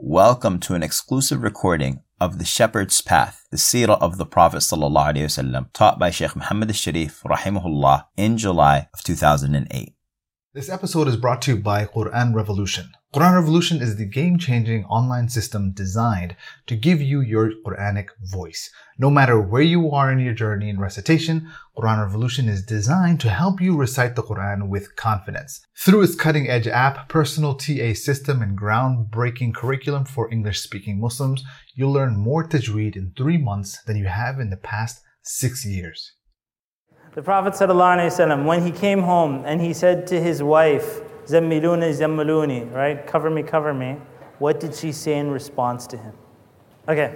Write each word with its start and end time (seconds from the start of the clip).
Welcome 0.00 0.60
to 0.60 0.76
an 0.76 0.84
exclusive 0.84 1.42
recording 1.42 2.04
of 2.20 2.38
The 2.38 2.44
Shepherd's 2.44 3.00
Path, 3.00 3.48
the 3.50 3.56
seerah 3.56 4.00
of 4.00 4.16
the 4.16 4.24
Prophet 4.24 4.58
ﷺ, 4.58 5.72
taught 5.72 5.98
by 5.98 6.12
Sheikh 6.12 6.36
Muhammad 6.36 6.68
al-Sharif, 6.68 7.20
rahimahullah, 7.24 8.04
in 8.16 8.38
July 8.38 8.88
of 8.94 9.02
2008. 9.02 9.97
This 10.58 10.68
episode 10.68 11.06
is 11.06 11.16
brought 11.16 11.40
to 11.42 11.52
you 11.52 11.62
by 11.62 11.84
Quran 11.84 12.34
Revolution. 12.34 12.90
Quran 13.14 13.36
Revolution 13.36 13.80
is 13.80 13.94
the 13.94 14.04
game-changing 14.04 14.86
online 14.86 15.28
system 15.28 15.70
designed 15.70 16.34
to 16.66 16.74
give 16.74 17.00
you 17.00 17.20
your 17.20 17.52
Quranic 17.64 18.08
voice. 18.24 18.68
No 18.98 19.08
matter 19.08 19.40
where 19.40 19.62
you 19.62 19.92
are 19.92 20.10
in 20.10 20.18
your 20.18 20.34
journey 20.34 20.68
in 20.68 20.80
recitation, 20.80 21.48
Quran 21.76 22.04
Revolution 22.04 22.48
is 22.48 22.66
designed 22.66 23.20
to 23.20 23.30
help 23.30 23.60
you 23.60 23.76
recite 23.76 24.16
the 24.16 24.24
Quran 24.24 24.68
with 24.68 24.96
confidence. 24.96 25.64
Through 25.76 26.02
its 26.02 26.16
cutting-edge 26.16 26.66
app, 26.66 27.08
personal 27.08 27.54
TA 27.54 27.94
system, 27.94 28.42
and 28.42 28.58
groundbreaking 28.58 29.54
curriculum 29.54 30.06
for 30.06 30.28
English-speaking 30.32 30.98
Muslims, 30.98 31.44
you'll 31.76 31.92
learn 31.92 32.16
more 32.16 32.42
tajweed 32.42 32.96
in 32.96 33.12
three 33.16 33.38
months 33.38 33.80
than 33.84 33.96
you 33.96 34.06
have 34.06 34.40
in 34.40 34.50
the 34.50 34.56
past 34.56 35.02
six 35.22 35.64
years. 35.64 36.14
The 37.17 37.21
Prophet 37.21 37.53
ﷺ, 37.53 38.45
when 38.45 38.63
he 38.65 38.71
came 38.71 39.03
home 39.03 39.43
and 39.45 39.61
he 39.61 39.73
said 39.73 40.07
to 40.07 40.19
his 40.19 40.41
wife, 40.41 41.01
Zammiluni, 41.25 41.93
Zammiluni, 41.93 42.73
right? 42.73 43.05
Cover 43.05 43.29
me, 43.29 43.43
cover 43.43 43.73
me. 43.73 43.97
What 44.39 44.59
did 44.59 44.73
she 44.73 44.91
say 44.91 45.17
in 45.17 45.29
response 45.29 45.85
to 45.87 45.97
him? 45.97 46.13
Okay. 46.87 47.15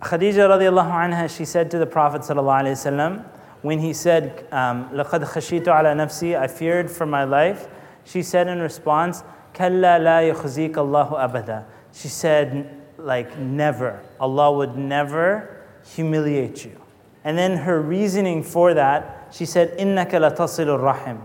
Khadija 0.00 0.48
radiallahu 0.48 0.90
anha, 0.90 1.34
she 1.34 1.44
said 1.44 1.70
to 1.70 1.78
the 1.78 1.86
Prophet 1.86 2.22
ﷺ, 2.22 3.24
when 3.62 3.78
he 3.78 3.92
said, 3.92 4.48
لَقَدْ 4.50 5.24
خَشِيتُ 5.24 5.64
عَلَى 5.64 5.94
نَفْسِي 5.94 6.36
I 6.36 6.48
feared 6.48 6.90
for 6.90 7.06
my 7.06 7.24
life, 7.24 7.68
she 8.04 8.22
said 8.22 8.48
in 8.48 8.60
response, 8.60 9.22
كَلَّا 9.54 10.00
لَا 10.00 10.34
يُخْزِيكَ 10.34 10.72
اللَّهُ 10.72 11.12
أَبَدًا 11.12 11.64
She 11.92 12.08
said, 12.08 12.82
like, 12.98 13.38
never. 13.38 14.02
Allah 14.18 14.50
would 14.52 14.76
never 14.76 15.64
humiliate 15.94 16.64
you. 16.64 16.80
And 17.24 17.36
then 17.36 17.58
her 17.58 17.80
reasoning 17.80 18.42
for 18.42 18.74
that, 18.74 19.13
she 19.30 19.44
said, 19.44 19.76
إِنَّكَ 19.78 20.10
لَتَصِلُ 20.10 20.66
الرَّحِمِ 20.66 21.20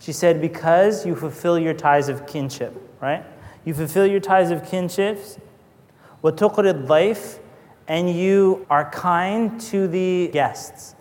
she 0.00 0.12
said, 0.12 0.40
Because 0.40 1.04
you 1.06 1.14
fulfill 1.14 1.58
your 1.58 1.74
ties 1.74 2.08
of 2.08 2.26
kinship, 2.26 2.74
right? 3.00 3.22
You 3.64 3.74
fulfill 3.74 4.06
your 4.06 4.18
ties 4.18 4.50
of 4.50 4.62
kinships. 4.62 5.38
وَتُقْرِ 6.24 6.86
الضَّيْفِ 6.86 7.38
And 7.86 8.10
you 8.10 8.66
are 8.70 8.90
kind 8.90 9.60
to 9.60 9.86
the 9.86 10.30
guests, 10.32 10.96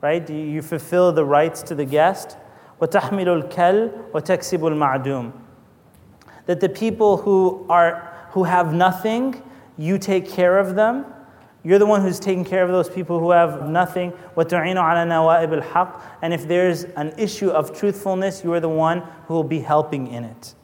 right? 0.00 0.28
You 0.28 0.62
fulfill 0.62 1.12
the 1.12 1.24
rights 1.24 1.62
to 1.62 1.76
the 1.76 1.84
guest. 1.84 2.36
وَتَحْمِلُ 2.80 3.50
الْكَلْ 3.50 4.10
وَتَكْسِبُ 4.10 4.58
الْمَعْدُومِ 4.58 5.32
That 6.46 6.58
the 6.58 6.68
people 6.68 7.18
who, 7.18 7.64
are, 7.68 8.26
who 8.30 8.42
have 8.44 8.74
nothing, 8.74 9.40
you 9.78 9.96
take 9.96 10.28
care 10.28 10.58
of 10.58 10.74
them 10.74 11.06
you're 11.64 11.78
the 11.78 11.86
one 11.86 12.00
who's 12.00 12.18
taking 12.18 12.44
care 12.44 12.62
of 12.62 12.70
those 12.70 12.88
people 12.88 13.20
who 13.20 13.30
have 13.32 13.68
nothing. 13.68 14.12
وَتُعِينُ 14.34 14.76
عَلَى 14.76 15.06
نَوَائِبِ 15.06 15.62
الْحَقِّ 15.62 16.02
And 16.22 16.32
if 16.32 16.48
there's 16.48 16.84
an 16.84 17.12
issue 17.18 17.50
of 17.50 17.78
truthfulness, 17.78 18.42
you 18.42 18.52
are 18.54 18.60
the 18.60 18.68
one 18.68 19.02
who 19.26 19.34
will 19.34 19.44
be 19.44 19.60
helping 19.60 20.06
in 20.06 20.24
it. 20.24 20.54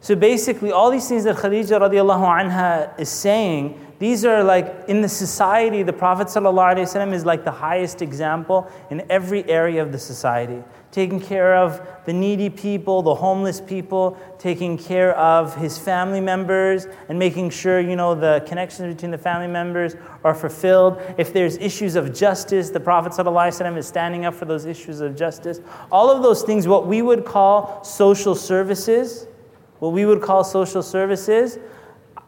So 0.00 0.14
basically, 0.14 0.72
all 0.72 0.90
these 0.90 1.08
things 1.08 1.24
that 1.24 1.36
Khadija 1.36 1.80
radiallahu 1.80 2.50
anha 2.50 2.98
is 2.98 3.08
saying, 3.08 3.80
these 3.98 4.24
are 4.24 4.42
like 4.42 4.84
in 4.88 5.00
the 5.00 5.08
society, 5.08 5.82
the 5.82 5.92
Prophet 5.92 6.26
ﷺ 6.26 7.12
is 7.12 7.24
like 7.24 7.44
the 7.44 7.50
highest 7.50 8.02
example 8.02 8.70
in 8.90 9.04
every 9.08 9.48
area 9.48 9.82
of 9.82 9.92
the 9.92 9.98
society. 9.98 10.62
Taking 10.91 11.21
care 11.21 11.55
of 11.55 11.81
the 12.05 12.11
needy 12.11 12.49
people, 12.49 13.01
the 13.01 13.15
homeless 13.15 13.61
people, 13.61 14.17
taking 14.37 14.77
care 14.77 15.15
of 15.17 15.55
his 15.55 15.77
family 15.77 16.19
members, 16.19 16.85
and 17.07 17.17
making 17.17 17.51
sure 17.51 17.79
you 17.79 17.95
know 17.95 18.13
the 18.13 18.43
connections 18.45 18.93
between 18.93 19.11
the 19.11 19.17
family 19.17 19.47
members 19.47 19.95
are 20.25 20.35
fulfilled. 20.35 21.01
If 21.17 21.31
there's 21.31 21.55
issues 21.57 21.95
of 21.95 22.13
justice, 22.13 22.71
the 22.71 22.79
Prophet 22.81 23.13
ﷺ 23.13 23.77
is 23.77 23.87
standing 23.87 24.25
up 24.25 24.33
for 24.33 24.43
those 24.43 24.65
issues 24.65 24.99
of 24.99 25.15
justice. 25.15 25.61
All 25.91 26.11
of 26.11 26.23
those 26.23 26.43
things, 26.43 26.67
what 26.67 26.87
we 26.87 27.01
would 27.01 27.23
call 27.23 27.83
social 27.85 28.35
services, 28.35 29.27
what 29.79 29.93
we 29.93 30.05
would 30.05 30.21
call 30.21 30.43
social 30.43 30.83
services, 30.83 31.57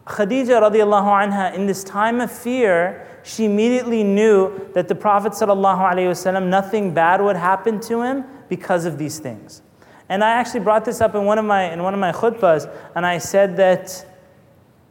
Khadija 0.06 0.62
radiallahu 0.62 1.32
anha, 1.32 1.54
in 1.54 1.66
this 1.66 1.84
time 1.84 2.20
of 2.22 2.32
fear, 2.32 3.08
she 3.24 3.46
immediately 3.46 4.04
knew 4.04 4.70
that 4.74 4.88
the 4.88 4.96
Prophet 4.96 5.32
wasallam, 5.32 6.48
nothing 6.48 6.94
bad 6.94 7.22
would 7.22 7.38
happen 7.38 7.80
to 7.82 8.02
him 8.02 8.26
because 8.50 8.86
of 8.86 8.98
these 8.98 9.20
things. 9.20 9.62
And 10.10 10.24
I 10.24 10.32
actually 10.32 10.60
brought 10.60 10.86
this 10.86 11.02
up 11.02 11.16
in 11.16 11.26
one 11.26 11.38
of 11.38 11.46
my, 11.46 11.72
in 11.72 11.82
one 11.82 11.94
of 11.94 12.00
my 12.00 12.12
khutbahs, 12.12 12.72
and 12.96 13.06
I 13.06 13.18
said 13.18 13.58
that 13.58 14.06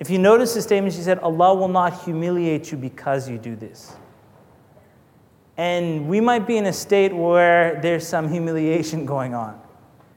if 0.01 0.11
you 0.11 0.19
notice 0.19 0.55
the 0.55 0.63
statement, 0.63 0.95
she 0.95 1.03
said, 1.03 1.19
Allah 1.21 1.55
will 1.55 1.69
not 1.69 2.03
humiliate 2.03 2.73
you 2.73 2.79
because 2.79 3.29
you 3.29 3.39
do 3.39 3.55
this. 3.55 3.95
And 5.57 6.09
we 6.09 6.21
might 6.21 6.47
be 6.47 6.57
in 6.57 6.67
a 6.67 6.73
state 6.73 7.15
where 7.15 7.81
there's 7.83 8.07
some 8.07 8.29
humiliation 8.29 9.07
going 9.15 9.35
on. 9.35 9.61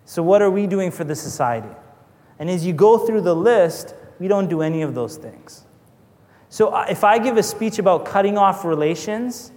So, 0.05 0.23
what 0.23 0.41
are 0.41 0.49
we 0.51 0.65
doing 0.65 0.91
for 0.91 1.03
the 1.03 1.15
society? 1.15 1.75
And 2.39 2.49
as 2.49 2.65
you 2.65 2.73
go 2.73 2.97
through 2.97 3.21
the 3.21 3.35
list, 3.35 3.95
we 4.19 4.27
don't 4.27 4.47
do 4.47 4.61
any 4.61 4.81
of 4.81 4.93
those 4.95 5.17
things. 5.17 5.65
So 6.49 6.69
uh, 6.69 6.85
if 6.89 7.03
I 7.03 7.19
give 7.19 7.37
a 7.37 7.43
speech 7.43 7.79
about 7.79 8.05
cutting 8.05 8.37
off 8.37 8.63
relations, 8.63 9.51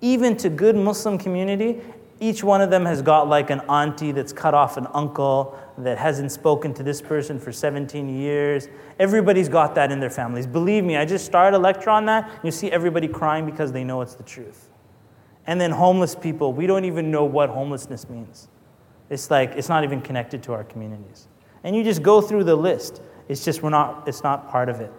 even 0.00 0.36
to 0.38 0.48
good 0.48 0.76
Muslim 0.76 1.18
community, 1.18 1.80
each 2.22 2.44
one 2.44 2.60
of 2.60 2.70
them 2.70 2.86
has 2.86 3.02
got 3.02 3.28
like 3.28 3.50
an 3.50 3.60
auntie 3.68 4.12
that's 4.12 4.32
cut 4.32 4.54
off 4.54 4.76
an 4.76 4.86
uncle 4.94 5.58
that 5.78 5.98
hasn't 5.98 6.30
spoken 6.30 6.72
to 6.74 6.84
this 6.84 7.02
person 7.02 7.36
for 7.36 7.50
17 7.50 8.08
years. 8.08 8.68
Everybody's 9.00 9.48
got 9.48 9.74
that 9.74 9.90
in 9.90 9.98
their 9.98 10.08
families. 10.08 10.46
Believe 10.46 10.84
me, 10.84 10.96
I 10.96 11.04
just 11.04 11.26
started 11.26 11.56
a 11.56 11.58
lecture 11.58 11.90
on 11.90 12.06
that. 12.06 12.30
And 12.30 12.44
you 12.44 12.52
see 12.52 12.70
everybody 12.70 13.08
crying 13.08 13.44
because 13.44 13.72
they 13.72 13.82
know 13.82 14.02
it's 14.02 14.14
the 14.14 14.22
truth. 14.22 14.68
And 15.48 15.60
then 15.60 15.72
homeless 15.72 16.14
people, 16.14 16.52
we 16.52 16.68
don't 16.68 16.84
even 16.84 17.10
know 17.10 17.24
what 17.24 17.50
homelessness 17.50 18.08
means. 18.08 18.46
It's 19.10 19.28
like 19.28 19.54
it's 19.56 19.68
not 19.68 19.82
even 19.82 20.00
connected 20.00 20.44
to 20.44 20.52
our 20.52 20.62
communities. 20.62 21.26
And 21.64 21.74
you 21.74 21.82
just 21.82 22.04
go 22.04 22.20
through 22.20 22.44
the 22.44 22.54
list. 22.54 23.02
It's 23.26 23.44
just 23.44 23.62
we're 23.64 23.70
not, 23.70 24.06
it's 24.06 24.22
not 24.22 24.48
part 24.48 24.68
of 24.68 24.80
it. 24.80 24.92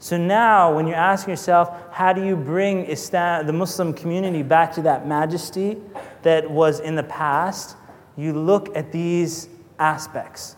So 0.00 0.16
now, 0.16 0.74
when 0.74 0.86
you're 0.86 0.96
asking 0.96 1.32
yourself, 1.32 1.70
how 1.90 2.12
do 2.12 2.24
you 2.24 2.36
bring 2.36 2.84
Islam, 2.84 3.46
the 3.46 3.52
Muslim 3.52 3.92
community 3.92 4.42
back 4.42 4.72
to 4.74 4.82
that 4.82 5.08
majesty 5.08 5.76
that 6.22 6.48
was 6.48 6.78
in 6.78 6.94
the 6.94 7.02
past, 7.02 7.76
you 8.16 8.32
look 8.32 8.76
at 8.76 8.92
these 8.92 9.48
aspects. 9.78 10.56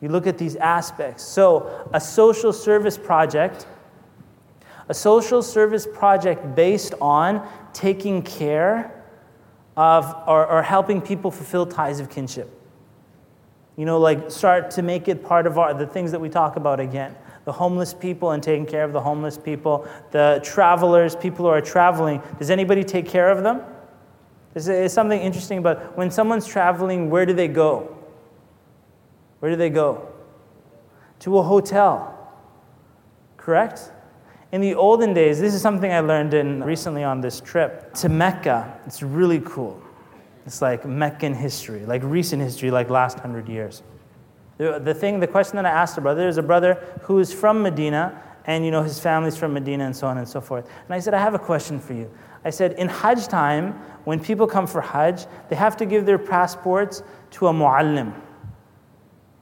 You 0.00 0.08
look 0.08 0.26
at 0.26 0.38
these 0.38 0.56
aspects. 0.56 1.24
So, 1.24 1.88
a 1.92 2.00
social 2.00 2.52
service 2.52 2.96
project, 2.96 3.66
a 4.88 4.94
social 4.94 5.42
service 5.42 5.86
project 5.86 6.54
based 6.54 6.94
on 7.00 7.46
taking 7.74 8.22
care 8.22 8.94
of 9.76 10.06
or, 10.26 10.46
or 10.46 10.62
helping 10.62 11.02
people 11.02 11.30
fulfill 11.30 11.66
ties 11.66 12.00
of 12.00 12.08
kinship. 12.08 12.50
You 13.76 13.84
know, 13.84 13.98
like 13.98 14.30
start 14.30 14.70
to 14.72 14.82
make 14.82 15.06
it 15.06 15.22
part 15.22 15.46
of 15.46 15.58
our, 15.58 15.74
the 15.74 15.86
things 15.86 16.12
that 16.12 16.20
we 16.20 16.28
talk 16.28 16.56
about 16.56 16.80
again. 16.80 17.14
The 17.48 17.52
homeless 17.52 17.94
people 17.94 18.32
and 18.32 18.42
taking 18.42 18.66
care 18.66 18.84
of 18.84 18.92
the 18.92 19.00
homeless 19.00 19.38
people, 19.38 19.88
the 20.10 20.38
travelers, 20.44 21.16
people 21.16 21.46
who 21.46 21.50
are 21.50 21.62
traveling. 21.62 22.20
Does 22.38 22.50
anybody 22.50 22.84
take 22.84 23.08
care 23.08 23.30
of 23.30 23.42
them? 23.42 23.62
There's 24.52 24.92
something 24.92 25.18
interesting 25.18 25.56
about 25.56 25.96
when 25.96 26.10
someone's 26.10 26.46
traveling, 26.46 27.08
where 27.08 27.24
do 27.24 27.32
they 27.32 27.48
go? 27.48 27.96
Where 29.38 29.50
do 29.50 29.56
they 29.56 29.70
go? 29.70 30.12
To 31.20 31.38
a 31.38 31.42
hotel. 31.42 32.36
Correct? 33.38 33.92
In 34.52 34.60
the 34.60 34.74
olden 34.74 35.14
days, 35.14 35.40
this 35.40 35.54
is 35.54 35.62
something 35.62 35.90
I 35.90 36.00
learned 36.00 36.34
in 36.34 36.62
recently 36.62 37.02
on 37.02 37.22
this 37.22 37.40
trip 37.40 37.94
to 37.94 38.10
Mecca. 38.10 38.78
It's 38.84 39.02
really 39.02 39.40
cool. 39.40 39.80
It's 40.44 40.60
like 40.60 40.84
Meccan 40.84 41.32
history, 41.32 41.86
like 41.86 42.02
recent 42.04 42.42
history, 42.42 42.70
like 42.70 42.90
last 42.90 43.18
hundred 43.18 43.48
years. 43.48 43.82
The, 44.58 44.94
thing, 44.94 45.20
the 45.20 45.26
question 45.26 45.56
that 45.56 45.66
I 45.66 45.70
asked 45.70 45.96
a 45.98 46.00
brother 46.00 46.26
is 46.28 46.36
a 46.36 46.42
brother 46.42 46.74
who 47.02 47.20
is 47.20 47.32
from 47.32 47.62
Medina, 47.62 48.22
and 48.44 48.64
you 48.64 48.70
know 48.70 48.82
his 48.82 48.98
family's 48.98 49.36
from 49.36 49.52
Medina, 49.54 49.84
and 49.84 49.94
so 49.94 50.06
on 50.08 50.18
and 50.18 50.28
so 50.28 50.40
forth. 50.40 50.68
And 50.84 50.94
I 50.94 50.98
said, 50.98 51.14
I 51.14 51.20
have 51.20 51.34
a 51.34 51.38
question 51.38 51.78
for 51.78 51.92
you. 51.92 52.10
I 52.44 52.50
said, 52.50 52.72
in 52.72 52.88
Hajj 52.88 53.28
time, 53.28 53.72
when 54.04 54.18
people 54.18 54.46
come 54.46 54.66
for 54.66 54.80
Hajj, 54.80 55.26
they 55.48 55.56
have 55.56 55.76
to 55.76 55.86
give 55.86 56.06
their 56.06 56.18
passports 56.18 57.02
to 57.32 57.46
a 57.46 57.52
muallim. 57.52 58.12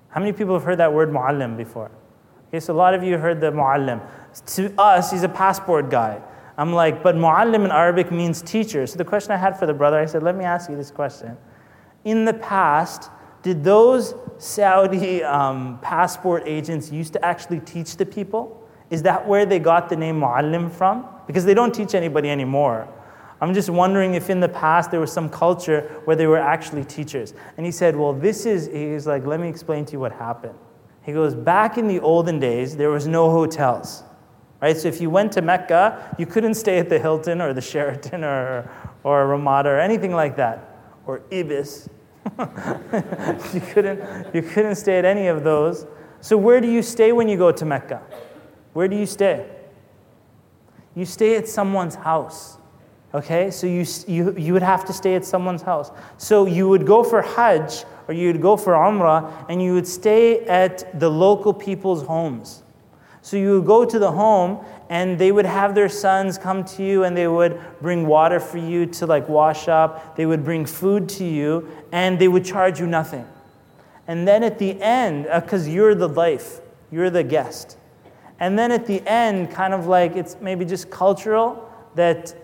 How 0.09 0.21
many 0.21 0.33
people 0.33 0.55
have 0.55 0.65
heard 0.65 0.79
that 0.79 0.93
word 0.93 1.11
muallim 1.11 1.57
before? 1.57 1.91
Okay, 2.49 2.61
so 2.61 2.73
a 2.73 2.77
lot 2.77 2.95
of 2.95 3.03
you 3.03 3.17
heard 3.17 3.41
the 3.41 3.51
muallim. 3.53 4.01
To 4.55 4.73
us, 4.79 5.11
he's 5.11 5.23
a 5.23 5.29
passport 5.29 5.91
guy. 5.91 6.21
I'm 6.59 6.73
like, 6.73 7.03
but 7.03 7.17
mu'allim 7.17 7.65
in 7.65 7.71
Arabic 7.71 8.11
means 8.11 8.41
teacher. 8.43 8.87
So 8.87 8.97
the 8.97 9.05
question 9.05 9.33
I 9.33 9.37
had 9.37 9.59
for 9.59 9.67
the 9.67 9.75
brother, 9.75 9.99
I 9.99 10.07
said, 10.07 10.23
let 10.23 10.37
me 10.37 10.45
ask 10.45 10.71
you 10.71 10.77
this 10.77 10.91
question. 10.91 11.37
In 12.05 12.25
the 12.25 12.35
past, 12.35 13.11
did 13.47 13.63
those 13.63 14.13
Saudi 14.39 15.23
um, 15.23 15.79
passport 15.81 16.43
agents 16.47 16.91
used 16.91 17.13
to 17.13 17.25
actually 17.25 17.61
teach 17.61 17.97
the 17.97 18.05
people? 18.05 18.69
Is 18.91 19.05
that 19.05 19.29
where 19.29 19.47
they 19.47 19.61
got 19.61 19.89
the 19.89 19.95
name 19.95 20.19
mu'allim 20.19 20.69
from? 20.69 21.07
Because 21.29 21.45
they 21.45 21.55
don't 21.55 21.73
teach 21.73 21.95
anybody 21.95 22.29
anymore. 22.29 22.89
I'm 23.41 23.55
just 23.55 23.71
wondering 23.71 24.15
if 24.15 24.31
in 24.31 24.41
the 24.41 24.49
past 24.49 24.91
there 24.91 24.99
was 24.99 25.13
some 25.13 25.29
culture 25.29 25.83
where 26.07 26.17
they 26.17 26.27
were 26.27 26.41
actually 26.41 26.85
teachers. 26.85 27.35
And 27.57 27.65
he 27.65 27.71
said, 27.71 27.95
well, 27.95 28.13
this 28.13 28.47
is, 28.47 28.67
he's 28.67 29.07
like, 29.07 29.25
let 29.25 29.39
me 29.39 29.47
explain 29.49 29.85
to 29.85 29.93
you 29.93 30.01
what 30.01 30.11
happened. 30.11 30.59
He 31.05 31.13
goes, 31.13 31.37
Back 31.37 31.79
in 31.79 31.87
the 31.87 32.01
olden 32.01 32.41
days, 32.41 32.77
there 32.77 32.91
was 32.91 33.07
no 33.07 33.31
hotels. 33.31 34.03
Right? 34.61 34.77
So 34.77 34.89
if 34.89 35.01
you 35.01 35.09
went 35.09 35.31
to 35.35 35.41
Mecca, 35.41 36.17
you 36.19 36.27
couldn't 36.27 36.55
stay 36.55 36.81
at 36.81 36.89
the 36.89 36.99
Hilton 36.99 37.41
or 37.41 37.53
the 37.53 37.61
Sheraton 37.61 38.25
or, 38.25 38.69
or 39.05 39.29
Ramada 39.29 39.69
or 39.69 39.79
anything 39.79 40.11
like 40.11 40.35
that, 40.35 40.99
or 41.07 41.23
Ibis. 41.31 41.89
you, 43.55 43.61
couldn't, 43.61 44.35
you 44.35 44.43
couldn't 44.43 44.75
stay 44.75 44.99
at 44.99 45.05
any 45.05 45.29
of 45.29 45.45
those. 45.45 45.87
So 46.21 46.37
where 46.37 46.61
do 46.61 46.71
you 46.71 46.83
stay 46.83 47.13
when 47.13 47.29
you 47.29 47.37
go 47.37 47.53
to 47.53 47.65
Mecca? 47.65 48.03
Where 48.73 48.89
do 48.89 48.97
you 48.97 49.07
stay? 49.07 49.49
You 50.95 51.05
stay 51.05 51.37
at 51.37 51.47
someone's 51.47 51.95
house. 51.95 52.59
Okay, 53.15 53.51
so 53.51 53.67
you, 53.67 53.87
you, 54.09 54.37
you 54.37 54.53
would 54.53 54.63
have 54.63 54.85
to 54.87 54.93
stay 54.93 55.15
at 55.15 55.25
someone's 55.25 55.63
house. 55.63 55.91
So 56.19 56.47
you 56.47 56.69
would 56.69 56.87
go 56.87 57.05
for 57.05 57.23
Hajj 57.23 57.85
or 58.09 58.15
you 58.15 58.27
would 58.33 58.43
go 58.43 58.57
for 58.57 58.73
Umrah 58.73 59.47
and 59.49 59.63
you 59.63 59.75
would 59.75 59.87
stay 59.87 60.41
at 60.47 60.99
the 60.99 61.09
local 61.09 61.55
people's 61.55 62.03
homes. 62.03 62.63
So 63.23 63.37
you 63.37 63.55
would 63.55 63.67
go 63.67 63.85
to 63.85 63.99
the 63.99 64.11
home 64.11 64.65
and 64.89 65.19
they 65.19 65.33
would 65.33 65.47
have 65.47 65.75
their 65.75 65.89
sons 65.89 66.39
come 66.39 66.65
to 66.65 66.85
you 66.85 67.05
and 67.05 67.17
they 67.17 67.27
would 67.27 67.61
bring 67.81 68.07
water 68.07 68.39
for 68.39 68.59
you 68.59 68.87
to 68.87 69.07
like 69.07 69.29
wash 69.29 69.69
up. 69.69 70.17
They 70.17 70.27
would 70.27 70.45
bring 70.45 70.65
food 70.65 71.09
to 71.11 71.25
you 71.25 71.69
and 71.93 72.19
they 72.19 72.29
would 72.29 72.45
charge 72.45 72.79
you 72.79 72.87
nothing. 72.87 73.27
And 74.07 74.27
then 74.27 74.45
at 74.45 74.59
the 74.59 74.81
end, 74.81 75.25
because 75.25 75.67
uh, 75.67 75.71
you're 75.71 75.95
the 75.95 76.09
life, 76.09 76.61
you're 76.93 77.11
the 77.11 77.25
guest. 77.25 77.77
And 78.39 78.59
then 78.59 78.71
at 78.71 78.87
the 78.87 79.03
end, 79.07 79.51
kind 79.51 79.75
of 79.75 79.87
like 79.87 80.15
it's 80.15 80.37
maybe 80.41 80.65
just 80.65 80.91
cultural 80.91 81.69
that 81.95 82.35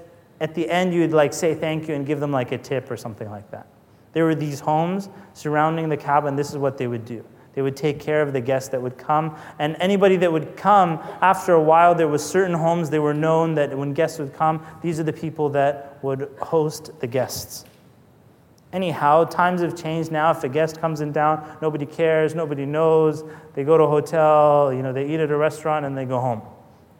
at 0.40 0.54
the 0.54 0.68
end 0.68 0.92
you'd 0.92 1.12
like 1.12 1.32
say 1.32 1.54
thank 1.54 1.86
you 1.86 1.94
and 1.94 2.04
give 2.04 2.18
them 2.18 2.32
like 2.32 2.50
a 2.50 2.58
tip 2.58 2.90
or 2.90 2.96
something 2.96 3.30
like 3.30 3.48
that. 3.52 3.66
There 4.12 4.24
were 4.24 4.34
these 4.34 4.58
homes 4.60 5.08
surrounding 5.32 5.88
the 5.88 5.96
Kaaba 5.96 6.32
this 6.32 6.50
is 6.50 6.58
what 6.58 6.76
they 6.76 6.86
would 6.86 7.04
do. 7.04 7.24
They 7.54 7.62
would 7.62 7.76
take 7.76 8.00
care 8.00 8.22
of 8.22 8.32
the 8.32 8.40
guests 8.40 8.70
that 8.70 8.80
would 8.80 8.96
come. 8.96 9.36
And 9.58 9.76
anybody 9.78 10.16
that 10.16 10.32
would 10.32 10.56
come, 10.56 10.98
after 11.20 11.52
a 11.52 11.62
while, 11.62 11.94
there 11.94 12.08
was 12.08 12.24
certain 12.24 12.54
homes, 12.54 12.90
they 12.90 12.98
were 12.98 13.14
known 13.14 13.54
that 13.56 13.76
when 13.76 13.92
guests 13.92 14.18
would 14.18 14.34
come, 14.34 14.64
these 14.82 14.98
are 14.98 15.04
the 15.04 15.12
people 15.12 15.50
that 15.50 15.98
would 16.02 16.30
host 16.40 16.98
the 17.00 17.06
guests. 17.06 17.66
Anyhow, 18.72 19.24
times 19.24 19.60
have 19.60 19.76
changed 19.76 20.10
now. 20.10 20.30
If 20.30 20.42
a 20.44 20.48
guest 20.48 20.80
comes 20.80 21.02
in 21.02 21.12
town, 21.12 21.58
nobody 21.60 21.84
cares, 21.84 22.34
nobody 22.34 22.64
knows. 22.64 23.22
They 23.54 23.64
go 23.64 23.76
to 23.76 23.84
a 23.84 23.88
hotel, 23.88 24.72
you 24.72 24.82
know, 24.82 24.94
they 24.94 25.06
eat 25.06 25.20
at 25.20 25.30
a 25.30 25.36
restaurant, 25.36 25.84
and 25.84 25.96
they 25.96 26.06
go 26.06 26.18
home. 26.18 26.40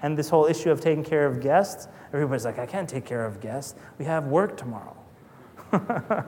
And 0.03 0.19
this 0.19 0.29
whole 0.29 0.45
issue 0.45 0.71
of 0.71 0.83
taking 0.83 1.03
care 1.03 1.25
of 1.25 1.41
guests, 1.41 1.89
everybody's 2.13 2.45
like, 2.45 2.59
I 2.59 2.67
can't 2.67 2.89
take 2.89 3.07
care 3.07 3.25
of 3.25 3.41
guests. 3.41 3.75
We 3.99 4.05
have 4.05 4.27
work 4.27 4.59
tomorrow. 4.59 4.97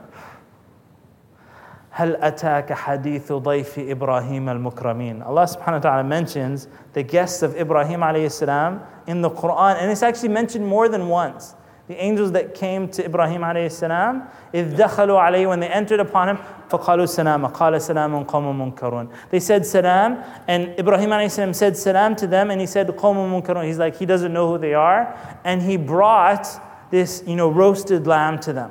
هل 1.94 2.16
أتاك 2.16 2.72
حديث 2.72 3.32
ضيف 3.32 3.78
إبراهيم 3.78 4.48
المكرمين 4.48 5.22
Allah 5.26 5.44
subhanahu 5.44 5.72
wa 5.72 5.78
ta'ala 5.78 6.04
mentions 6.04 6.68
the 6.92 7.02
guests 7.02 7.42
of 7.42 7.56
Ibrahim 7.56 8.00
alayhi 8.00 8.30
salam 8.30 8.80
in 9.06 9.20
the 9.22 9.30
Quran 9.30 9.76
and 9.80 9.90
it's 9.90 10.02
actually 10.02 10.28
mentioned 10.28 10.64
more 10.66 10.88
than 10.88 11.08
once 11.08 11.54
the 11.88 11.96
angels 11.96 12.30
that 12.30 12.54
came 12.54 12.86
to 12.88 13.04
Ibrahim 13.04 13.40
alayhi 13.40 13.72
salam 13.72 14.28
إذ 14.54 14.76
دخلوا 14.76 15.20
عليه 15.20 15.48
when 15.48 15.58
they 15.58 15.66
entered 15.68 15.98
upon 15.98 16.28
him 16.28 16.38
فقالوا 16.70 17.06
سلام 17.06 17.46
قال 17.52 17.82
سلام 17.82 18.24
قوم 18.24 18.58
منكرون 18.58 19.08
they 19.30 19.40
said 19.40 19.66
salam 19.66 20.22
and 20.46 20.78
Ibrahim 20.78 21.10
alayhi 21.10 21.30
salam 21.30 21.52
said 21.52 21.76
salam 21.76 22.14
to 22.14 22.28
them 22.28 22.52
and 22.52 22.60
he 22.60 22.68
said 22.68 22.86
قوم 22.86 23.42
منكرون 23.42 23.64
he's 23.64 23.78
like 23.78 23.96
he 23.96 24.06
doesn't 24.06 24.32
know 24.32 24.48
who 24.48 24.58
they 24.58 24.74
are 24.74 25.12
and 25.44 25.60
he 25.60 25.76
brought 25.76 26.46
this 26.92 27.24
you 27.26 27.34
know 27.34 27.50
roasted 27.50 28.06
lamb 28.06 28.38
to 28.38 28.52
them 28.52 28.70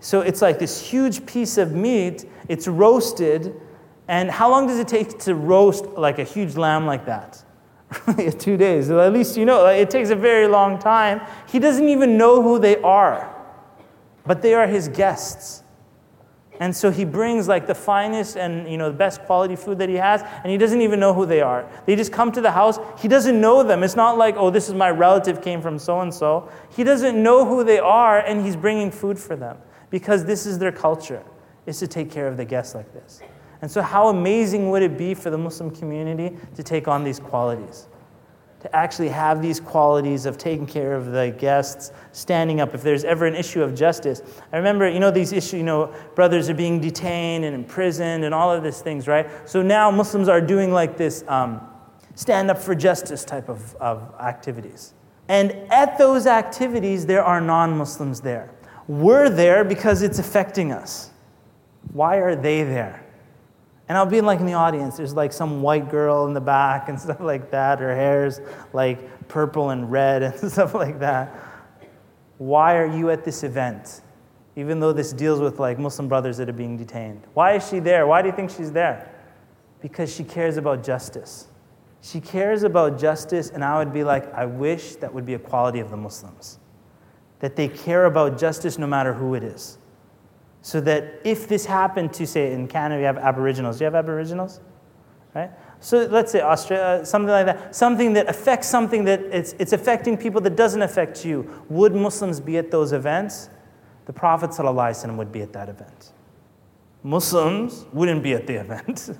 so 0.00 0.20
it's 0.20 0.42
like 0.42 0.58
this 0.58 0.80
huge 0.80 1.26
piece 1.26 1.58
of 1.58 1.72
meat, 1.72 2.24
it's 2.48 2.68
roasted. 2.68 3.60
And 4.06 4.30
how 4.30 4.50
long 4.50 4.66
does 4.66 4.78
it 4.78 4.88
take 4.88 5.18
to 5.20 5.34
roast 5.34 5.84
like 5.86 6.18
a 6.18 6.24
huge 6.24 6.56
lamb 6.56 6.86
like 6.86 7.04
that? 7.06 7.44
Two 8.38 8.56
days. 8.56 8.88
Well, 8.88 9.00
at 9.00 9.12
least 9.12 9.36
you 9.36 9.44
know, 9.44 9.66
it 9.66 9.90
takes 9.90 10.10
a 10.10 10.16
very 10.16 10.46
long 10.46 10.78
time. 10.78 11.20
He 11.50 11.58
doesn't 11.58 11.88
even 11.88 12.16
know 12.16 12.42
who 12.42 12.58
they 12.58 12.76
are, 12.80 13.34
but 14.24 14.40
they 14.42 14.54
are 14.54 14.66
his 14.66 14.88
guests. 14.88 15.64
And 16.60 16.74
so 16.74 16.90
he 16.90 17.04
brings 17.04 17.46
like 17.46 17.68
the 17.68 17.74
finest 17.74 18.36
and 18.36 18.68
you 18.68 18.76
know 18.76 18.90
the 18.90 18.96
best 18.96 19.22
quality 19.22 19.56
food 19.56 19.78
that 19.78 19.88
he 19.88 19.94
has, 19.94 20.22
and 20.42 20.50
he 20.50 20.58
doesn't 20.58 20.80
even 20.80 21.00
know 21.00 21.14
who 21.14 21.24
they 21.24 21.40
are. 21.40 21.68
They 21.86 21.96
just 21.96 22.12
come 22.12 22.30
to 22.32 22.40
the 22.40 22.50
house. 22.50 22.78
He 23.00 23.08
doesn't 23.08 23.40
know 23.40 23.62
them. 23.62 23.82
It's 23.82 23.96
not 23.96 24.18
like, 24.18 24.36
oh, 24.36 24.50
this 24.50 24.68
is 24.68 24.74
my 24.74 24.90
relative 24.90 25.40
came 25.40 25.62
from 25.62 25.78
so 25.78 26.00
and 26.00 26.12
so. 26.12 26.50
He 26.70 26.84
doesn't 26.84 27.20
know 27.20 27.44
who 27.44 27.64
they 27.64 27.78
are, 27.78 28.18
and 28.18 28.44
he's 28.44 28.56
bringing 28.56 28.90
food 28.90 29.18
for 29.18 29.36
them 29.36 29.56
because 29.90 30.24
this 30.24 30.46
is 30.46 30.58
their 30.58 30.72
culture, 30.72 31.22
is 31.66 31.78
to 31.78 31.86
take 31.86 32.10
care 32.10 32.26
of 32.26 32.36
the 32.36 32.44
guests 32.44 32.74
like 32.74 32.92
this. 32.92 33.20
And 33.60 33.70
so, 33.70 33.82
how 33.82 34.08
amazing 34.08 34.70
would 34.70 34.82
it 34.82 34.96
be 34.96 35.14
for 35.14 35.30
the 35.30 35.38
Muslim 35.38 35.70
community 35.70 36.36
to 36.54 36.62
take 36.62 36.86
on 36.86 37.04
these 37.04 37.18
qualities? 37.18 37.88
To 38.60 38.74
actually 38.74 39.08
have 39.08 39.40
these 39.40 39.60
qualities 39.60 40.26
of 40.26 40.36
taking 40.36 40.66
care 40.66 40.94
of 40.94 41.06
the 41.06 41.30
guests, 41.38 41.92
standing 42.12 42.60
up 42.60 42.74
if 42.74 42.82
there's 42.82 43.04
ever 43.04 43.26
an 43.26 43.34
issue 43.34 43.62
of 43.62 43.74
justice. 43.74 44.22
I 44.52 44.56
remember, 44.56 44.88
you 44.88 44.98
know, 44.98 45.10
these 45.10 45.32
issues, 45.32 45.54
you 45.54 45.62
know, 45.62 45.94
brothers 46.14 46.48
are 46.48 46.54
being 46.54 46.80
detained 46.80 47.44
and 47.44 47.54
imprisoned 47.54 48.24
and 48.24 48.34
all 48.34 48.52
of 48.52 48.64
these 48.64 48.80
things, 48.80 49.06
right? 49.06 49.28
So 49.48 49.62
now 49.62 49.90
Muslims 49.90 50.28
are 50.28 50.40
doing 50.40 50.72
like 50.72 50.96
this 50.96 51.22
um, 51.28 51.60
stand 52.14 52.50
up 52.50 52.58
for 52.58 52.74
justice 52.74 53.24
type 53.24 53.48
of, 53.48 53.76
of 53.76 54.12
activities. 54.20 54.94
And 55.28 55.52
at 55.70 55.98
those 55.98 56.26
activities, 56.26 57.06
there 57.06 57.22
are 57.22 57.40
non 57.40 57.76
Muslims 57.76 58.20
there. 58.20 58.50
We're 58.88 59.28
there 59.28 59.64
because 59.64 60.00
it's 60.00 60.18
affecting 60.18 60.72
us. 60.72 61.10
Why 61.92 62.16
are 62.16 62.34
they 62.34 62.64
there? 62.64 63.04
And 63.86 63.96
I'll 63.96 64.06
be 64.06 64.22
like 64.22 64.40
in 64.40 64.46
the 64.46 64.54
audience, 64.54 64.96
there's 64.96 65.14
like 65.14 65.32
some 65.32 65.62
white 65.62 65.90
girl 65.90 66.26
in 66.26 66.32
the 66.32 66.40
back 66.40 66.88
and 66.88 66.98
stuff 67.00 67.20
like 67.20 67.50
that. 67.50 67.78
Her 67.80 67.94
hair's 67.94 68.40
like 68.72 69.28
purple 69.28 69.70
and 69.70 69.92
red 69.92 70.22
and 70.22 70.50
stuff 70.52 70.74
like 70.74 70.98
that. 71.00 71.34
Why 72.38 72.76
are 72.76 72.86
you 72.86 73.10
at 73.10 73.24
this 73.24 73.44
event? 73.44 74.00
Even 74.56 74.80
though 74.80 74.92
this 74.92 75.12
deals 75.12 75.40
with 75.40 75.60
like 75.60 75.78
Muslim 75.78 76.08
brothers 76.08 76.38
that 76.38 76.48
are 76.48 76.54
being 76.54 76.76
detained. 76.76 77.22
Why 77.34 77.52
is 77.52 77.68
she 77.68 77.80
there? 77.80 78.06
Why 78.06 78.22
do 78.22 78.28
you 78.28 78.34
think 78.34 78.50
she's 78.50 78.72
there? 78.72 79.14
Because 79.82 80.12
she 80.12 80.24
cares 80.24 80.56
about 80.56 80.82
justice. 80.82 81.46
She 82.00 82.20
cares 82.20 82.62
about 82.62 82.98
justice, 82.98 83.50
and 83.50 83.64
I 83.64 83.78
would 83.78 83.92
be 83.92 84.02
like, 84.02 84.32
I 84.32 84.46
wish 84.46 84.96
that 84.96 85.12
would 85.12 85.26
be 85.26 85.34
a 85.34 85.38
quality 85.38 85.80
of 85.80 85.90
the 85.90 85.96
Muslims 85.96 86.58
that 87.40 87.56
they 87.56 87.68
care 87.68 88.06
about 88.06 88.38
justice 88.38 88.78
no 88.78 88.86
matter 88.86 89.12
who 89.12 89.34
it 89.34 89.42
is. 89.42 89.78
So 90.62 90.80
that 90.82 91.20
if 91.24 91.48
this 91.48 91.64
happened 91.64 92.12
to, 92.14 92.26
say, 92.26 92.52
in 92.52 92.66
Canada, 92.68 92.98
we 92.98 93.04
have 93.04 93.18
Aboriginals. 93.18 93.78
Do 93.78 93.84
you 93.84 93.86
have 93.86 93.94
Aboriginals? 93.94 94.60
Right? 95.34 95.50
So 95.80 96.06
let's 96.06 96.32
say 96.32 96.40
Australia, 96.40 97.02
uh, 97.02 97.04
something 97.04 97.30
like 97.30 97.46
that, 97.46 97.76
something 97.76 98.12
that 98.14 98.28
affects 98.28 98.66
something 98.66 99.04
that 99.04 99.20
it's, 99.20 99.54
it's 99.58 99.72
affecting 99.72 100.16
people 100.16 100.40
that 100.40 100.56
doesn't 100.56 100.82
affect 100.82 101.24
you. 101.24 101.64
Would 101.68 101.94
Muslims 101.94 102.40
be 102.40 102.58
at 102.58 102.70
those 102.70 102.92
events? 102.92 103.50
The 104.06 104.12
Prophet 104.12 104.50
would 104.58 105.32
be 105.32 105.42
at 105.42 105.52
that 105.52 105.68
event. 105.68 106.12
Muslims 107.02 107.86
wouldn't 107.92 108.22
be 108.22 108.32
at 108.32 108.46
the 108.46 108.54
event, 108.54 109.10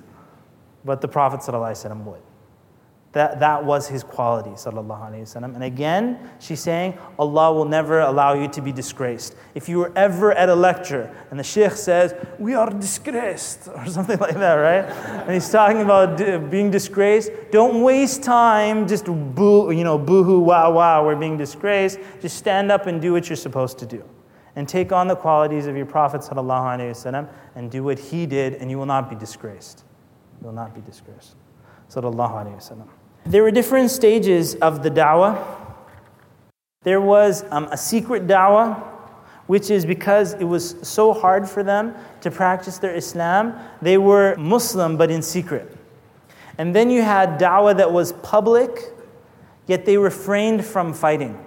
but 0.85 0.99
the 0.99 1.07
Prophet 1.07 1.41
would. 1.47 2.21
That, 3.13 3.39
that 3.39 3.65
was 3.65 3.87
his 3.87 4.03
quality, 4.03 4.51
sallallahu 4.51 5.09
alayhi 5.09 5.21
wasallam. 5.21 5.55
And 5.55 5.63
again, 5.63 6.29
she's 6.37 6.59
saying, 6.59 6.95
Allah 7.17 7.51
will 7.51 7.65
never 7.65 8.01
allow 8.01 8.33
you 8.33 8.47
to 8.49 8.61
be 8.61 8.71
disgraced. 8.71 9.35
If 9.55 9.67
you 9.67 9.79
were 9.79 9.91
ever 9.95 10.31
at 10.31 10.47
a 10.47 10.53
lecture 10.53 11.11
and 11.31 11.39
the 11.39 11.43
sheikh 11.43 11.71
says, 11.71 12.13
We 12.37 12.53
are 12.53 12.69
disgraced, 12.69 13.67
or 13.75 13.87
something 13.87 14.19
like 14.19 14.35
that, 14.35 14.53
right? 14.53 14.85
And 15.23 15.31
he's 15.31 15.49
talking 15.49 15.81
about 15.81 16.17
being 16.51 16.69
disgraced, 16.69 17.31
don't 17.51 17.81
waste 17.81 18.21
time 18.21 18.87
just 18.87 19.05
boo, 19.05 19.71
you 19.71 19.83
know, 19.83 19.97
boo 19.97 20.23
hoo, 20.23 20.39
wow, 20.39 20.71
wow, 20.71 21.03
we're 21.03 21.15
being 21.15 21.37
disgraced. 21.37 21.97
Just 22.21 22.37
stand 22.37 22.71
up 22.71 22.85
and 22.85 23.01
do 23.01 23.11
what 23.11 23.27
you're 23.27 23.35
supposed 23.35 23.79
to 23.79 23.87
do. 23.87 24.03
And 24.55 24.69
take 24.69 24.91
on 24.91 25.07
the 25.07 25.15
qualities 25.15 25.65
of 25.65 25.75
your 25.75 25.87
Prophet 25.87 26.21
sallallahu 26.21 26.77
alayhi 26.77 26.91
wasallam 26.91 27.27
and 27.55 27.71
do 27.71 27.83
what 27.83 27.97
he 27.97 28.27
did, 28.27 28.53
and 28.55 28.69
you 28.69 28.77
will 28.77 28.85
not 28.85 29.09
be 29.09 29.15
disgraced. 29.15 29.83
You 30.41 30.47
will 30.47 30.53
not 30.53 30.75
be 30.75 30.81
disgraced. 30.81 31.35
Sallallahu 31.89 32.13
alayhi 32.13 32.55
wasallam. 32.55 32.87
There 33.25 33.43
were 33.43 33.51
different 33.51 33.91
stages 33.91 34.55
of 34.55 34.83
the 34.83 34.89
da'wah. 34.89 35.45
There 36.83 37.01
was 37.01 37.43
um, 37.51 37.65
a 37.65 37.77
secret 37.77 38.27
da'wah, 38.27 38.81
which 39.47 39.69
is 39.69 39.85
because 39.85 40.33
it 40.33 40.43
was 40.43 40.75
so 40.81 41.13
hard 41.13 41.47
for 41.49 41.63
them 41.63 41.95
to 42.21 42.31
practice 42.31 42.77
their 42.77 42.95
Islam, 42.95 43.59
they 43.81 43.97
were 43.97 44.35
Muslim 44.37 44.95
but 44.95 45.11
in 45.11 45.21
secret. 45.21 45.75
And 46.57 46.75
then 46.75 46.89
you 46.89 47.01
had 47.01 47.39
da'wah 47.39 47.77
that 47.77 47.91
was 47.91 48.13
public, 48.13 48.93
yet 49.67 49.85
they 49.85 49.97
refrained 49.97 50.65
from 50.65 50.93
fighting. 50.93 51.43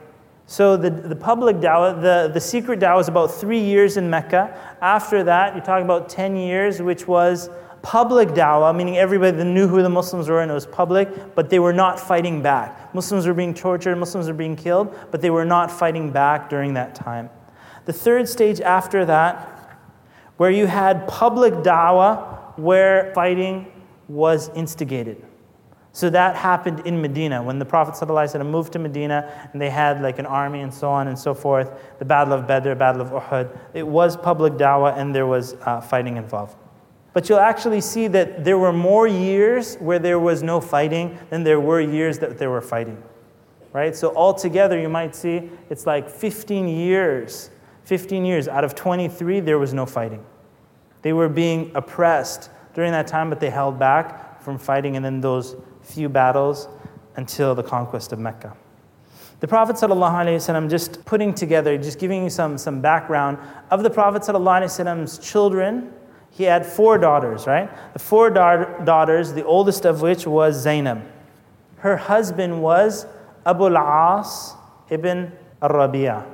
So 0.46 0.76
the, 0.76 0.90
the 0.90 1.16
public 1.16 1.56
da'wah, 1.56 2.02
the, 2.02 2.30
the 2.32 2.40
secret 2.40 2.80
da'wah 2.80 2.96
was 2.96 3.08
about 3.08 3.30
three 3.30 3.60
years 3.60 3.96
in 3.96 4.10
Mecca. 4.10 4.54
After 4.80 5.24
that, 5.24 5.54
you're 5.54 5.64
talking 5.64 5.84
about 5.84 6.08
10 6.08 6.36
years, 6.36 6.82
which 6.82 7.06
was 7.06 7.48
public 7.82 8.28
dawah, 8.30 8.74
meaning 8.74 8.96
everybody 8.96 9.42
knew 9.44 9.66
who 9.66 9.82
the 9.82 9.88
Muslims 9.88 10.28
were 10.28 10.40
and 10.40 10.50
it 10.50 10.54
was 10.54 10.66
public, 10.66 11.34
but 11.34 11.50
they 11.50 11.58
were 11.58 11.72
not 11.72 11.98
fighting 11.98 12.40
back. 12.40 12.94
Muslims 12.94 13.26
were 13.26 13.34
being 13.34 13.52
tortured, 13.52 13.96
Muslims 13.96 14.28
were 14.28 14.34
being 14.34 14.56
killed, 14.56 14.96
but 15.10 15.20
they 15.20 15.30
were 15.30 15.44
not 15.44 15.70
fighting 15.70 16.10
back 16.10 16.48
during 16.48 16.74
that 16.74 16.94
time. 16.94 17.28
The 17.84 17.92
third 17.92 18.28
stage 18.28 18.60
after 18.60 19.04
that, 19.06 19.48
where 20.36 20.50
you 20.50 20.66
had 20.66 21.06
public 21.08 21.52
dawah, 21.54 22.56
where 22.56 23.12
fighting 23.14 23.70
was 24.08 24.48
instigated. 24.50 25.22
So 25.94 26.08
that 26.08 26.36
happened 26.36 26.86
in 26.86 27.02
Medina 27.02 27.42
when 27.42 27.58
the 27.58 27.66
Prophet 27.66 27.94
ﷺ 27.94 28.46
moved 28.48 28.72
to 28.72 28.78
Medina 28.78 29.48
and 29.52 29.60
they 29.60 29.68
had 29.68 30.00
like 30.00 30.18
an 30.18 30.24
army 30.24 30.60
and 30.60 30.72
so 30.72 30.88
on 30.88 31.08
and 31.08 31.18
so 31.18 31.34
forth. 31.34 31.70
The 31.98 32.04
Battle 32.04 32.32
of 32.32 32.46
Badr, 32.46 32.74
Battle 32.74 33.02
of 33.02 33.08
Uhud. 33.08 33.58
It 33.74 33.86
was 33.86 34.16
public 34.16 34.54
dawah 34.54 34.96
and 34.96 35.14
there 35.14 35.26
was 35.26 35.54
uh, 35.62 35.82
fighting 35.82 36.16
involved. 36.16 36.56
But 37.12 37.28
you'll 37.28 37.40
actually 37.40 37.80
see 37.80 38.08
that 38.08 38.44
there 38.44 38.58
were 38.58 38.72
more 38.72 39.06
years 39.06 39.76
where 39.76 39.98
there 39.98 40.18
was 40.18 40.42
no 40.42 40.60
fighting 40.60 41.18
than 41.30 41.44
there 41.44 41.60
were 41.60 41.80
years 41.80 42.18
that 42.20 42.38
there 42.38 42.50
were 42.50 42.62
fighting. 42.62 43.02
Right? 43.72 43.94
So 43.94 44.14
altogether, 44.14 44.80
you 44.80 44.88
might 44.88 45.14
see 45.14 45.50
it's 45.70 45.86
like 45.86 46.08
15 46.08 46.68
years. 46.68 47.50
15 47.84 48.24
years 48.24 48.48
out 48.48 48.64
of 48.64 48.74
23, 48.74 49.40
there 49.40 49.58
was 49.58 49.74
no 49.74 49.84
fighting. 49.84 50.24
They 51.02 51.12
were 51.12 51.28
being 51.28 51.72
oppressed 51.74 52.50
during 52.74 52.92
that 52.92 53.06
time, 53.06 53.28
but 53.28 53.40
they 53.40 53.50
held 53.50 53.78
back 53.78 54.40
from 54.42 54.58
fighting, 54.58 54.96
and 54.96 55.04
then 55.04 55.20
those 55.20 55.56
few 55.82 56.08
battles 56.08 56.68
until 57.16 57.54
the 57.54 57.62
conquest 57.62 58.12
of 58.12 58.18
Mecca. 58.18 58.56
The 59.40 59.48
Prophet 59.48 59.76
ﷺ, 59.76 60.70
just 60.70 61.04
putting 61.04 61.34
together, 61.34 61.76
just 61.76 61.98
giving 61.98 62.22
you 62.22 62.30
some, 62.30 62.56
some 62.56 62.80
background 62.80 63.38
of 63.70 63.82
the 63.82 63.90
Prophet 63.90 64.22
ﷺ's 64.22 65.18
children, 65.18 65.92
he 66.32 66.44
had 66.44 66.64
four 66.64 66.96
daughters, 66.96 67.46
right? 67.46 67.70
The 67.92 67.98
four 67.98 68.30
da- 68.30 68.82
daughters, 68.84 69.34
the 69.34 69.44
oldest 69.44 69.84
of 69.84 70.00
which 70.00 70.26
was 70.26 70.56
Zainab. 70.60 71.02
Her 71.76 71.96
husband 71.96 72.62
was 72.62 73.06
Abu 73.44 73.66
al-As 73.66 74.54
ibn 74.88 75.32
al-Rabi'ah. 75.60 76.24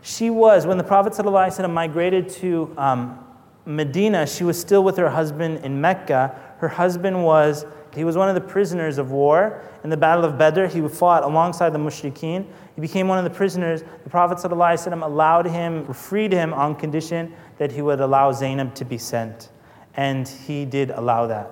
She 0.00 0.30
was, 0.30 0.64
when 0.64 0.78
the 0.78 0.84
Prophet 0.84 1.12
ﷺ 1.12 1.68
migrated 1.72 2.28
to 2.28 2.72
um, 2.78 3.18
Medina, 3.64 4.24
she 4.24 4.44
was 4.44 4.60
still 4.60 4.84
with 4.84 4.96
her 4.96 5.10
husband 5.10 5.64
in 5.64 5.80
Mecca. 5.80 6.38
Her 6.58 6.68
husband 6.68 7.24
was 7.24 7.66
he 7.96 8.04
was 8.04 8.16
one 8.16 8.28
of 8.28 8.34
the 8.34 8.42
prisoners 8.42 8.98
of 8.98 9.10
war. 9.10 9.62
In 9.82 9.88
the 9.88 9.96
Battle 9.96 10.24
of 10.24 10.36
Badr, 10.36 10.66
he 10.66 10.86
fought 10.86 11.24
alongside 11.24 11.70
the 11.70 11.78
mushrikeen. 11.78 12.46
He 12.74 12.80
became 12.82 13.08
one 13.08 13.16
of 13.16 13.24
the 13.24 13.30
prisoners. 13.30 13.82
The 14.04 14.10
Prophet 14.10 14.36
ﷺ 14.36 15.02
allowed 15.02 15.46
him, 15.46 15.90
freed 15.94 16.30
him 16.30 16.52
on 16.52 16.74
condition 16.74 17.32
that 17.57 17.71
he 17.71 17.81
would 17.81 18.01
allow 18.01 18.31
Zainab 18.31 18.73
to 18.75 18.85
be 18.85 18.97
sent. 18.97 19.49
And 19.95 20.27
he 20.27 20.65
did 20.65 20.89
allow 20.91 21.27
that. 21.27 21.51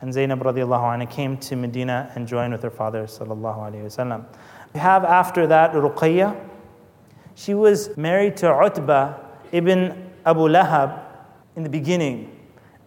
And 0.00 0.12
Zainab 0.12 0.40
radiallahu 0.40 0.98
anha 0.98 1.10
came 1.10 1.36
to 1.38 1.56
Medina 1.56 2.10
and 2.14 2.26
joined 2.26 2.52
with 2.52 2.62
her 2.62 2.70
father 2.70 3.04
sallallahu 3.04 3.58
alayhi 3.58 3.84
wasallam. 3.84 4.24
We 4.72 4.80
have 4.80 5.04
after 5.04 5.46
that 5.48 5.72
Ruqayya. 5.72 6.48
She 7.34 7.54
was 7.54 7.96
married 7.96 8.36
to 8.38 8.50
Utbah 8.50 9.14
ibn 9.52 10.10
Abu 10.24 10.48
Lahab 10.48 11.02
in 11.56 11.62
the 11.62 11.68
beginning. 11.68 12.36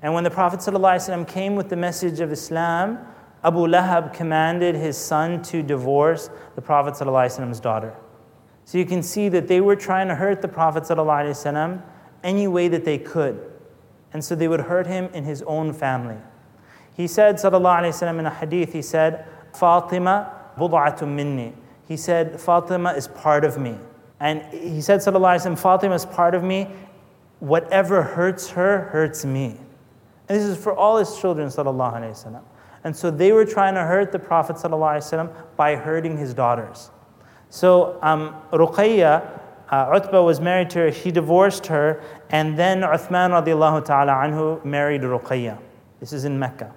And 0.01 0.13
when 0.13 0.23
the 0.23 0.29
Prophet 0.29 0.59
ﷺ 0.59 1.27
came 1.27 1.55
with 1.55 1.69
the 1.69 1.75
message 1.75 2.19
of 2.19 2.31
Islam, 2.31 2.99
Abu 3.43 3.67
Lahab 3.67 4.13
commanded 4.13 4.75
his 4.75 4.97
son 4.97 5.41
to 5.43 5.63
divorce 5.63 6.29
the 6.55 6.61
Prophet 6.61 6.93
ﷺ's 6.93 7.59
daughter. 7.59 7.95
So 8.65 8.77
you 8.77 8.85
can 8.85 9.03
see 9.03 9.29
that 9.29 9.47
they 9.47 9.61
were 9.61 9.75
trying 9.75 10.07
to 10.07 10.15
hurt 10.15 10.41
the 10.41 10.47
Prophet 10.47 10.83
ﷺ 10.83 11.81
any 12.22 12.48
way 12.48 12.68
that 12.68 12.84
they 12.84 12.98
could. 12.98 13.40
And 14.12 14.24
so 14.24 14.34
they 14.34 14.48
would 14.48 14.60
hurt 14.60 14.86
him 14.86 15.10
in 15.12 15.24
his 15.24 15.42
own 15.42 15.72
family. 15.72 16.16
He 16.96 17.06
said, 17.06 17.36
ﷺ, 17.36 18.18
in 18.18 18.26
a 18.26 18.30
hadith, 18.30 18.72
he 18.72 18.82
said, 18.82 19.26
Fatima 19.54 20.32
bud'atun 20.58 21.08
minni. 21.08 21.54
He 21.86 21.96
said, 21.96 22.40
Fatima 22.40 22.92
is 22.92 23.08
part 23.08 23.44
of 23.44 23.58
me. 23.58 23.76
And 24.20 24.42
he 24.52 24.80
said, 24.80 25.00
ﷺ, 25.00 25.58
Fatima 25.58 25.94
is 25.94 26.04
part 26.04 26.34
of 26.34 26.42
me. 26.42 26.68
Whatever 27.40 28.02
hurts 28.02 28.50
her, 28.50 28.88
hurts 28.90 29.24
me. 29.24 29.56
And 30.28 30.38
this 30.38 30.44
is 30.44 30.58
for 30.58 30.74
all 30.74 30.98
his 30.98 31.18
children, 31.18 31.48
sallallahu 31.48 31.94
alayhi 31.94 32.10
wasallam. 32.10 32.42
And 32.84 32.94
so 32.94 33.10
they 33.10 33.32
were 33.32 33.44
trying 33.44 33.74
to 33.74 33.82
hurt 33.82 34.12
the 34.12 34.18
Prophet 34.18 34.56
sallallahu 34.56 35.32
by 35.56 35.76
hurting 35.76 36.16
his 36.16 36.34
daughters. 36.34 36.90
So 37.50 37.98
um, 38.02 38.34
Ruqayya, 38.52 39.40
uh, 39.69 39.89
Utbah 39.93 40.21
was 40.21 40.39
married 40.39 40.69
to 40.71 40.79
her, 40.79 40.89
he 40.89 41.11
divorced 41.11 41.67
her, 41.67 42.03
and 42.29 42.57
then 42.57 42.81
Uthman 42.81 43.31
radiallahu 43.31 43.85
ta'ala 43.85 44.11
anhu 44.11 44.63
married 44.63 45.01
Ruqayya. 45.01 45.57
This 45.99 46.13
is 46.13 46.25
in 46.25 46.37
Mecca. 46.37 46.73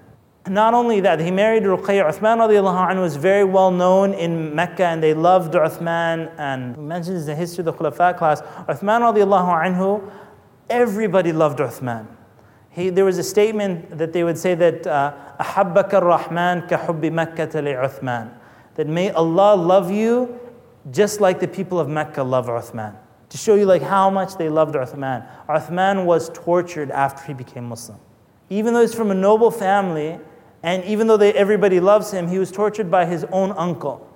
Not 0.49 0.75
only 0.75 1.00
that, 1.00 1.20
he 1.20 1.30
married 1.30 1.64
Ruqayya. 1.64 2.08
Uthman 2.08 2.38
radiallahu 2.38 2.90
anhu 2.90 3.00
was 3.00 3.16
very 3.16 3.44
well 3.44 3.70
known 3.70 4.14
in 4.14 4.54
Mecca 4.54 4.85
and 4.85 5.02
they 5.02 5.12
loved 5.12 5.54
Uthman. 5.54 6.32
And 6.38 6.76
he 6.76 6.82
mentions 6.82 7.26
the 7.26 7.35
history 7.35 7.62
of 7.62 7.66
the 7.66 7.73
Khulafa 7.73 8.16
class. 8.16 8.40
Uthman 8.68 9.02
radiallahu 9.02 9.75
anhu, 9.75 10.11
everybody 10.70 11.32
loved 11.32 11.58
Uthman. 11.58 12.06
He, 12.70 12.90
there 12.90 13.04
was 13.04 13.18
a 13.18 13.25
statement 13.25 13.99
that 13.99 14.12
they 14.12 14.23
would 14.23 14.38
say 14.38 14.54
that 14.54 14.85
أحبك 15.40 15.94
الرحمن 15.94 16.68
كحب 16.68 17.04
مكة 17.04 17.61
لعثمان 17.61 18.28
that 18.76 18.87
may 18.87 19.11
Allah 19.11 19.56
love 19.56 19.90
you 19.90 20.38
just 20.89 21.21
like 21.21 21.39
the 21.39 21.47
people 21.47 21.79
of 21.79 21.88
Mecca 21.88 22.23
love 22.23 22.47
Uthman. 22.47 22.95
To 23.29 23.38
show 23.38 23.55
you 23.55 23.65
like 23.65 23.81
how 23.81 24.09
much 24.09 24.38
they 24.38 24.50
loved 24.50 24.75
Uthman. 24.75 25.27
Uthman 25.47 26.05
was 26.05 26.29
tortured 26.33 26.91
after 26.91 27.23
he 27.25 27.33
became 27.33 27.65
Muslim. 27.65 28.00
Even 28.50 28.73
though 28.73 28.81
he's 28.81 28.93
from 28.93 29.11
a 29.11 29.15
noble 29.15 29.51
family, 29.51 30.19
and 30.63 30.83
even 30.83 31.07
though 31.07 31.17
they, 31.17 31.33
everybody 31.33 31.79
loves 31.79 32.11
him, 32.11 32.27
he 32.27 32.39
was 32.39 32.51
tortured 32.51 32.91
by 32.91 33.05
his 33.05 33.23
own 33.25 33.51
uncle. 33.51 34.07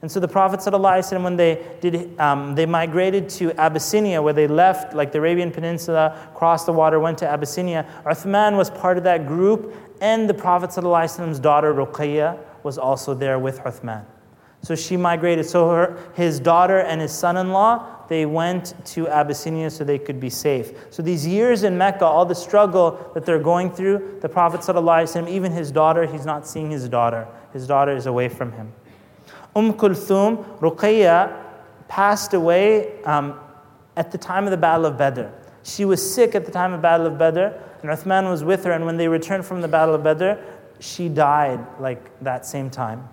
And 0.00 0.10
so 0.10 0.18
the 0.18 0.26
Prophet 0.26 0.58
ﷺ, 0.58 1.22
when 1.22 1.36
they 1.36 1.64
did, 1.80 2.18
um, 2.18 2.56
they 2.56 2.66
migrated 2.66 3.28
to 3.30 3.52
Abyssinia, 3.52 4.20
where 4.20 4.32
they 4.32 4.48
left, 4.48 4.94
like 4.94 5.12
the 5.12 5.18
Arabian 5.18 5.52
Peninsula, 5.52 6.30
crossed 6.34 6.66
the 6.66 6.72
water, 6.72 6.98
went 6.98 7.18
to 7.18 7.28
Abyssinia. 7.28 7.86
Uthman 8.04 8.56
was 8.56 8.68
part 8.68 8.98
of 8.98 9.04
that 9.04 9.28
group, 9.28 9.72
and 10.00 10.28
the 10.28 10.34
Prophet 10.34 10.70
ﷺ's 10.70 11.38
daughter 11.38 11.72
Ruqayya 11.72 12.36
was 12.64 12.78
also 12.78 13.14
there 13.14 13.38
with 13.38 13.60
Uthman. 13.60 14.04
So 14.62 14.76
she 14.76 14.96
migrated. 14.96 15.46
So 15.46 15.68
her, 15.70 15.98
his 16.14 16.38
daughter 16.38 16.78
and 16.78 17.00
his 17.00 17.12
son-in-law, 17.12 18.06
they 18.08 18.26
went 18.26 18.74
to 18.86 19.08
Abyssinia 19.08 19.70
so 19.70 19.84
they 19.84 19.98
could 19.98 20.20
be 20.20 20.30
safe. 20.30 20.72
So 20.90 21.02
these 21.02 21.26
years 21.26 21.64
in 21.64 21.76
Mecca, 21.76 22.04
all 22.04 22.24
the 22.24 22.34
struggle 22.34 23.10
that 23.14 23.26
they're 23.26 23.38
going 23.38 23.72
through, 23.72 24.18
the 24.20 24.28
Prophet 24.28 24.62
even 25.28 25.52
his 25.52 25.72
daughter, 25.72 26.06
he's 26.06 26.26
not 26.26 26.46
seeing 26.46 26.70
his 26.70 26.88
daughter. 26.88 27.26
His 27.52 27.66
daughter 27.66 27.92
is 27.92 28.06
away 28.06 28.28
from 28.28 28.52
him. 28.52 28.72
Umm 29.56 29.74
Kulthum, 29.74 30.58
Ruqayya, 30.60 31.38
passed 31.88 32.32
away 32.32 33.02
um, 33.02 33.38
at 33.96 34.10
the 34.10 34.18
time 34.18 34.44
of 34.44 34.50
the 34.50 34.56
Battle 34.56 34.86
of 34.86 34.96
Badr. 34.96 35.26
She 35.62 35.84
was 35.84 36.14
sick 36.14 36.34
at 36.34 36.46
the 36.46 36.52
time 36.52 36.72
of 36.72 36.80
Battle 36.80 37.06
of 37.06 37.18
Badr, 37.18 37.54
and 37.82 37.90
Uthman 37.90 38.30
was 38.30 38.44
with 38.44 38.64
her, 38.64 38.72
and 38.72 38.86
when 38.86 38.96
they 38.96 39.08
returned 39.08 39.44
from 39.44 39.60
the 39.60 39.68
Battle 39.68 39.94
of 39.94 40.02
Badr, 40.02 40.40
she 40.80 41.08
died 41.08 41.60
like 41.80 42.10
that 42.20 42.46
same 42.46 42.70
time. 42.70 43.08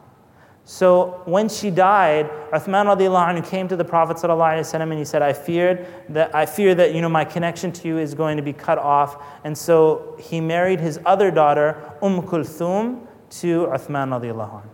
So 0.70 1.24
when 1.26 1.50
she 1.50 1.72
died, 1.72 2.30
Uthman 2.54 2.86
radiallahu 2.86 3.34
anhu 3.34 3.44
came 3.44 3.68
to 3.70 3.76
the 3.76 3.84
Prophet 3.84 4.18
ﷺ 4.18 4.80
and 4.80 4.94
he 4.94 5.04
said, 5.04 5.24
I 5.24 5.34
feared 5.34 5.88
that 6.10 6.36
I 6.36 6.46
fear 6.46 6.76
that 6.76 6.94
you 6.94 7.02
know 7.02 7.10
my 7.10 7.26
connection 7.26 7.72
to 7.72 7.88
you 7.88 7.98
is 7.98 8.14
going 8.14 8.38
to 8.38 8.44
be 8.44 8.54
cut 8.54 8.78
off. 8.78 9.20
And 9.44 9.58
so 9.58 10.16
he 10.20 10.40
married 10.40 10.80
his 10.80 11.00
other 11.08 11.32
daughter, 11.32 11.76
Umm 12.04 12.22
Kulthum, 12.22 13.08
to 13.42 13.66
Uthman 13.66 14.10
radiallahu 14.10 14.62
anhu. 14.62 14.70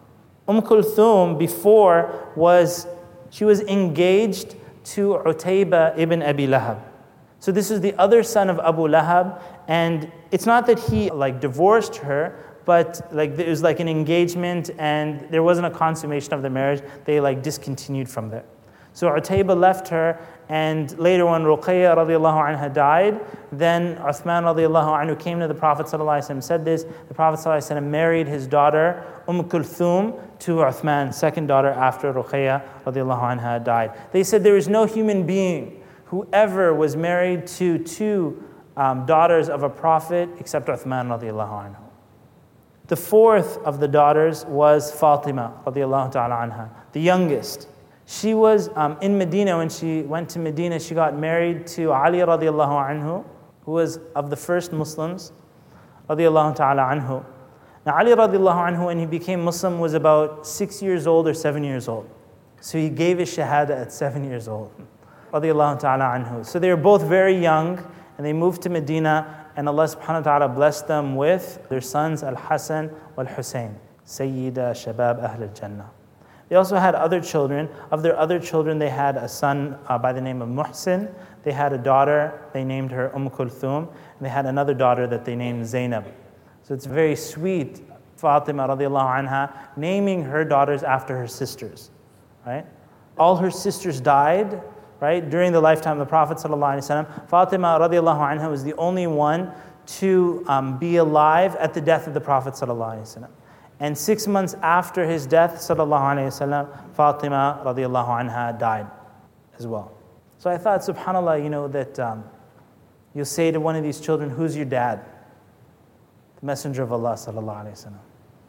Umm 0.49 0.61
Kulthum 0.63 1.39
before 1.39 2.29
was, 2.35 2.87
she 3.29 3.45
was 3.45 3.61
engaged 3.61 4.57
to 4.95 5.21
Utayba 5.25 5.97
ibn 5.97 6.21
Abi 6.21 6.45
Lahab. 6.45 6.81
So 7.39 7.53
this 7.53 7.71
is 7.71 7.79
the 7.79 7.93
other 7.93 8.21
son 8.21 8.49
of 8.49 8.59
Abu 8.59 8.81
Lahab, 8.89 9.41
and 9.69 10.11
it's 10.31 10.45
not 10.45 10.67
that 10.67 10.77
he 10.77 11.09
like 11.09 11.39
divorced 11.39 11.95
her, 11.97 12.44
but 12.65 13.07
like 13.13 13.38
it 13.38 13.48
was 13.48 13.63
like 13.63 13.79
an 13.79 13.88
engagement 13.88 14.72
and 14.77 15.25
there 15.29 15.43
wasn't 15.43 15.67
a 15.67 15.72
consummation 15.72 16.34
of 16.34 16.41
the 16.41 16.50
marriage. 16.50 16.81
They 17.05 17.19
like 17.19 17.43
discontinued 17.43 18.10
from 18.10 18.29
there. 18.29 18.45
So 18.95 19.10
Utayba 19.10 19.60
left 19.60 19.89
her, 19.89 20.17
and 20.48 20.98
later 20.98 21.25
when 21.25 21.43
Ruqayya 21.43 21.98
radiallahu 21.98 22.55
anha 22.55 22.74
died, 22.74 23.19
then 23.51 23.98
Uthman 23.98 24.43
radiallahu 24.43 24.88
anhu 24.88 25.19
came 25.19 25.41
to 25.41 25.50
the 25.50 25.53
Prophet 25.53 25.88
ﷺ, 25.88 26.41
said 26.41 26.63
this. 26.63 26.86
The 27.10 27.13
Prophet 27.13 27.81
married 27.81 28.29
his 28.29 28.48
daughter 28.48 29.03
Umm 29.27 29.43
Kulthum 29.50 30.17
to 30.39 30.55
Uthman, 30.57 31.13
second 31.13 31.48
daughter 31.48 31.72
after 31.72 32.13
Ruqayya 32.13 32.63
radiallahu 32.86 33.38
anha 33.38 33.62
died. 33.62 33.91
They 34.13 34.24
said 34.24 34.45
there 34.45 34.55
is 34.55 34.69
no 34.69 34.86
human 34.86 35.25
being 35.25 35.84
who 36.05 36.25
ever 36.31 36.74
was 36.74 36.95
married 36.95 37.48
to 37.48 37.79
two 37.79 38.41
um, 38.77 39.05
daughters 39.05 39.50
of 39.50 39.63
a 39.63 39.69
prophet 39.69 40.29
except 40.39 40.67
Uthman 40.67 41.07
radiallahu 41.07 41.75
anhu. 41.75 41.84
The 42.87 42.95
fourth 42.95 43.57
of 43.59 43.79
the 43.79 43.87
daughters 43.87 44.45
was 44.45 44.91
Fatima 44.91 45.53
ta'ala 45.65 46.11
anha, 46.11 46.69
the 46.91 47.01
youngest. 47.01 47.67
She 48.05 48.35
was 48.35 48.69
um, 48.75 48.97
in 49.01 49.17
Medina 49.17 49.57
when 49.57 49.69
she 49.69 50.03
went 50.03 50.29
to 50.31 50.39
Medina. 50.39 50.79
She 50.79 50.93
got 50.93 51.17
married 51.17 51.65
to 51.67 51.91
Ali 51.91 52.19
radiallahu 52.19 52.91
anhu, 52.91 53.25
who 53.63 53.71
was 53.71 53.97
of 54.15 54.29
the 54.29 54.35
first 54.35 54.71
Muslims 54.71 55.31
ta'ala 56.07 56.53
anhu. 56.53 57.25
Now, 57.85 57.97
Ali 57.97 58.11
radiallahu 58.11 58.69
anhu, 58.69 58.85
when 58.85 58.99
he 58.99 59.07
became 59.07 59.43
Muslim, 59.43 59.79
was 59.79 59.95
about 59.95 60.45
six 60.45 60.81
years 60.81 61.07
old 61.07 61.27
or 61.27 61.33
seven 61.33 61.63
years 61.63 61.87
old. 61.87 62.07
So 62.61 62.77
he 62.77 62.89
gave 62.89 63.19
his 63.19 63.35
shahada 63.35 63.81
at 63.81 63.91
seven 63.91 64.23
years 64.23 64.47
old. 64.47 64.71
Ta'ala 65.31 65.77
anhu. 65.79 66.45
So 66.45 66.59
they 66.59 66.69
were 66.69 66.77
both 66.77 67.03
very 67.03 67.37
young 67.37 67.77
and 68.17 68.25
they 68.25 68.33
moved 68.33 68.61
to 68.63 68.69
Medina 68.69 69.44
and 69.55 69.69
Allah 69.69 69.85
subhanahu 69.85 70.25
wa 70.25 70.38
ta'ala 70.38 70.50
blessed 70.50 70.88
them 70.88 71.15
with 71.15 71.67
their 71.69 71.81
sons 71.81 72.24
Al 72.24 72.35
Hassan 72.35 72.91
wal 73.15 73.25
Hussein, 73.25 73.75
Sayyida 74.05 74.71
Shabab 74.71 75.24
Ahl 75.24 75.43
al 75.43 75.53
Jannah. 75.53 75.91
They 76.50 76.55
also 76.55 76.75
had 76.75 76.93
other 76.93 77.21
children. 77.21 77.69
Of 77.91 78.03
their 78.03 78.17
other 78.17 78.39
children, 78.39 78.77
they 78.77 78.89
had 78.89 79.17
a 79.17 79.27
son 79.27 79.77
uh, 79.88 79.97
by 79.97 80.13
the 80.13 80.21
name 80.21 80.41
of 80.41 80.50
Muhsin. 80.50 81.12
They 81.43 81.51
had 81.51 81.74
a 81.74 81.77
daughter, 81.77 82.39
they 82.53 82.63
named 82.63 82.91
her 82.91 83.15
Umm 83.15 83.29
Kulthum. 83.29 83.88
And 83.88 84.21
they 84.21 84.29
had 84.29 84.45
another 84.45 84.74
daughter 84.74 85.07
that 85.07 85.25
they 85.25 85.35
named 85.35 85.65
Zainab. 85.65 86.05
So 86.62 86.74
it's 86.74 86.85
very 86.85 87.15
sweet, 87.15 87.81
Fatima 88.15 88.67
radiallahu 88.67 89.27
anha, 89.27 89.53
naming 89.75 90.24
her 90.24 90.43
daughters 90.45 90.83
after 90.83 91.17
her 91.17 91.27
sisters, 91.27 91.91
right? 92.45 92.65
All 93.17 93.35
her 93.38 93.51
sisters 93.51 94.01
died, 94.01 94.62
right, 94.99 95.29
during 95.29 95.51
the 95.51 95.61
lifetime 95.61 95.99
of 95.99 96.07
the 96.07 96.09
Prophet 96.09 96.37
ﷺ. 96.37 97.29
Fatima 97.29 97.77
radiallahu 97.79 98.37
anha 98.37 98.49
was 98.49 98.63
the 98.63 98.73
only 98.75 99.07
one 99.07 99.51
to 99.85 100.43
um, 100.47 100.77
be 100.77 100.97
alive 100.97 101.55
at 101.57 101.73
the 101.73 101.81
death 101.81 102.07
of 102.07 102.13
the 102.13 102.21
Prophet. 102.21 102.59
And 103.79 103.97
six 103.97 104.25
months 104.25 104.55
after 104.61 105.05
his 105.05 105.27
death, 105.27 105.55
sallallahu 105.55 106.17
wasallam, 106.27 106.95
Fatima 106.95 107.61
radiallahu 107.65 108.29
anha 108.29 108.57
died 108.57 108.87
as 109.57 109.67
well. 109.67 109.91
So 110.37 110.49
I 110.49 110.57
thought, 110.57 110.81
subhanAllah, 110.81 111.43
you 111.43 111.49
know, 111.49 111.67
that 111.67 111.99
um, 111.99 112.23
you'll 113.13 113.25
say 113.25 113.51
to 113.51 113.59
one 113.59 113.75
of 113.75 113.83
these 113.83 113.99
children, 113.99 114.29
Who's 114.29 114.55
your 114.55 114.65
dad? 114.65 115.03
The 116.39 116.45
Messenger 116.45 116.83
of 116.83 116.93
Allah, 116.93 117.13
sallallahu. 117.13 117.93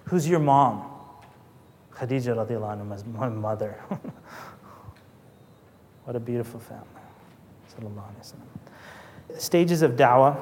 Who's 0.04 0.28
your 0.28 0.40
mom? 0.40 0.90
Khadija 1.92 2.36
radiallahu 2.46 2.86
anha, 2.86 3.06
my 3.06 3.28
mother. 3.48 3.82
what 6.06 6.14
a 6.14 6.20
beautiful 6.20 6.60
family. 6.60 6.86
Stages 9.36 9.82
of 9.82 9.92
da'wah. 9.92 10.40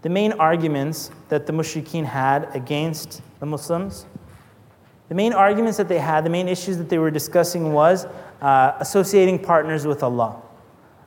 The 0.00 0.08
main 0.08 0.32
arguments 0.32 1.10
that 1.28 1.46
the 1.46 1.52
mushrikeen 1.52 2.04
had 2.06 2.48
against 2.54 3.20
the 3.38 3.44
Muslims, 3.44 4.06
the 5.10 5.14
main 5.14 5.34
arguments 5.34 5.76
that 5.76 5.88
they 5.88 5.98
had, 5.98 6.24
the 6.24 6.30
main 6.30 6.48
issues 6.48 6.78
that 6.78 6.88
they 6.88 6.96
were 6.96 7.10
discussing 7.10 7.74
was 7.74 8.06
uh, 8.40 8.72
associating 8.80 9.38
partners 9.38 9.86
with 9.86 10.02
Allah. 10.02 10.40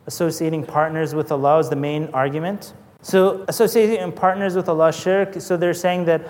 Associating 0.06 0.66
partners 0.66 1.16
with 1.16 1.32
Allah 1.32 1.58
is 1.58 1.70
the 1.70 1.76
main 1.76 2.10
argument. 2.14 2.76
So, 3.02 3.44
associating 3.48 4.12
partners 4.12 4.56
with 4.56 4.70
Allah, 4.70 4.94
shirk, 4.94 5.42
so 5.42 5.58
they're 5.58 5.74
saying 5.74 6.06
that 6.06 6.28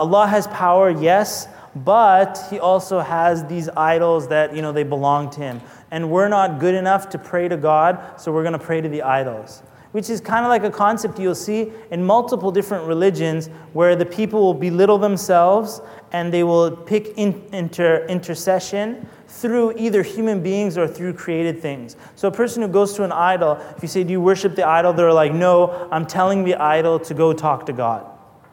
Allah 0.00 0.26
has 0.26 0.46
power, 0.46 0.88
yes, 0.88 1.46
but 1.74 2.38
He 2.50 2.58
also 2.58 3.00
has 3.00 3.44
these 3.46 3.68
idols 3.70 4.28
that, 4.28 4.54
you 4.54 4.62
know, 4.62 4.72
they 4.72 4.82
belong 4.82 5.30
to 5.30 5.40
Him. 5.40 5.60
And 5.90 6.10
we're 6.10 6.28
not 6.28 6.60
good 6.60 6.74
enough 6.74 7.08
to 7.10 7.18
pray 7.18 7.48
to 7.48 7.56
God, 7.56 8.20
so 8.20 8.32
we're 8.32 8.42
going 8.42 8.58
to 8.58 8.64
pray 8.64 8.80
to 8.80 8.88
the 8.88 9.02
idols 9.02 9.62
which 9.92 10.08
is 10.08 10.20
kind 10.20 10.44
of 10.44 10.48
like 10.48 10.64
a 10.64 10.70
concept 10.70 11.18
you'll 11.18 11.34
see 11.34 11.70
in 11.90 12.02
multiple 12.02 12.50
different 12.50 12.86
religions 12.86 13.48
where 13.74 13.94
the 13.94 14.04
people 14.04 14.40
will 14.40 14.54
belittle 14.54 14.98
themselves 14.98 15.80
and 16.12 16.32
they 16.32 16.42
will 16.42 16.70
pick 16.70 17.16
in, 17.16 17.42
inter, 17.52 18.04
intercession 18.06 19.06
through 19.28 19.76
either 19.78 20.02
human 20.02 20.42
beings 20.42 20.76
or 20.76 20.88
through 20.88 21.12
created 21.12 21.60
things. 21.60 21.96
So, 22.16 22.28
a 22.28 22.30
person 22.30 22.62
who 22.62 22.68
goes 22.68 22.94
to 22.94 23.04
an 23.04 23.12
idol, 23.12 23.58
if 23.76 23.82
you 23.82 23.88
say, 23.88 24.02
Do 24.02 24.12
you 24.12 24.20
worship 24.20 24.56
the 24.56 24.66
idol? 24.66 24.92
They're 24.92 25.12
like, 25.12 25.32
No, 25.32 25.88
I'm 25.90 26.06
telling 26.06 26.44
the 26.44 26.54
idol 26.56 26.98
to 27.00 27.14
go 27.14 27.32
talk 27.32 27.66
to 27.66 27.72
God 27.72 28.06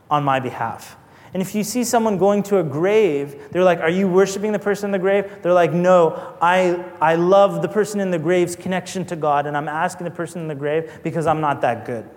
on 0.10 0.24
my 0.24 0.40
behalf. 0.40 0.98
And 1.34 1.42
if 1.42 1.54
you 1.54 1.64
see 1.64 1.84
someone 1.84 2.18
going 2.18 2.44
to 2.44 2.60
a 2.60 2.64
grave, 2.64 3.52
they're 3.52 3.64
like, 3.64 3.80
Are 3.80 3.90
you 3.90 4.08
worshiping 4.08 4.52
the 4.52 4.60
person 4.60 4.86
in 4.88 4.92
the 4.92 5.00
grave? 5.00 5.32
They're 5.42 5.54
like, 5.54 5.74
No, 5.74 6.36
I, 6.42 6.84
I 7.00 7.16
love 7.16 7.62
the 7.62 7.68
person 7.68 8.00
in 8.00 8.12
the 8.12 8.20
grave's 8.20 8.56
connection 8.56 9.06
to 9.06 9.16
God, 9.16 9.46
and 9.46 9.56
I'm 9.56 9.68
asking 9.68 10.06
the 10.06 10.12
person 10.12 10.42
in 10.42 10.48
the 10.48 10.56
grave 10.56 11.00
because 11.04 11.28
I'm 11.28 11.42
not 11.42 11.62
that 11.62 11.86
good. 11.86 12.10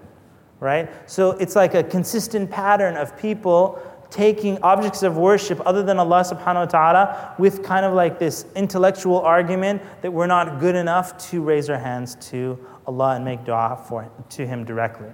Right? 0.61 0.91
So 1.11 1.33
it's 1.33 1.57
like 1.57 1.75
a 1.75 1.83
consistent 1.83 2.51
pattern 2.51 2.97
of 2.97 3.19
people 3.19 3.83
taking 4.13 4.63
objects 4.63 5.03
of 5.03 5.17
worship 5.17 5.61
other 5.67 5.83
than 5.83 5.99
Allah 5.99 6.21
subhanahu 6.21 6.55
wa 6.55 6.65
ta'ala 6.67 7.35
with 7.39 7.65
kind 7.65 7.85
of 7.85 7.95
like 7.95 8.19
this 8.19 8.45
intellectual 8.55 9.21
argument 9.21 9.83
that 10.03 10.13
we're 10.13 10.27
not 10.27 10.61
good 10.61 10.77
enough 10.77 11.17
to 11.31 11.43
raise 11.43 11.71
our 11.71 11.79
hands 11.79 12.15
to 12.31 12.59
Allah 12.87 13.17
and 13.17 13.25
make 13.25 13.45
dua 13.45 13.83
for, 13.89 14.09
to 14.31 14.47
Him 14.47 14.65
directly. 14.65 15.09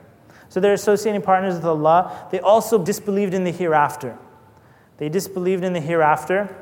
So 0.49 0.61
they're 0.61 0.73
associating 0.73 1.23
partners 1.23 1.55
with 1.55 1.65
Allah. 1.65 2.29
They 2.31 2.41
also 2.41 2.83
disbelieved 2.83 3.35
in 3.35 3.45
the 3.45 3.51
hereafter. 3.51 4.17
They 4.97 5.09
disbelieved 5.09 5.65
in 5.65 5.73
the 5.73 5.81
hereafter. 5.81 6.55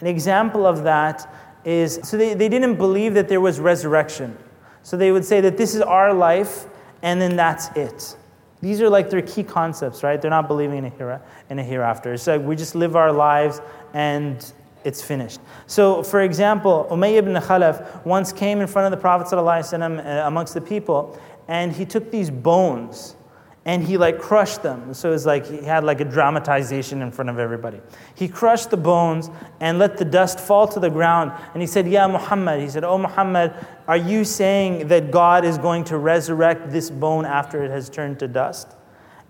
An 0.00 0.06
example 0.06 0.66
of 0.66 0.84
that 0.84 1.28
is 1.64 2.00
so 2.04 2.16
they, 2.16 2.34
they 2.34 2.48
didn't 2.48 2.76
believe 2.76 3.14
that 3.14 3.28
there 3.28 3.40
was 3.40 3.60
resurrection. 3.60 4.36
So 4.82 4.96
they 4.96 5.12
would 5.12 5.24
say 5.24 5.40
that 5.40 5.56
this 5.56 5.74
is 5.74 5.82
our 5.82 6.14
life 6.14 6.66
and 7.02 7.20
then 7.20 7.36
that's 7.36 7.68
it. 7.76 8.16
These 8.60 8.80
are 8.80 8.88
like 8.88 9.10
their 9.10 9.22
key 9.22 9.44
concepts, 9.44 10.02
right? 10.02 10.20
They're 10.20 10.30
not 10.30 10.48
believing 10.48 10.78
in 10.78 10.84
a, 10.86 10.90
here, 10.90 11.22
in 11.50 11.58
a 11.58 11.62
hereafter. 11.62 12.12
It's 12.12 12.26
like 12.26 12.42
we 12.42 12.56
just 12.56 12.74
live 12.74 12.96
our 12.96 13.12
lives 13.12 13.60
and 13.92 14.52
it's 14.84 15.02
finished. 15.02 15.40
So, 15.66 16.02
for 16.02 16.22
example, 16.22 16.86
Umayyah 16.90 17.18
ibn 17.18 17.34
Khalaf 17.34 18.04
once 18.04 18.32
came 18.32 18.60
in 18.60 18.66
front 18.66 18.86
of 18.86 18.90
the 18.90 19.00
Prophet 19.00 19.32
uh, 19.36 20.26
amongst 20.26 20.54
the 20.54 20.60
people, 20.60 21.20
and 21.48 21.72
he 21.72 21.84
took 21.84 22.10
these 22.10 22.30
bones 22.30 23.16
and 23.64 23.82
he 23.82 23.98
like 23.98 24.18
crushed 24.18 24.62
them. 24.62 24.94
So 24.94 25.10
it 25.10 25.12
was 25.12 25.26
like 25.26 25.46
he 25.46 25.58
had 25.58 25.84
like 25.84 26.00
a 26.00 26.04
dramatization 26.04 27.02
in 27.02 27.10
front 27.10 27.28
of 27.28 27.38
everybody. 27.38 27.80
He 28.14 28.28
crushed 28.28 28.70
the 28.70 28.76
bones 28.76 29.28
and 29.60 29.78
let 29.78 29.98
the 29.98 30.04
dust 30.04 30.40
fall 30.40 30.66
to 30.68 30.80
the 30.80 30.88
ground. 30.88 31.32
And 31.52 31.60
he 31.60 31.66
said, 31.66 31.86
Yeah, 31.86 32.06
Muhammad. 32.06 32.60
He 32.60 32.68
said, 32.70 32.84
Oh, 32.84 32.96
Muhammad, 32.96 33.52
are 33.86 33.96
you 33.96 34.24
saying 34.24 34.88
that 34.88 35.10
God 35.10 35.44
is 35.44 35.58
going 35.58 35.84
to 35.84 35.98
resurrect 35.98 36.70
this 36.70 36.88
bone 36.88 37.26
after 37.26 37.62
it 37.62 37.70
has 37.70 37.90
turned 37.90 38.18
to 38.20 38.28
dust? 38.28 38.68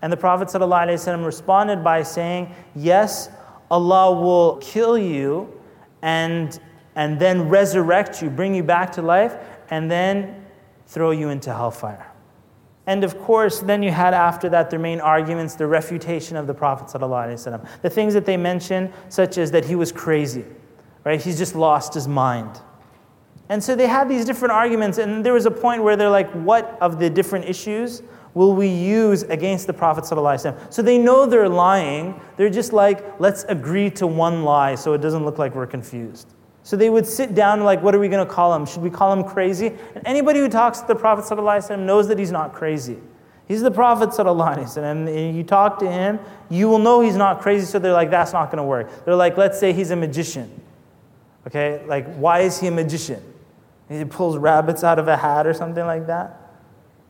And 0.01 0.13
the 0.13 0.17
Prophet 0.17 0.47
ﷺ 0.47 1.25
responded 1.25 1.83
by 1.83 2.03
saying, 2.03 2.53
Yes, 2.75 3.29
Allah 3.69 4.11
will 4.13 4.57
kill 4.57 4.97
you 4.97 5.53
and, 6.01 6.57
and 6.95 7.19
then 7.19 7.49
resurrect 7.49 8.21
you, 8.21 8.29
bring 8.29 8.55
you 8.55 8.63
back 8.63 8.93
to 8.93 9.01
life, 9.01 9.35
and 9.69 9.91
then 9.91 10.45
throw 10.87 11.11
you 11.11 11.27
into 11.27 11.53
hellfire. 11.53 12.08
And 12.89 13.03
of 13.03 13.19
course, 13.19 13.59
then 13.59 13.83
you 13.83 13.91
had 13.91 14.15
after 14.15 14.49
that 14.49 14.71
their 14.71 14.79
main 14.79 14.99
arguments, 14.99 15.53
the 15.53 15.67
refutation 15.67 16.35
of 16.35 16.47
the 16.47 16.55
Prophet. 16.55 16.87
ﷺ. 16.87 17.67
The 17.83 17.89
things 17.89 18.15
that 18.15 18.25
they 18.25 18.35
mentioned, 18.35 18.91
such 19.09 19.37
as 19.37 19.51
that 19.51 19.65
he 19.65 19.75
was 19.75 19.91
crazy, 19.91 20.43
right? 21.03 21.21
He's 21.21 21.37
just 21.37 21.53
lost 21.53 21.93
his 21.93 22.07
mind. 22.07 22.59
And 23.47 23.63
so 23.63 23.75
they 23.75 23.85
had 23.85 24.09
these 24.09 24.25
different 24.25 24.53
arguments, 24.53 24.97
and 24.97 25.23
there 25.23 25.33
was 25.33 25.45
a 25.45 25.51
point 25.51 25.83
where 25.83 25.95
they're 25.95 26.09
like, 26.09 26.31
what 26.31 26.79
of 26.81 26.97
the 26.97 27.11
different 27.11 27.45
issues 27.45 28.01
will 28.33 28.55
we 28.55 28.67
use 28.67 29.21
against 29.21 29.67
the 29.67 29.73
Prophet? 29.73 30.03
ﷺ? 30.05 30.73
So 30.73 30.81
they 30.81 30.97
know 30.97 31.27
they're 31.27 31.47
lying. 31.47 32.19
They're 32.37 32.49
just 32.49 32.73
like, 32.73 33.19
let's 33.19 33.43
agree 33.43 33.91
to 33.91 34.07
one 34.07 34.43
lie 34.43 34.73
so 34.73 34.93
it 34.93 35.01
doesn't 35.01 35.23
look 35.23 35.37
like 35.37 35.53
we're 35.53 35.67
confused. 35.67 36.33
So 36.69 36.77
they 36.77 36.91
would 36.91 37.07
sit 37.07 37.33
down, 37.33 37.63
like, 37.63 37.81
what 37.81 37.95
are 37.95 37.99
we 37.99 38.09
going 38.09 38.23
to 38.23 38.31
call 38.31 38.53
him? 38.53 38.63
Should 38.63 38.83
we 38.83 38.91
call 38.91 39.11
him 39.11 39.23
crazy? 39.23 39.73
And 39.95 40.05
anybody 40.05 40.39
who 40.39 40.47
talks 40.47 40.81
to 40.81 40.85
the 40.87 40.93
Prophet 40.93 41.25
ﷺ 41.25 41.79
knows 41.79 42.07
that 42.09 42.19
he's 42.19 42.31
not 42.31 42.53
crazy. 42.53 42.99
He's 43.47 43.63
the 43.63 43.71
Prophet 43.71 44.09
ﷺ, 44.09 44.77
and 44.77 45.35
you 45.35 45.43
talk 45.43 45.79
to 45.79 45.91
him, 45.91 46.19
you 46.47 46.69
will 46.69 46.77
know 46.77 47.01
he's 47.01 47.15
not 47.15 47.41
crazy. 47.41 47.65
So 47.65 47.79
they're 47.79 47.91
like, 47.91 48.11
that's 48.11 48.33
not 48.33 48.51
going 48.51 48.57
to 48.57 48.63
work. 48.63 49.03
They're 49.03 49.15
like, 49.15 49.35
let's 49.35 49.59
say 49.59 49.73
he's 49.73 49.89
a 49.89 49.95
magician. 49.95 50.61
Okay, 51.47 51.83
like, 51.87 52.05
why 52.17 52.41
is 52.41 52.59
he 52.59 52.67
a 52.67 52.71
magician? 52.71 53.23
He 53.89 54.05
pulls 54.05 54.37
rabbits 54.37 54.83
out 54.83 54.99
of 54.99 55.07
a 55.07 55.17
hat 55.17 55.47
or 55.47 55.55
something 55.55 55.87
like 55.87 56.05
that. 56.05 56.39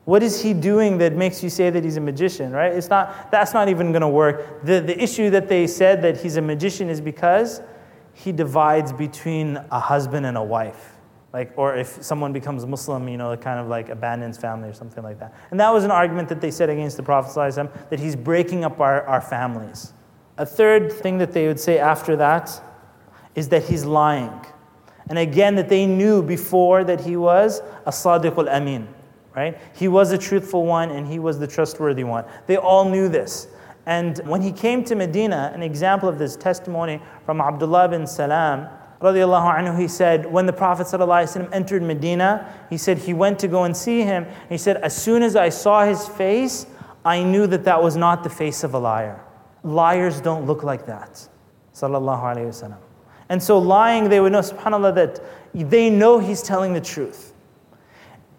What 0.05 0.23
is 0.23 0.41
he 0.41 0.53
doing 0.53 0.99
that 0.99 1.17
makes 1.17 1.43
you 1.43 1.49
say 1.49 1.69
that 1.69 1.83
he's 1.83 1.97
a 1.97 2.01
magician, 2.01 2.53
right? 2.53 2.71
It's 2.71 2.87
not, 2.87 3.29
that's 3.29 3.53
not 3.53 3.67
even 3.67 3.91
going 3.91 4.03
to 4.03 4.07
work. 4.07 4.63
The, 4.63 4.79
the 4.79 4.97
issue 5.03 5.29
that 5.31 5.49
they 5.49 5.67
said 5.67 6.01
that 6.03 6.21
he's 6.21 6.37
a 6.37 6.41
magician 6.41 6.87
is 6.87 7.01
because 7.01 7.59
he 8.19 8.33
divides 8.33 8.91
between 8.91 9.57
a 9.71 9.79
husband 9.79 10.25
and 10.25 10.35
a 10.35 10.43
wife. 10.43 10.97
Like, 11.31 11.53
or 11.55 11.77
if 11.77 12.03
someone 12.03 12.33
becomes 12.33 12.65
Muslim, 12.65 13.07
you 13.07 13.15
know, 13.15 13.31
it 13.31 13.39
kind 13.39 13.61
of 13.61 13.67
like 13.67 13.87
abandons 13.87 14.37
family 14.37 14.67
or 14.67 14.73
something 14.73 15.03
like 15.03 15.19
that. 15.19 15.33
And 15.51 15.59
that 15.61 15.71
was 15.71 15.85
an 15.85 15.91
argument 15.91 16.27
that 16.27 16.41
they 16.41 16.51
said 16.51 16.69
against 16.69 16.97
the 16.97 17.03
Prophet 17.03 17.33
that 17.89 17.99
he's 17.99 18.17
breaking 18.17 18.65
up 18.65 18.81
our, 18.81 19.03
our 19.03 19.21
families. 19.21 19.93
A 20.37 20.45
third 20.45 20.91
thing 20.91 21.17
that 21.19 21.31
they 21.31 21.47
would 21.47 21.61
say 21.61 21.79
after 21.79 22.17
that 22.17 22.61
is 23.35 23.47
that 23.49 23.63
he's 23.63 23.85
lying. 23.85 24.45
And 25.07 25.17
again, 25.17 25.55
that 25.55 25.69
they 25.69 25.85
knew 25.85 26.21
before 26.21 26.83
that 26.83 26.99
he 26.99 27.15
was 27.15 27.61
a 27.85 27.91
Sadiq 27.91 28.37
al 28.37 28.49
Amin, 28.49 28.87
right? 29.33 29.57
He 29.75 29.87
was 29.87 30.11
a 30.11 30.17
truthful 30.17 30.65
one 30.65 30.91
and 30.91 31.07
he 31.07 31.19
was 31.19 31.39
the 31.39 31.47
trustworthy 31.47 32.03
one. 32.03 32.25
They 32.47 32.57
all 32.57 32.89
knew 32.89 33.07
this. 33.07 33.47
And 33.89 34.19
when 34.19 34.43
he 34.43 34.51
came 34.51 34.83
to 34.83 34.93
Medina, 34.93 35.51
an 35.51 35.63
example 35.63 36.07
of 36.07 36.19
this 36.19 36.35
testimony 36.35 37.01
from 37.25 37.41
Abdullah 37.41 37.89
bin 37.89 38.05
Salam, 38.05 38.67
radiallahu 39.01 39.79
he 39.79 39.87
said, 39.87 40.31
when 40.31 40.45
the 40.45 40.53
Prophet 40.53 40.85
ﷺ 40.85 41.49
entered 41.51 41.81
Medina, 41.81 42.53
he 42.69 42.77
said 42.77 42.99
he 42.99 43.15
went 43.15 43.39
to 43.39 43.47
go 43.47 43.63
and 43.63 43.75
see 43.75 44.01
him. 44.01 44.27
He 44.47 44.59
said, 44.59 44.77
as 44.77 44.95
soon 44.95 45.23
as 45.23 45.35
I 45.35 45.49
saw 45.49 45.85
his 45.85 46.07
face, 46.07 46.67
I 47.03 47.23
knew 47.23 47.47
that 47.47 47.63
that 47.63 47.81
was 47.81 47.97
not 47.97 48.23
the 48.23 48.29
face 48.29 48.63
of 48.63 48.75
a 48.75 48.77
liar. 48.77 49.25
Liars 49.63 50.21
don't 50.21 50.45
look 50.45 50.61
like 50.61 50.85
that. 50.85 51.27
Sallallahu 51.73 52.21
alayhi 52.21 52.49
wasallam. 52.49 52.77
And 53.27 53.41
so 53.41 53.57
lying, 53.57 54.09
they 54.09 54.19
would 54.19 54.33
know, 54.33 54.41
subhanAllah, 54.41 54.93
that 54.93 55.19
they 55.55 55.89
know 55.89 56.19
he's 56.19 56.43
telling 56.43 56.73
the 56.73 56.81
truth. 56.81 57.33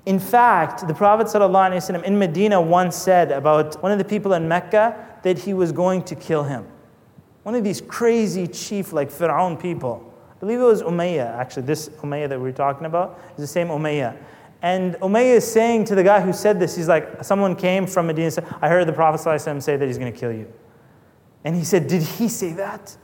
In 0.07 0.21
fact, 0.21 0.87
the 0.87 0.95
Prophet 0.95 1.27
ﷺ 1.27 2.05
in 2.05 2.19
Medina 2.19 2.61
once 2.61 2.95
said 2.95 3.33
about 3.33 3.83
one 3.83 3.91
of 3.91 3.99
the 3.99 4.05
people 4.05 4.33
in 4.33 4.47
Mecca 4.47 5.10
that 5.23 5.39
he 5.39 5.55
was 5.55 5.73
going 5.73 6.03
to 6.05 6.15
kill 6.15 6.45
him. 6.45 6.67
One 7.43 7.55
of 7.55 7.65
these 7.65 7.81
crazy 7.81 8.47
chief, 8.47 8.93
like 8.93 9.11
Fir'aun 9.11 9.61
people. 9.61 10.13
I 10.31 10.41
believe 10.41 10.61
it 10.61 10.65
was 10.65 10.83
Umayyah, 10.83 11.39
actually. 11.39 11.63
This 11.63 11.89
Umayyah 11.89 12.29
that 12.31 12.41
we're 12.41 12.53
talking 12.53 12.87
about 12.87 13.21
is 13.33 13.39
the 13.39 13.47
same 13.47 13.69
Umayyah. 13.69 14.17
And 14.63 14.95
Umayyah 14.97 15.37
is 15.37 15.51
saying 15.51 15.87
to 15.87 15.95
the 15.95 16.03
guy 16.03 16.21
who 16.21 16.33
said 16.33 16.61
this, 16.61 16.77
he's 16.77 16.89
like, 16.89 17.25
someone 17.25 17.57
came 17.57 17.87
from 17.87 18.07
Medina 18.07 18.27
and 18.27 18.35
said, 18.35 18.55
I 18.61 18.69
heard 18.69 18.87
the 18.87 18.93
Prophet 18.93 19.41
say 19.63 19.77
that 19.77 19.87
he's 19.87 19.99
going 19.99 20.13
to 20.13 20.19
kill 20.19 20.33
you. 20.33 20.53
And 21.45 21.57
he 21.57 21.65
said, 21.65 21.87
Did 21.87 22.03
he 22.03 22.29
say 22.29 22.53
that? 22.55 22.97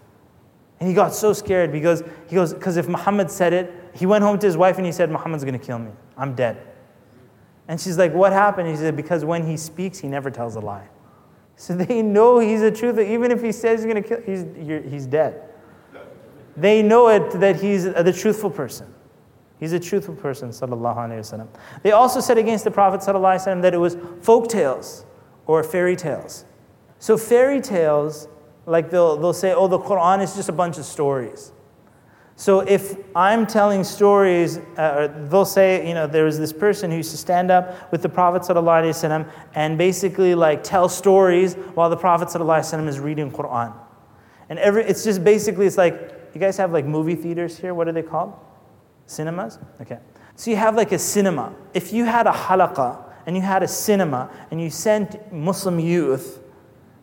And 0.79 0.89
he 0.89 0.95
got 0.95 1.15
so 1.15 1.33
scared 1.33 1.73
because 1.73 2.03
he 2.29 2.35
goes, 2.35 2.53
because 2.53 2.77
if 2.77 2.87
Muhammad 2.87 3.31
said 3.31 3.55
it, 3.55 3.73
he 3.95 4.05
went 4.05 4.23
home 4.23 4.39
to 4.39 4.47
his 4.47 4.59
wife 4.59 4.77
and 4.77 4.85
he 4.85 4.93
said, 4.93 5.11
Muhammad's 5.11 5.43
going 5.43 5.59
to 5.59 5.65
kill 5.65 5.79
me. 5.79 5.91
I'm 6.19 6.35
dead. 6.35 6.59
And 7.67 7.81
she's 7.81 7.97
like, 7.97 8.13
What 8.13 8.33
happened? 8.33 8.69
He 8.69 8.77
said, 8.77 8.95
Because 8.95 9.25
when 9.25 9.47
he 9.47 9.57
speaks, 9.57 9.99
he 9.99 10.09
never 10.09 10.31
tells 10.31 10.57
a 10.57 10.61
lie. 10.61 10.89
So 11.57 11.75
they 11.75 12.03
know 12.03 12.39
he's 12.39 12.63
a 12.63 12.71
truth. 12.71 12.99
Even 12.99 13.31
if 13.31 13.43
he 13.43 13.51
says 13.51 13.83
he's 13.83 13.93
going 13.93 14.03
to 14.03 14.09
kill, 14.09 14.21
he's, 14.21 14.45
he's 14.91 15.07
dead. 15.07 15.43
They 16.57 16.83
know 16.83 17.09
it 17.09 17.33
that 17.41 17.61
he's 17.61 17.85
the 17.85 18.13
truthful 18.13 18.51
person. 18.51 18.95
He's 19.59 19.73
a 19.73 19.81
truthful 19.81 20.15
person, 20.15 20.51
sallallahu 20.51 20.97
alayhi 20.97 21.21
wasallam. 21.21 21.49
They 21.83 21.93
also 21.93 22.21
said 22.21 22.37
against 22.37 22.65
the 22.65 22.71
Prophet 22.71 23.01
sallallahu 23.01 23.37
alayhi 23.37 23.47
wasallam 23.47 23.63
that 23.63 23.75
it 23.75 23.79
was 23.79 23.97
folk 24.21 24.49
tales 24.49 25.07
or 25.47 25.63
fairy 25.63 25.97
tales. 25.97 26.45
So 26.99 27.17
fairy 27.17 27.61
tales, 27.61 28.29
like 28.67 28.91
they'll, 28.91 29.17
they'll 29.17 29.33
say, 29.33 29.55
oh, 29.55 29.67
the 29.67 29.79
Quran 29.79 30.23
is 30.23 30.35
just 30.35 30.51
a 30.51 30.53
bunch 30.53 30.77
of 30.77 30.85
stories. 30.85 31.53
So 32.39 32.61
if 32.61 32.97
I'm 33.17 33.47
telling 33.47 33.83
stories, 33.83 34.59
uh, 34.77 35.09
they'll 35.31 35.47
say, 35.47 35.89
you 35.89 35.95
know, 35.95 36.07
there 36.07 36.25
was 36.25 36.39
this 36.39 36.53
person 36.53 36.91
who 36.91 36.99
used 36.99 37.11
to 37.13 37.17
stand 37.17 37.51
up 37.51 37.91
with 37.91 38.03
the 38.03 38.11
Prophet 38.11 38.43
ﷺ 38.43 39.31
and 39.55 39.79
basically 39.79 40.35
like 40.35 40.63
tell 40.63 40.87
stories 40.91 41.55
while 41.55 41.89
the 41.89 41.97
Prophet 41.97 42.29
ﷺ 42.29 42.89
is 42.89 43.01
reading 43.01 43.31
Quran. 43.31 43.73
And 44.51 44.59
every, 44.59 44.85
it's 44.85 45.03
just 45.03 45.25
basically, 45.25 45.67
it's 45.67 45.79
like, 45.79 46.13
you 46.35 46.41
guys 46.41 46.59
have 46.59 46.73
like 46.73 46.85
movie 46.85 47.15
theaters 47.15 47.57
here? 47.57 47.73
What 47.73 47.89
are 47.89 47.93
they 47.93 48.03
called? 48.03 48.35
Cinemas? 49.07 49.59
Okay. 49.81 49.99
So 50.35 50.51
you 50.51 50.57
have 50.59 50.77
like 50.77 50.93
a 50.93 50.99
cinema. 50.99 51.55
If 51.73 51.95
you 51.95 52.05
had 52.05 52.27
a 52.27 52.33
halaqa 52.33 53.03
and 53.25 53.35
you 53.35 53.41
had 53.41 53.63
a 53.63 53.69
cinema 53.69 54.31
and 54.51 54.61
you 54.61 54.69
sent 54.69 55.33
Muslim 55.33 55.81
youth 55.81 56.43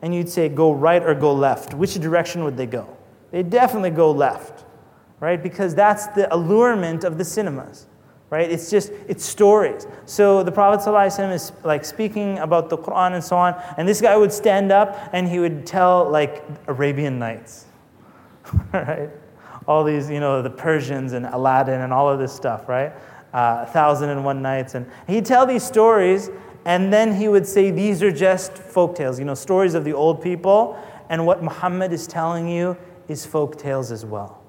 and 0.04 0.14
you'd 0.14 0.30
say 0.30 0.48
go 0.48 0.72
right 0.72 1.02
or 1.02 1.16
go 1.16 1.34
left, 1.34 1.74
which 1.74 1.96
direction 1.96 2.44
would 2.44 2.56
they 2.56 2.68
go? 2.68 2.96
They'd 3.32 3.50
definitely 3.50 3.90
go 3.90 4.12
left, 4.12 4.63
right? 5.24 5.42
Because 5.42 5.74
that's 5.74 6.08
the 6.08 6.28
allurement 6.36 7.06
of 7.06 7.18
the 7.18 7.24
cinemas, 7.24 7.88
right? 8.30 8.52
It's 8.52 8.70
just, 8.70 8.92
it's 9.08 9.24
stories. 9.24 9.88
So 10.06 10.44
the 10.44 10.52
Prophet 10.52 10.86
ﷺ 10.86 11.34
is 11.34 11.54
like 11.64 11.86
speaking 11.86 12.40
about 12.40 12.70
the 12.70 12.78
Quran 12.78 13.14
and 13.14 13.24
so 13.24 13.38
on, 13.38 13.56
and 13.78 13.88
this 13.88 14.02
guy 14.02 14.18
would 14.18 14.34
stand 14.34 14.70
up 14.70 14.98
and 15.14 15.26
he 15.26 15.40
would 15.40 15.66
tell 15.66 16.10
like 16.10 16.44
Arabian 16.68 17.20
Nights, 17.20 17.68
right? 18.74 19.10
all 19.66 19.86
these, 19.86 20.10
you 20.10 20.20
know, 20.20 20.42
the 20.42 20.50
Persians 20.50 21.14
and 21.14 21.26
Aladdin 21.28 21.80
and 21.80 21.94
all 21.94 22.10
of 22.10 22.20
this 22.20 22.34
stuff, 22.34 22.68
right? 22.68 22.92
Uh, 23.32 23.66
Thousand 23.68 24.10
and 24.10 24.26
One 24.26 24.42
Nights. 24.42 24.76
And 24.76 24.86
he'd 25.08 25.26
tell 25.26 25.46
these 25.46 25.64
stories, 25.64 26.32
and 26.66 26.92
then 26.92 27.16
he 27.16 27.30
would 27.30 27.48
say, 27.48 27.72
These 27.72 28.04
are 28.04 28.12
just 28.12 28.58
folk 28.58 28.98
tales, 28.98 29.20
you 29.20 29.26
know, 29.26 29.36
stories 29.36 29.74
of 29.74 29.86
the 29.86 29.94
old 29.94 30.22
people. 30.22 30.78
And 31.08 31.26
what 31.26 31.42
Muhammad 31.42 31.94
is 31.94 32.08
telling 32.08 32.50
you 32.50 32.76
is 33.08 33.26
folk 33.26 33.58
tales 33.58 33.90
as 33.90 34.04
well. 34.04 34.43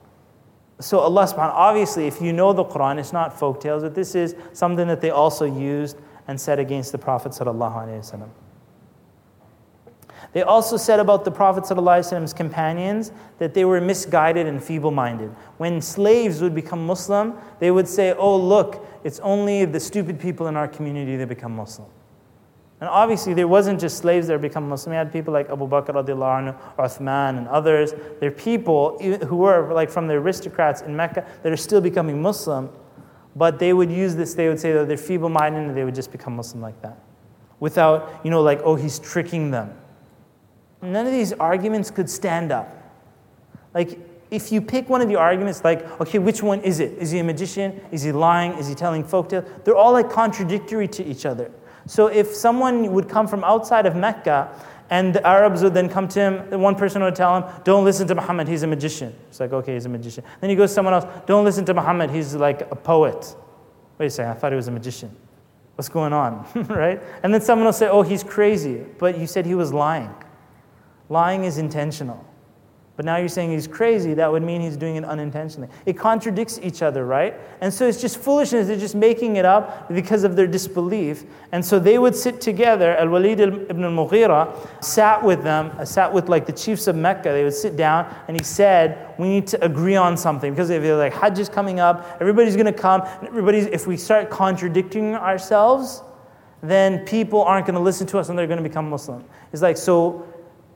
So 0.81 0.99
Allah 0.99 1.25
subhanahu 1.25 1.53
obviously, 1.55 2.07
if 2.07 2.21
you 2.21 2.33
know 2.33 2.53
the 2.53 2.65
Quran, 2.65 2.99
it's 2.99 3.13
not 3.13 3.39
folk 3.39 3.61
tales, 3.61 3.83
but 3.83 3.95
this 3.95 4.15
is 4.15 4.35
something 4.53 4.89
that 4.89 5.01
they 5.01 5.11
also 5.11 5.45
used 5.45 5.97
and 6.27 6.41
said 6.41 6.59
against 6.59 6.93
the 6.93 6.99
Prophet. 6.99 7.33
They 10.33 10.43
also 10.43 10.77
said 10.77 10.99
about 10.99 11.25
the 11.25 11.31
Prophet 11.31 11.63
ﷺ's 11.63 12.33
companions 12.33 13.13
that 13.39 13.55
they 13.55 13.65
were 13.65 13.81
misguided 13.81 14.49
and 14.49 14.63
feeble 14.63 14.91
minded. 14.91 15.31
When 15.59 15.81
slaves 15.81 16.41
would 16.43 16.57
become 16.57 16.85
Muslim, 16.85 17.35
they 17.61 17.71
would 17.71 17.87
say, 17.87 18.15
Oh, 18.15 18.37
look, 18.37 18.85
it's 19.05 19.21
only 19.21 19.65
the 19.65 19.79
stupid 19.79 20.19
people 20.19 20.49
in 20.49 20.57
our 20.57 20.67
community 20.67 21.17
that 21.17 21.29
become 21.29 21.55
Muslim. 21.55 21.89
And 22.81 22.91
obviously, 22.91 23.35
there 23.35 23.49
wasn't 23.49 23.81
just 23.81 23.99
slaves 23.99 24.27
that 24.27 24.41
become 24.41 24.69
Muslim. 24.69 24.91
We 24.91 24.97
had 24.97 25.13
people 25.13 25.33
like 25.33 25.49
Abu 25.49 25.69
Bakr, 25.69 25.95
anhu, 25.95 26.59
Uthman, 26.77 27.39
and 27.39 27.49
others. 27.49 27.95
They're 28.21 28.31
people 28.31 28.99
who 28.99 29.37
were 29.37 29.73
like 29.73 29.91
from 29.91 30.07
the 30.07 30.15
aristocrats 30.15 30.83
in 30.83 30.95
Mecca 30.95 31.27
that 31.43 31.53
are 31.53 31.57
still 31.57 31.81
becoming 31.81 32.21
Muslim, 32.21 32.71
but 33.37 33.59
they 33.59 33.73
would 33.73 33.91
use 33.91 34.17
this, 34.17 34.35
they 34.35 34.49
would 34.49 34.61
say 34.61 34.73
that 34.73 34.89
they're 34.89 34.97
feeble 34.97 35.29
minded 35.29 35.69
and 35.69 35.77
they 35.77 35.85
would 35.85 35.95
just 35.95 36.13
become 36.13 36.37
Muslim 36.37 36.61
like 36.61 36.81
that. 36.83 36.99
Without, 37.61 38.21
you 38.25 38.31
know, 38.31 38.43
like, 38.43 38.61
oh, 38.65 38.75
he's 38.75 38.99
tricking 38.99 39.51
them 39.51 39.75
none 40.93 41.07
of 41.07 41.13
these 41.13 41.33
arguments 41.35 41.91
could 41.91 42.09
stand 42.09 42.53
up. 42.53 42.71
Like, 43.73 43.99
if 44.31 44.51
you 44.51 44.61
pick 44.61 44.89
one 44.89 45.01
of 45.01 45.09
the 45.09 45.17
arguments, 45.17 45.65
like, 45.65 46.01
okay, 46.01 46.19
which 46.19 46.43
one 46.43 46.61
is 46.61 46.81
it? 46.81 46.93
Is 46.99 47.11
he 47.11 47.19
a 47.19 47.25
magician? 47.25 47.81
Is 47.91 48.03
he 48.03 48.13
lying? 48.13 48.53
Is 48.53 48.69
he 48.69 48.75
telling 48.75 49.05
folktales? 49.05 49.65
They're 49.65 49.77
all 49.77 49.93
like 49.93 50.11
contradictory 50.11 50.89
to 50.89 51.05
each 51.05 51.27
other. 51.27 51.51
So 51.87 52.07
if 52.07 52.35
someone 52.35 52.93
would 52.93 53.09
come 53.09 53.27
from 53.27 53.45
outside 53.45 53.87
of 53.87 53.95
Mecca 53.95 54.49
and 54.91 55.15
the 55.15 55.27
Arabs 55.27 55.63
would 55.63 55.75
then 55.75 55.89
come 55.89 56.09
to 56.09 56.21
him, 56.21 56.61
one 56.61 56.75
person 56.75 57.03
would 57.03 57.15
tell 57.15 57.37
him, 57.37 57.61
Don't 57.65 57.85
listen 57.85 58.07
to 58.09 58.15
Muhammad, 58.15 58.49
he's 58.49 58.63
a 58.63 58.67
magician. 58.67 59.15
It's 59.29 59.41
like, 59.41 59.53
okay, 59.53 59.75
he's 59.75 59.87
a 59.87 59.89
magician. 59.89 60.25
Then 60.41 60.51
he 60.51 60.57
goes 60.57 60.71
to 60.71 60.75
someone 60.75 60.95
else, 60.95 61.07
Don't 61.27 61.45
listen 61.45 61.65
to 61.67 61.75
Muhammad, 61.75 62.11
he's 62.11 62.35
like 62.35 62.63
a 62.71 62.77
poet. 62.77 63.35
Wait 63.99 64.07
a 64.07 64.11
second, 64.11 64.33
I 64.33 64.35
thought 64.35 64.53
he 64.53 64.57
was 64.57 64.69
a 64.69 64.73
magician. 64.73 65.15
What's 65.77 65.89
going 65.89 66.13
on? 66.13 66.47
right? 66.69 67.03
And 67.23 67.33
then 67.35 67.41
someone 67.41 67.67
will 67.67 67.73
say, 67.73 67.89
Oh, 67.89 68.03
he's 68.03 68.23
crazy, 68.23 68.85
but 68.99 69.19
you 69.19 69.27
said 69.27 69.47
he 69.47 69.55
was 69.55 69.73
lying. 69.73 70.15
Lying 71.09 71.45
is 71.45 71.59
intentional. 71.59 72.25
But 72.97 73.05
now 73.05 73.17
you're 73.17 73.29
saying 73.29 73.51
he's 73.51 73.67
crazy, 73.67 74.15
that 74.15 74.31
would 74.31 74.45
mean 74.45 74.61
he's 74.61 74.77
doing 74.77 74.95
it 74.95 75.05
unintentionally. 75.05 75.69
It 75.85 75.99
contradicts 75.99 76.61
each 76.63 76.81
other, 76.81 77.05
right? 77.05 77.35
And 77.61 77.75
so 77.75 77.89
it's 77.89 78.01
just 78.01 78.19
foolishness. 78.19 78.69
They're 78.69 78.77
just 78.77 78.95
making 78.95 79.35
it 79.35 79.45
up 79.45 79.93
because 79.93 80.23
of 80.23 80.37
their 80.37 80.47
disbelief. 80.47 81.25
And 81.51 81.65
so 81.65 81.81
they 81.81 81.99
would 81.99 82.15
sit 82.15 82.41
together. 82.41 82.97
Al 82.97 83.09
Walid 83.09 83.41
ibn 83.41 83.83
al 83.83 83.91
Mughira 83.91 84.57
sat 84.85 85.21
with 85.21 85.43
them, 85.43 85.73
uh, 85.77 85.85
sat 85.85 86.13
with 86.13 86.29
like 86.29 86.47
the 86.47 86.53
chiefs 86.53 86.87
of 86.87 86.95
Mecca. 86.95 87.31
They 87.31 87.43
would 87.43 87.55
sit 87.55 87.77
down 87.77 88.15
and 88.29 88.39
he 88.39 88.45
said, 88.45 89.13
We 89.19 89.29
need 89.29 89.49
to 89.49 89.65
agree 89.65 89.97
on 89.97 90.17
something. 90.17 90.53
Because 90.53 90.71
if 90.71 90.81
they're 90.81 90.97
like, 90.97 91.15
Hajj 91.15 91.41
is 91.41 91.49
coming 91.49 91.81
up, 91.81 92.19
everybody's 92.21 92.55
going 92.55 92.67
to 92.67 92.73
come. 92.73 93.01
And 93.01 93.27
everybody's, 93.27 93.67
if 93.67 93.89
we 93.89 93.97
start 93.97 94.31
contradicting 94.31 95.17
ourselves, 95.17 96.01
then 96.63 97.05
people 97.05 97.43
aren't 97.43 97.67
going 97.67 97.75
to 97.75 97.81
listen 97.81 98.07
to 98.07 98.19
us 98.19 98.29
and 98.29 98.39
they're 98.39 98.47
going 98.47 98.63
to 98.63 98.69
become 98.69 98.89
Muslim. 98.89 99.25
It's 99.53 99.63
like, 99.63 99.77
so 99.77 100.27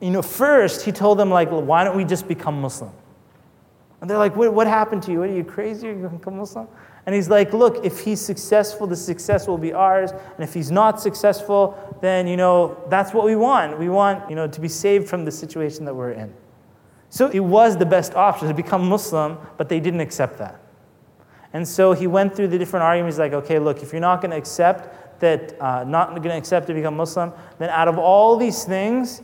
you 0.01 0.11
know, 0.11 0.21
first 0.21 0.85
he 0.85 0.91
told 0.91 1.19
them, 1.19 1.29
like, 1.29 1.49
why 1.49 1.83
don't 1.83 1.97
we 1.97 2.05
just 2.05 2.27
become 2.27 2.61
Muslim? 2.61 2.91
And 4.01 4.09
they're 4.09 4.17
like, 4.17 4.35
what, 4.35 4.53
what 4.53 4.67
happened 4.67 5.03
to 5.03 5.11
you? 5.11 5.19
What, 5.19 5.29
are 5.29 5.33
you 5.33 5.43
crazy? 5.43 5.87
Are 5.87 5.91
you 5.91 5.97
going 5.99 6.11
to 6.11 6.17
become 6.17 6.37
Muslim? 6.37 6.67
And 7.05 7.15
he's 7.15 7.29
like, 7.29 7.53
look, 7.53 7.83
if 7.83 7.99
he's 7.99 8.21
successful, 8.21 8.87
the 8.87 8.95
success 8.95 9.47
will 9.47 9.57
be 9.57 9.73
ours. 9.73 10.11
And 10.11 10.43
if 10.43 10.53
he's 10.53 10.71
not 10.71 11.01
successful, 11.01 11.97
then, 12.01 12.27
you 12.27 12.37
know, 12.37 12.81
that's 12.89 13.13
what 13.13 13.25
we 13.25 13.35
want. 13.35 13.77
We 13.77 13.89
want, 13.89 14.29
you 14.29 14.35
know, 14.35 14.47
to 14.47 14.61
be 14.61 14.67
saved 14.69 15.09
from 15.09 15.25
the 15.25 15.31
situation 15.31 15.85
that 15.85 15.93
we're 15.93 16.11
in. 16.11 16.33
So 17.09 17.27
it 17.29 17.39
was 17.39 17.77
the 17.77 17.85
best 17.85 18.13
option 18.13 18.47
to 18.47 18.53
become 18.53 18.87
Muslim, 18.87 19.37
but 19.57 19.67
they 19.67 19.79
didn't 19.79 20.01
accept 20.01 20.37
that. 20.37 20.61
And 21.51 21.67
so 21.67 21.93
he 21.93 22.05
went 22.05 22.35
through 22.35 22.49
the 22.49 22.59
different 22.59 22.83
arguments 22.83 23.17
like, 23.17 23.33
okay, 23.33 23.57
look, 23.57 23.81
if 23.81 23.91
you're 23.91 24.01
not 24.01 24.21
going 24.21 24.31
to 24.31 24.37
accept 24.37 25.19
that, 25.19 25.59
uh, 25.59 25.83
not 25.83 26.09
going 26.09 26.29
to 26.29 26.37
accept 26.37 26.67
to 26.67 26.73
become 26.73 26.95
Muslim, 26.95 27.33
then 27.57 27.69
out 27.71 27.87
of 27.87 27.97
all 27.97 28.37
these 28.37 28.63
things, 28.63 29.23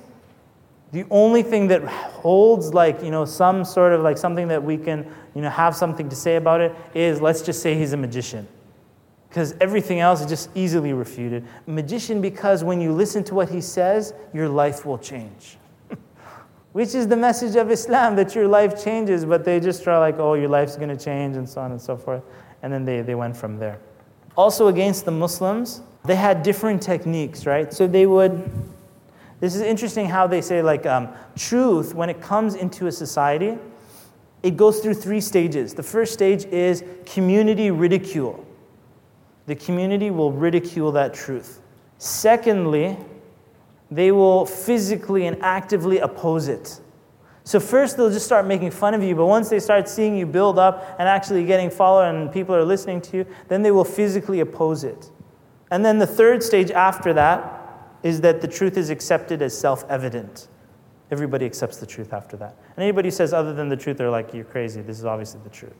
the 0.96 1.06
only 1.12 1.44
thing 1.44 1.68
that 1.68 1.84
holds 1.84 2.74
like 2.74 3.04
you 3.04 3.12
know 3.12 3.26
some 3.26 3.66
sort 3.66 3.92
of 3.92 4.02
like 4.02 4.18
something 4.18 4.48
that 4.48 4.64
we 4.64 4.78
can 4.78 5.06
you 5.36 5.42
know 5.42 5.50
have 5.50 5.76
something 5.76 6.08
to 6.08 6.16
say 6.16 6.38
about 6.38 6.62
it 6.62 6.74
is 6.94 7.20
let's 7.20 7.42
just 7.42 7.62
say 7.62 7.76
he's 7.76 7.92
a 7.92 7.98
magician. 7.98 8.48
Because 9.28 9.54
everything 9.60 10.00
else 10.00 10.22
is 10.22 10.28
just 10.28 10.50
easily 10.56 10.94
refuted. 10.94 11.46
Magician 11.68 12.22
because 12.22 12.64
when 12.64 12.80
you 12.80 12.94
listen 12.94 13.26
to 13.26 13.36
what 13.36 13.50
he 13.50 13.60
says 13.60 14.14
your 14.34 14.48
life 14.48 14.86
will 14.86 14.98
change. 14.98 15.58
Which 16.72 16.96
is 16.96 17.10
the 17.10 17.18
message 17.18 17.58
of 17.58 17.70
islam 17.72 18.16
that 18.16 18.34
your 18.34 18.48
life 18.48 18.82
changes 18.82 19.26
but 19.26 19.44
they 19.44 19.60
just 19.60 19.84
try 19.84 19.98
like 19.98 20.18
oh 20.18 20.36
your 20.36 20.48
life's 20.48 20.78
going 20.78 20.98
to 20.98 21.04
change 21.04 21.36
and 21.36 21.48
so 21.48 21.60
on 21.60 21.72
and 21.72 21.82
so 21.82 21.98
forth. 21.98 22.24
And 22.64 22.72
then 22.72 22.86
they, 22.86 23.02
they 23.02 23.16
went 23.16 23.36
from 23.36 23.60
there. 23.60 23.80
Also 24.38 24.68
against 24.70 25.04
the 25.04 25.12
muslims 25.12 25.82
they 26.06 26.16
had 26.16 26.42
different 26.42 26.82
techniques 26.82 27.46
right? 27.46 27.74
So 27.74 27.86
they 27.86 28.06
would 28.06 28.50
this 29.40 29.56
is 29.56 29.62
interesting 29.62 30.08
how 30.08 30.28
they 30.28 30.42
say, 30.42 30.62
like, 30.62 30.86
um, 30.86 31.10
truth, 31.36 31.94
when 31.94 32.10
it 32.10 32.22
comes 32.22 32.56
into 32.56 32.88
a 32.88 32.92
society, 32.92 33.58
it 34.44 34.56
goes 34.56 34.80
through 34.80 34.94
three 34.94 35.22
stages. 35.22 35.74
The 35.74 35.84
first 35.84 36.14
stage 36.14 36.46
is 36.46 36.84
community 37.06 37.72
ridicule. 37.72 38.46
The 39.48 39.56
community 39.56 40.10
will 40.10 40.32
ridicule 40.32 40.92
that 40.94 41.14
truth. 41.14 41.62
Secondly, 41.98 42.98
they 43.92 44.12
will 44.12 44.46
physically 44.46 45.28
and 45.28 45.42
actively 45.42 46.00
oppose 46.00 46.48
it. 46.48 46.80
So, 47.44 47.60
first, 47.60 47.98
they'll 47.98 48.10
just 48.10 48.26
start 48.26 48.48
making 48.48 48.72
fun 48.72 48.94
of 48.96 49.04
you, 49.04 49.16
but 49.16 49.28
once 49.28 49.50
they 49.50 49.60
start 49.60 49.88
seeing 49.88 50.18
you 50.18 50.26
build 50.26 50.58
up 50.58 50.96
and 50.98 51.08
actually 51.08 51.46
getting 51.46 51.70
followed 51.70 52.10
and 52.10 52.32
people 52.32 52.56
are 52.56 52.66
listening 52.66 53.02
to 53.02 53.18
you, 53.18 53.26
then 53.50 53.62
they 53.62 53.72
will 53.72 53.84
physically 53.84 54.40
oppose 54.40 54.84
it. 54.84 55.12
And 55.70 55.86
then 55.86 56.00
the 56.00 56.08
third 56.08 56.42
stage 56.42 56.72
after 56.72 57.14
that 57.14 57.55
is 58.06 58.22
that 58.22 58.40
the 58.40 58.48
truth 58.48 58.78
is 58.78 58.92
accepted 58.92 59.42
as 59.42 59.58
self 59.58 59.84
evident. 59.90 60.48
Everybody 61.10 61.44
accepts 61.44 61.78
the 61.78 61.88
truth 61.88 62.14
after 62.14 62.38
that. 62.38 62.56
And 62.76 62.84
anybody 62.84 63.08
who 63.08 63.12
says 63.12 63.34
other 63.34 63.52
than 63.52 63.68
the 63.68 63.76
truth, 63.76 63.98
they're 63.98 64.12
like, 64.12 64.32
you're 64.32 64.46
crazy. 64.46 64.82
This 64.82 65.00
is 65.00 65.06
obviously 65.06 65.42
the 65.44 65.50
truth. 65.50 65.74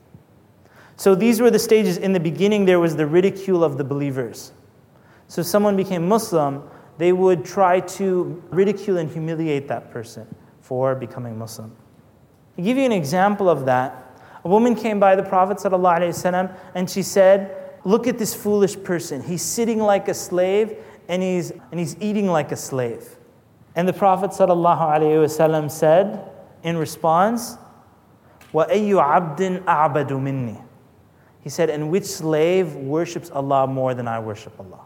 So 0.98 1.14
these 1.14 1.40
were 1.40 1.52
the 1.52 1.60
stages. 1.60 1.98
In 1.98 2.14
the 2.14 2.20
beginning, 2.20 2.66
there 2.66 2.80
was 2.80 2.96
the 2.96 3.06
ridicule 3.06 3.64
of 3.64 3.78
the 3.78 3.84
believers. 3.84 4.54
So 5.28 5.42
if 5.42 5.48
someone 5.48 5.78
became 5.78 6.08
Muslim, 6.08 6.64
they 6.98 7.14
would 7.14 7.46
try 7.46 7.80
to 7.80 8.44
ridicule 8.50 8.98
and 8.98 9.12
humiliate 9.12 9.68
that 9.68 9.92
person 9.92 10.26
for 10.62 10.96
becoming 10.96 11.38
Muslim. 11.38 11.76
To 12.56 12.62
give 12.64 12.76
you 12.76 12.86
an 12.86 12.92
example 12.92 13.50
of 13.50 13.68
that, 13.68 14.20
a 14.44 14.48
woman 14.48 14.74
came 14.74 15.00
by 15.00 15.16
the 15.16 15.24
Prophet 15.24 15.64
and 16.74 16.90
she 16.90 17.04
said, 17.04 17.62
Look 17.84 18.08
at 18.08 18.18
this 18.18 18.34
foolish 18.34 18.82
person. 18.84 19.22
He's 19.22 19.44
sitting 19.44 19.80
like 19.80 20.08
a 20.08 20.14
slave 20.16 20.76
and 21.09 21.23
he's, 21.23 21.51
and 21.51 21.79
he's 21.79 21.97
eating 22.01 22.27
like 22.27 22.53
a 22.53 22.57
slave. 22.57 23.17
And 23.77 23.89
the 23.89 23.93
Prophet 23.93 24.31
ﷺ 24.31 25.71
said 25.71 26.31
in 26.63 26.77
response, 26.77 27.57
وَأَيُّ 28.53 28.91
عَبْدٍ 28.91 29.65
أَعْبَدُ 29.65 30.09
مِنِّي 30.09 30.63
He 31.41 31.49
said, 31.49 31.71
and 31.71 31.91
which 31.91 32.05
slave 32.05 32.75
worships 32.75 33.31
Allah 33.31 33.67
more 33.67 33.95
than 33.95 34.09
I 34.09 34.19
worship 34.19 34.59
Allah? 34.59 34.85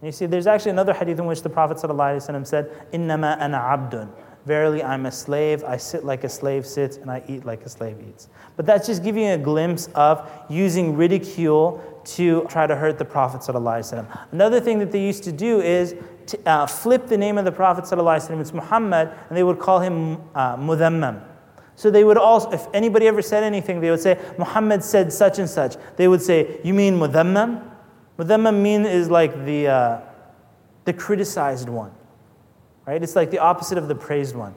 And 0.00 0.08
you 0.08 0.12
see, 0.12 0.26
there's 0.26 0.46
actually 0.46 0.72
another 0.72 0.92
hadith 0.92 1.18
in 1.18 1.26
which 1.26 1.42
the 1.42 1.50
Prophet 1.50 1.78
ﷺ 1.78 2.46
said, 2.46 2.70
إِنَّمَا 2.92 3.40
أَنَا 3.40 3.90
عَبْدٌ 3.90 4.08
Verily, 4.46 4.80
I'm 4.80 5.06
a 5.06 5.10
slave. 5.12 5.64
I 5.64 5.76
sit 5.76 6.04
like 6.04 6.22
a 6.22 6.28
slave 6.28 6.64
sits, 6.64 6.98
and 6.98 7.10
I 7.10 7.20
eat 7.26 7.44
like 7.44 7.64
a 7.64 7.68
slave 7.68 7.96
eats. 8.08 8.28
But 8.54 8.64
that's 8.64 8.86
just 8.86 9.02
giving 9.02 9.24
you 9.24 9.32
a 9.32 9.38
glimpse 9.38 9.88
of 9.96 10.30
using 10.48 10.96
ridicule 10.96 11.82
to 12.05 12.45
try 12.49 12.67
to 12.67 12.75
hurt 12.75 12.97
the 12.97 13.05
Prophet. 13.05 13.47
Another 14.31 14.59
thing 14.59 14.79
that 14.79 14.91
they 14.91 15.01
used 15.01 15.23
to 15.23 15.31
do 15.31 15.61
is 15.61 15.95
to, 16.27 16.39
uh, 16.49 16.65
flip 16.65 17.07
the 17.07 17.17
name 17.17 17.37
of 17.37 17.45
the 17.45 17.51
Prophet. 17.51 17.85
It's 17.91 18.53
Muhammad, 18.53 19.11
and 19.29 19.37
they 19.37 19.43
would 19.43 19.59
call 19.59 19.79
him 19.79 20.17
uh, 20.35 20.57
Mudhammam. 20.57 21.23
So 21.75 21.89
they 21.89 22.03
would 22.03 22.17
also, 22.17 22.51
if 22.51 22.67
anybody 22.73 23.07
ever 23.07 23.21
said 23.21 23.43
anything, 23.43 23.81
they 23.81 23.89
would 23.89 24.01
say, 24.01 24.19
Muhammad 24.37 24.83
said 24.83 25.11
such 25.11 25.39
and 25.39 25.49
such. 25.49 25.77
They 25.95 26.07
would 26.07 26.21
say, 26.21 26.59
You 26.63 26.73
mean 26.73 26.99
Mudhammam? 26.99 27.67
Mudhammam 28.19 28.61
mean 28.61 28.85
is 28.85 29.09
like 29.09 29.45
the, 29.45 29.67
uh, 29.67 30.01
the 30.85 30.93
criticized 30.93 31.69
one. 31.69 31.91
Right? 32.85 33.01
It's 33.01 33.15
like 33.15 33.31
the 33.31 33.39
opposite 33.39 33.77
of 33.77 33.87
the 33.87 33.95
praised 33.95 34.35
one. 34.35 34.53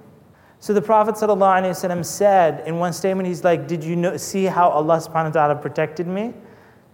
So 0.61 0.72
the 0.72 0.83
Prophet 0.83 1.16
said 1.16 2.66
in 2.66 2.78
one 2.78 2.92
statement, 2.92 3.28
he's 3.28 3.44
like, 3.44 3.68
Did 3.68 3.85
you 3.85 3.96
know, 3.96 4.16
see 4.16 4.44
how 4.44 4.68
Allah 4.70 4.96
subhanahu 4.96 5.26
wa 5.26 5.30
ta'ala 5.30 5.57
protected 5.57 6.07
me? 6.07 6.35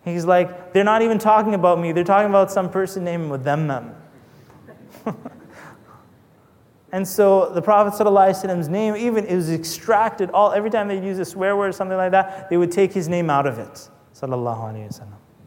He's 0.04 0.24
like, 0.24 0.72
they're 0.72 0.84
not 0.84 1.02
even 1.02 1.18
talking 1.18 1.54
about 1.54 1.78
me. 1.78 1.92
They're 1.92 2.04
talking 2.04 2.30
about 2.30 2.50
some 2.50 2.70
person 2.70 3.04
named 3.04 3.30
Mudhammam. 3.30 3.94
and 6.92 7.06
so 7.06 7.52
the 7.52 7.60
Prophet 7.60 8.02
Prophet's 8.02 8.68
name, 8.68 8.96
even 8.96 9.26
it 9.26 9.36
was 9.36 9.50
extracted 9.50 10.30
all 10.30 10.52
every 10.52 10.70
time 10.70 10.88
they 10.88 11.04
use 11.04 11.18
a 11.18 11.24
swear 11.24 11.56
word 11.56 11.68
or 11.68 11.72
something 11.72 11.98
like 11.98 12.12
that, 12.12 12.48
they 12.48 12.56
would 12.56 12.72
take 12.72 12.92
his 12.92 13.08
name 13.08 13.28
out 13.28 13.46
of 13.46 13.58
it. 13.58 13.88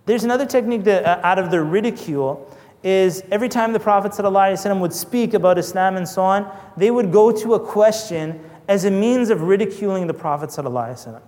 There's 0.06 0.24
another 0.24 0.46
technique 0.46 0.84
that, 0.84 1.06
uh, 1.06 1.20
out 1.24 1.39
of 1.39 1.50
the 1.50 1.62
ridicule 1.62 2.50
is 2.84 3.24
every 3.32 3.48
time 3.48 3.72
the 3.72 3.80
Prophet 3.80 4.12
ﷺ 4.12 4.80
would 4.80 4.94
speak 4.94 5.34
about 5.34 5.58
Islam 5.58 5.96
and 5.96 6.08
so 6.08 6.22
on, 6.22 6.52
they 6.76 6.92
would 6.92 7.12
go 7.12 7.32
to 7.32 7.54
a 7.54 7.60
question 7.60 8.44
as 8.68 8.86
a 8.86 8.92
means 8.92 9.30
of 9.30 9.42
ridiculing 9.44 10.08
the 10.08 10.13
Prophet. 10.13 10.50
ﷺ. 10.50 11.22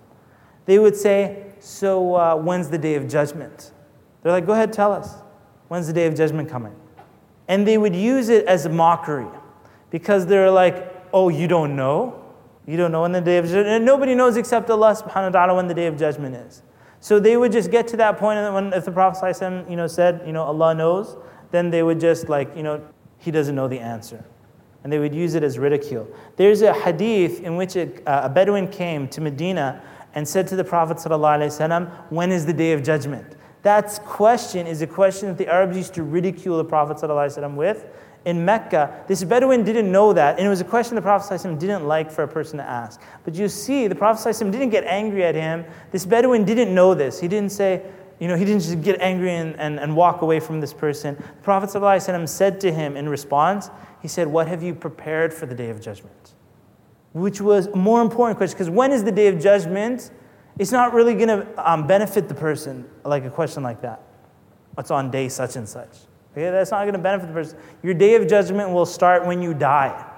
They 0.66 0.80
would 0.80 0.96
say, 0.96 1.54
so, 1.65 2.13
uh, 2.13 2.36
when's 2.36 2.69
the 2.69 2.78
day 2.78 2.93
of 2.93 3.08
judgment? 3.08 3.71
They're 4.21 4.32
like, 4.32 4.45
Go 4.45 4.54
ahead, 4.54 4.71
tell 4.71 4.91
us. 4.91 5.15
When's 5.67 5.88
the 5.88 5.93
day 5.93 6.06
of 6.06 6.13
judgment 6.13 6.47
coming? 6.47 6.75
And 7.47 7.67
they 7.67 7.80
would 7.80 7.95
use 7.95 8.30
it 8.30 8.45
as 8.45 8.67
a 8.67 8.69
mockery 8.69 9.25
because 9.89 10.28
they're 10.28 10.51
like, 10.51 10.93
Oh, 11.12 11.30
you 11.30 11.47
don't 11.47 11.75
know? 11.75 12.23
You 12.67 12.78
don't 12.78 12.91
know 12.91 13.01
when 13.01 13.13
the 13.13 13.21
day 13.21 13.39
of 13.39 13.45
judgment 13.45 13.67
And 13.67 13.84
nobody 13.84 14.13
knows 14.13 14.38
except 14.38 14.69
Allah 14.69 14.95
subhanahu 14.95 15.34
wa 15.34 15.39
ta'ala 15.39 15.56
when 15.56 15.67
the 15.67 15.73
day 15.73 15.88
of 15.88 15.97
judgment 15.97 16.36
is. 16.36 16.62
So 16.99 17.19
they 17.19 17.36
would 17.36 17.51
just 17.51 17.71
get 17.71 17.88
to 17.88 17.97
that 17.97 18.19
point, 18.19 18.38
and 18.38 18.54
when 18.54 18.71
if 18.71 18.86
the 18.86 18.91
Prophet 18.91 19.23
ﷺ, 19.23 19.67
you 19.67 19.75
know, 19.75 19.88
said, 19.88 20.21
you 20.23 20.34
know, 20.34 20.43
Allah 20.43 20.75
knows, 20.75 21.17
then 21.49 21.71
they 21.71 21.82
would 21.82 21.99
just 21.99 22.30
like, 22.30 22.56
you 22.56 22.62
know, 22.62 22.80
he 23.17 23.32
doesn't 23.32 23.56
know 23.56 23.67
the 23.67 23.80
answer. 23.80 24.23
And 24.84 24.93
they 24.93 24.99
would 24.99 25.15
use 25.15 25.34
it 25.34 25.41
as 25.41 25.58
ridicule. 25.58 26.08
There's 26.36 26.62
a 26.62 26.73
hadith 26.73 27.41
in 27.41 27.56
which 27.58 27.75
a, 27.75 27.89
a 28.06 28.30
Bedouin 28.30 28.67
came 28.67 29.08
to 29.10 29.21
Medina 29.21 29.82
and 30.14 30.27
said 30.27 30.47
to 30.49 30.57
the 30.57 30.64
Prophet, 30.64 30.97
ﷺ, 30.97 31.90
When 32.11 32.33
is 32.33 32.47
the 32.47 32.53
day 32.53 32.73
of 32.73 32.83
judgment? 32.83 33.37
That 33.62 34.01
question 34.05 34.66
is 34.66 34.83
a 34.83 34.87
question 34.87 35.29
that 35.29 35.38
the 35.38 35.47
Arabs 35.47 35.77
used 35.77 35.95
to 35.95 36.03
ridicule 36.03 36.57
the 36.57 36.64
Prophet 36.64 36.97
ﷺ 36.97 37.55
with. 37.55 37.87
In 38.25 38.45
Mecca, 38.45 39.05
this 39.09 39.25
Bedouin 39.25 39.64
didn't 39.64 39.90
know 39.90 40.12
that, 40.12 40.37
and 40.37 40.47
it 40.47 40.51
was 40.51 40.61
a 40.61 40.64
question 40.64 40.95
the 40.95 41.03
Prophet 41.03 41.35
ﷺ 41.35 41.59
didn't 41.59 41.87
like 41.87 42.11
for 42.11 42.23
a 42.23 42.29
person 42.29 42.59
to 42.59 42.64
ask. 42.64 43.01
But 43.25 43.35
you 43.35 43.49
see, 43.49 43.87
the 43.87 43.95
Prophet 43.95 44.29
ﷺ 44.29 44.53
didn't 44.53 44.71
get 44.71 44.85
angry 44.85 45.25
at 45.25 45.35
him. 45.35 45.64
This 45.90 46.05
Bedouin 46.05 46.45
didn't 46.45 46.75
know 46.75 46.95
this. 46.95 47.19
He 47.19 47.29
didn't 47.29 47.53
say, 47.53 47.83
you 48.19 48.29
know, 48.29 48.37
he 48.37 48.45
didn't 48.45 48.61
just 48.61 48.83
get 48.83 49.01
angry 49.01 49.35
and, 49.35 49.59
and, 49.59 49.81
and 49.81 49.97
walk 49.97 50.21
away 50.21 50.38
from 50.40 50.61
this 50.61 50.75
person. 50.75 51.16
The 51.16 51.43
Prophet 51.43 51.71
ﷺ 51.71 52.29
said 52.29 52.61
to 52.61 52.73
him 52.73 52.97
in 52.97 53.09
response, 53.09 53.71
he 54.03 54.09
said, 54.09 54.27
What 54.27 54.49
have 54.49 54.62
you 54.62 54.75
prepared 54.75 55.33
for 55.33 55.47
the 55.47 55.55
day 55.55 55.71
of 55.71 55.81
judgment? 55.81 56.34
Which 57.15 57.39
was 57.39 57.67
a 57.67 57.75
more 57.78 58.01
important 58.01 58.36
question, 58.36 58.58
because 58.58 58.69
when 58.69 58.91
is 58.91 59.06
the 59.06 59.12
day 59.12 59.28
of 59.28 59.39
judgment? 59.39 60.12
It's 60.60 60.73
not 60.73 60.93
really 60.93 61.15
going 61.15 61.30
to 61.30 61.47
um, 61.71 61.88
benefit 61.88 62.28
the 62.28 62.36
person, 62.36 62.86
like 63.06 63.23
a 63.23 63.30
question 63.30 63.63
like 63.63 63.82
that. 63.84 64.01
What's 64.73 64.91
on 64.91 65.12
day 65.12 65.30
such 65.30 65.56
and 65.56 65.67
such? 65.67 65.95
Okay, 66.34 66.51
that's 66.51 66.71
not 66.71 66.82
going 66.82 66.91
to 66.91 66.99
benefit 66.99 67.28
the 67.28 67.34
person. 67.34 67.58
Your 67.84 67.93
day 67.93 68.15
of 68.15 68.28
judgment 68.28 68.71
will 68.71 68.86
start 68.86 69.25
when 69.25 69.41
you 69.41 69.54
die. 69.54 70.12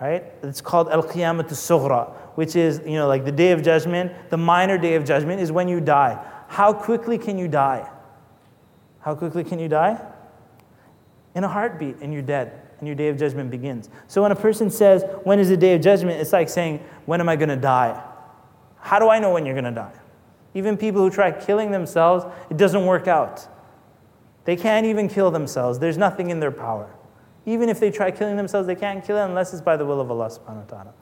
Right? 0.00 0.24
It's 0.42 0.60
called 0.60 0.88
Al 0.88 1.04
Qiyamah 1.04 1.44
Sughra, 1.44 2.10
which 2.34 2.56
is, 2.56 2.80
you 2.84 2.94
know, 2.94 3.06
like 3.06 3.24
the 3.24 3.30
day 3.30 3.52
of 3.52 3.62
judgment. 3.62 4.12
The 4.30 4.36
minor 4.36 4.78
day 4.78 4.96
of 4.96 5.04
judgment 5.04 5.40
is 5.40 5.52
when 5.52 5.68
you 5.68 5.80
die. 5.80 6.18
How 6.48 6.72
quickly 6.72 7.18
can 7.18 7.38
you 7.38 7.46
die? 7.46 7.88
How 8.98 9.14
quickly 9.14 9.44
can 9.44 9.60
you 9.60 9.68
die? 9.68 10.04
In 11.36 11.44
a 11.44 11.48
heartbeat, 11.48 11.98
and 12.00 12.12
you're 12.12 12.22
dead, 12.22 12.60
and 12.80 12.88
your 12.88 12.96
day 12.96 13.08
of 13.08 13.16
judgment 13.18 13.50
begins. 13.50 13.88
So 14.08 14.22
when 14.22 14.32
a 14.32 14.36
person 14.36 14.70
says, 14.70 15.04
When 15.22 15.38
is 15.38 15.48
the 15.48 15.56
day 15.56 15.74
of 15.74 15.82
judgment? 15.82 16.20
it's 16.20 16.32
like 16.32 16.48
saying, 16.48 16.82
When 17.06 17.20
am 17.20 17.28
I 17.28 17.36
going 17.36 17.50
to 17.50 17.56
die? 17.56 18.02
How 18.78 18.98
do 18.98 19.08
I 19.08 19.18
know 19.18 19.32
when 19.32 19.46
you're 19.46 19.54
going 19.54 19.64
to 19.64 19.70
die? 19.70 19.92
Even 20.54 20.76
people 20.76 21.02
who 21.02 21.10
try 21.10 21.30
killing 21.30 21.70
themselves, 21.70 22.24
it 22.50 22.56
doesn't 22.56 22.84
work 22.84 23.06
out. 23.06 23.46
They 24.44 24.56
can't 24.56 24.86
even 24.86 25.08
kill 25.08 25.30
themselves. 25.30 25.78
There's 25.78 25.98
nothing 25.98 26.30
in 26.30 26.40
their 26.40 26.50
power. 26.50 26.90
Even 27.46 27.68
if 27.68 27.78
they 27.78 27.90
try 27.90 28.10
killing 28.10 28.36
themselves, 28.36 28.66
they 28.66 28.74
can't 28.74 29.04
kill 29.04 29.16
it 29.16 29.24
unless 29.24 29.52
it's 29.52 29.62
by 29.62 29.76
the 29.76 29.84
will 29.84 30.00
of 30.00 30.10
Allah 30.10 30.28
subhanahu 30.28 30.70
wa 30.70 30.76
ta'ala. 30.76 30.94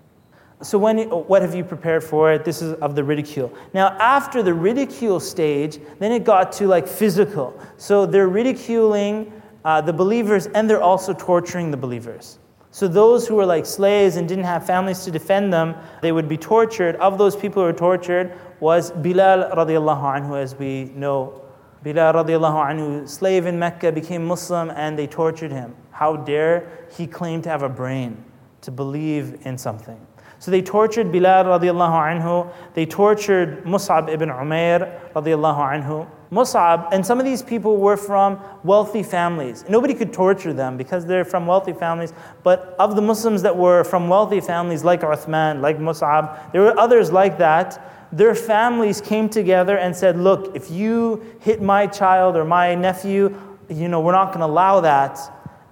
So, 0.61 0.77
when, 0.77 1.09
what 1.09 1.43
have 1.43 1.55
you 1.55 1.63
prepared 1.63 2.03
for 2.03 2.33
it? 2.33 2.45
This 2.45 2.63
is 2.63 2.75
of 2.81 2.97
the 2.97 3.05
ridicule. 3.05 3.57
Now, 3.75 3.97
after 4.01 4.43
the 4.43 4.53
ridicule 4.53 5.21
stage, 5.21 5.79
then 6.01 6.11
it 6.11 6.25
got 6.25 6.51
to 6.55 6.67
like 6.67 6.89
physical. 6.89 7.59
So, 7.77 8.07
they're 8.07 8.29
ridiculing 8.29 9.33
uh, 9.65 9.81
the 9.81 9.93
believers 9.93 10.47
and 10.47 10.69
they're 10.69 10.83
also 10.83 11.13
torturing 11.13 11.71
the 11.71 11.77
believers. 11.77 12.39
So, 12.71 12.87
those 12.87 13.27
who 13.27 13.37
were 13.37 13.47
like 13.47 13.65
slaves 13.65 14.17
and 14.17 14.29
didn't 14.29 14.45
have 14.45 14.67
families 14.67 15.05
to 15.05 15.11
defend 15.11 15.53
them, 15.53 15.75
they 16.03 16.13
would 16.13 16.29
be 16.29 16.37
tortured. 16.37 16.97
Of 16.97 17.17
those 17.17 17.35
people 17.35 17.63
who 17.63 17.67
were 17.67 17.73
tortured 17.73 18.39
was 18.61 18.91
Bilal 18.91 19.51
radiallahu 19.51 20.03
anhu, 20.03 20.41
as 20.41 20.55
we 20.55 20.85
know. 20.95 21.43
Bilal 21.83 22.13
radiallahu 22.13 22.71
anhu, 22.71 23.09
slave 23.09 23.47
in 23.47 23.59
Mecca, 23.59 23.91
became 23.91 24.25
Muslim 24.27 24.71
and 24.71 24.99
they 24.99 25.07
tortured 25.07 25.51
him. 25.51 25.75
How 25.93 26.17
dare 26.17 26.87
he 26.97 27.07
claim 27.07 27.41
to 27.43 27.49
have 27.49 27.63
a 27.63 27.69
brain, 27.69 28.23
to 28.61 28.71
believe 28.71 29.39
in 29.47 29.57
something. 29.57 29.99
So 30.39 30.51
they 30.51 30.63
tortured 30.63 31.11
Bilal 31.11 31.45
radiallahu 31.45 32.21
anhu. 32.21 32.53
They 32.75 32.87
tortured 32.87 33.65
Mus'ab 33.65 34.09
ibn 34.09 34.29
Umair 34.29 35.13
radiallahu 35.15 35.83
anhu. 35.83 36.09
Mus'ab, 36.31 36.89
and 36.93 37.05
some 37.05 37.19
of 37.19 37.25
these 37.25 37.43
people 37.43 37.79
were 37.79 37.97
from 37.97 38.39
wealthy 38.63 39.03
families. 39.03 39.65
Nobody 39.69 39.95
could 39.95 40.13
torture 40.13 40.53
them 40.53 40.77
because 40.77 41.07
they're 41.07 41.25
from 41.25 41.47
wealthy 41.47 41.73
families. 41.73 42.13
But 42.43 42.77
of 42.79 42.97
the 42.97 43.03
Muslims 43.03 43.43
that 43.43 43.57
were 43.57 43.85
from 43.85 44.09
wealthy 44.09 44.41
families, 44.41 44.85
like 44.85 45.01
Uthman, 45.01 45.61
like 45.61 45.79
Mus'ab, 45.79 46.53
there 46.53 46.63
were 46.63 46.79
others 46.79 47.11
like 47.11 47.39
that. 47.39 48.11
Their 48.13 48.35
families 48.35 49.01
came 49.01 49.29
together 49.29 49.79
and 49.79 49.95
said, 49.95 50.19
Look, 50.19 50.55
if 50.55 50.71
you 50.71 51.37
hit 51.41 51.63
my 51.63 51.87
child 51.87 52.37
or 52.37 52.45
my 52.45 52.75
nephew, 52.75 53.35
you 53.69 53.89
know, 53.89 54.01
we're 54.01 54.13
not 54.13 54.29
going 54.29 54.41
to 54.41 54.47
allow 54.47 54.81
that. 54.81 55.19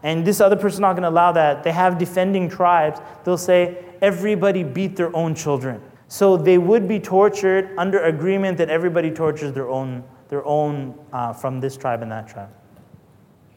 And 0.02 0.24
this 0.24 0.40
other 0.40 0.56
person's 0.56 0.80
not 0.80 0.92
going 0.92 1.02
to 1.02 1.08
allow 1.08 1.32
that. 1.32 1.64
They 1.64 1.72
have 1.72 1.98
defending 1.98 2.48
tribes. 2.48 3.00
They'll 3.24 3.38
say, 3.38 3.84
everybody 4.00 4.62
beat 4.62 4.96
their 4.96 5.14
own 5.16 5.34
children. 5.34 5.82
So 6.08 6.36
they 6.36 6.58
would 6.58 6.86
be 6.86 7.00
tortured 7.00 7.70
under 7.76 8.00
agreement 8.04 8.58
that 8.58 8.68
everybody 8.68 9.10
tortures 9.10 9.52
their 9.52 9.68
own, 9.68 10.04
their 10.28 10.44
own 10.44 10.94
uh, 11.12 11.32
from 11.32 11.60
this 11.60 11.76
tribe 11.76 12.02
and 12.02 12.10
that 12.12 12.28
tribe. 12.28 12.50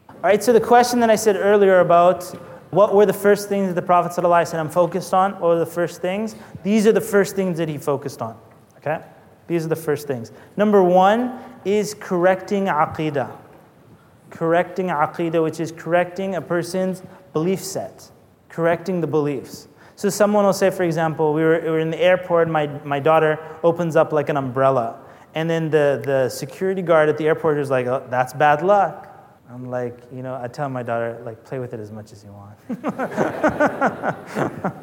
All 0.08 0.16
right, 0.22 0.42
so 0.42 0.52
the 0.52 0.60
question 0.60 1.00
that 1.00 1.10
I 1.10 1.16
said 1.16 1.36
earlier 1.36 1.80
about 1.80 2.24
what 2.70 2.94
were 2.94 3.06
the 3.06 3.12
first 3.12 3.48
things 3.48 3.68
that 3.68 3.74
the 3.74 3.82
Prophet 3.82 4.12
ﷺ 4.12 4.72
focused 4.72 5.12
on? 5.12 5.32
What 5.32 5.42
were 5.42 5.58
the 5.58 5.66
first 5.66 6.00
things? 6.00 6.36
These 6.62 6.86
are 6.86 6.92
the 6.92 7.00
first 7.00 7.34
things 7.34 7.58
that 7.58 7.68
he 7.68 7.78
focused 7.78 8.22
on. 8.22 8.38
Okay? 8.76 9.00
These 9.48 9.64
are 9.66 9.68
the 9.68 9.76
first 9.76 10.06
things. 10.06 10.30
Number 10.56 10.82
one 10.82 11.38
is 11.64 11.94
correcting 11.94 12.66
aqidah. 12.66 13.36
correcting 14.30 14.86
aqidah, 14.86 15.42
which 15.42 15.58
is 15.58 15.72
correcting 15.72 16.36
a 16.36 16.40
person's 16.40 17.02
belief 17.32 17.60
set, 17.60 18.10
correcting 18.48 19.00
the 19.00 19.06
beliefs. 19.06 19.68
So 19.96 20.08
someone 20.08 20.44
will 20.44 20.52
say, 20.52 20.70
for 20.70 20.84
example, 20.84 21.34
we 21.34 21.42
were, 21.42 21.60
we 21.60 21.70
were 21.70 21.80
in 21.80 21.90
the 21.90 22.00
airport, 22.00 22.48
my, 22.48 22.66
my 22.84 23.00
daughter 23.00 23.38
opens 23.62 23.96
up 23.96 24.12
like 24.12 24.28
an 24.28 24.36
umbrella. 24.36 24.98
And 25.34 25.48
then 25.48 25.70
the, 25.70 26.02
the 26.04 26.28
security 26.28 26.82
guard 26.82 27.08
at 27.08 27.16
the 27.16 27.26
airport 27.26 27.58
is 27.58 27.70
like, 27.70 27.86
oh, 27.86 28.04
that's 28.10 28.32
bad 28.32 28.62
luck. 28.62 29.06
I'm 29.48 29.68
like, 29.68 29.98
you 30.12 30.22
know, 30.22 30.38
I 30.40 30.48
tell 30.48 30.68
my 30.68 30.82
daughter, 30.82 31.20
like, 31.24 31.44
play 31.44 31.58
with 31.58 31.74
it 31.74 31.80
as 31.80 31.90
much 31.90 32.12
as 32.12 32.24
you 32.24 32.32
want. 32.32 32.56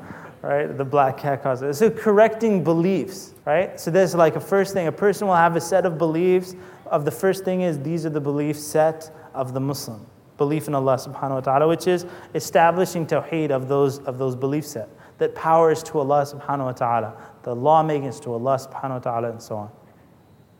right? 0.41 0.77
The 0.77 0.85
black 0.85 1.17
cat 1.17 1.43
causes. 1.43 1.77
So 1.77 1.89
correcting 1.89 2.63
beliefs, 2.63 3.33
right? 3.45 3.79
So 3.79 3.91
there's 3.91 4.15
like 4.15 4.35
a 4.35 4.41
first 4.41 4.73
thing. 4.73 4.87
A 4.87 4.91
person 4.91 5.27
will 5.27 5.35
have 5.35 5.55
a 5.55 5.61
set 5.61 5.85
of 5.85 5.97
beliefs. 5.97 6.55
Of 6.85 7.05
the 7.05 7.11
first 7.11 7.43
thing 7.43 7.61
is 7.61 7.79
these 7.79 8.05
are 8.05 8.09
the 8.09 8.21
belief 8.21 8.57
set 8.57 9.13
of 9.33 9.53
the 9.53 9.59
Muslim. 9.59 10.05
Belief 10.37 10.67
in 10.67 10.75
Allah 10.75 10.95
subhanahu 10.95 11.31
wa 11.31 11.39
ta'ala, 11.41 11.67
which 11.67 11.87
is 11.87 12.05
establishing 12.35 13.07
tawheed 13.07 13.49
of 13.49 13.67
those 13.67 13.99
of 13.99 14.17
those 14.17 14.35
belief 14.35 14.65
set. 14.65 14.89
That 15.17 15.33
power 15.33 15.71
is 15.71 15.81
to 15.83 15.99
Allah 15.99 16.23
subhanahu 16.23 16.65
wa 16.65 16.71
ta'ala. 16.73 17.17
The 17.43 17.55
lawmaking 17.55 18.05
is 18.05 18.19
to 18.21 18.33
Allah 18.33 18.57
subhanahu 18.57 18.89
wa 18.89 18.99
ta'ala 18.99 19.29
and 19.31 19.41
so 19.41 19.55
on. 19.55 19.71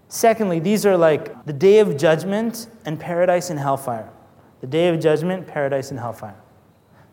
Secondly, 0.10 0.60
these 0.60 0.86
are 0.86 0.98
like 0.98 1.46
the 1.46 1.54
day 1.54 1.80
of 1.80 1.98
judgment 1.98 2.68
and 2.86 3.00
paradise 3.00 3.50
and 3.50 3.60
hellfire. 3.60 4.10
The 4.62 4.68
day 4.68 4.88
of 4.88 5.00
judgment, 5.00 5.48
paradise 5.48 5.92
and 5.92 6.00
hellfire. 6.00 6.42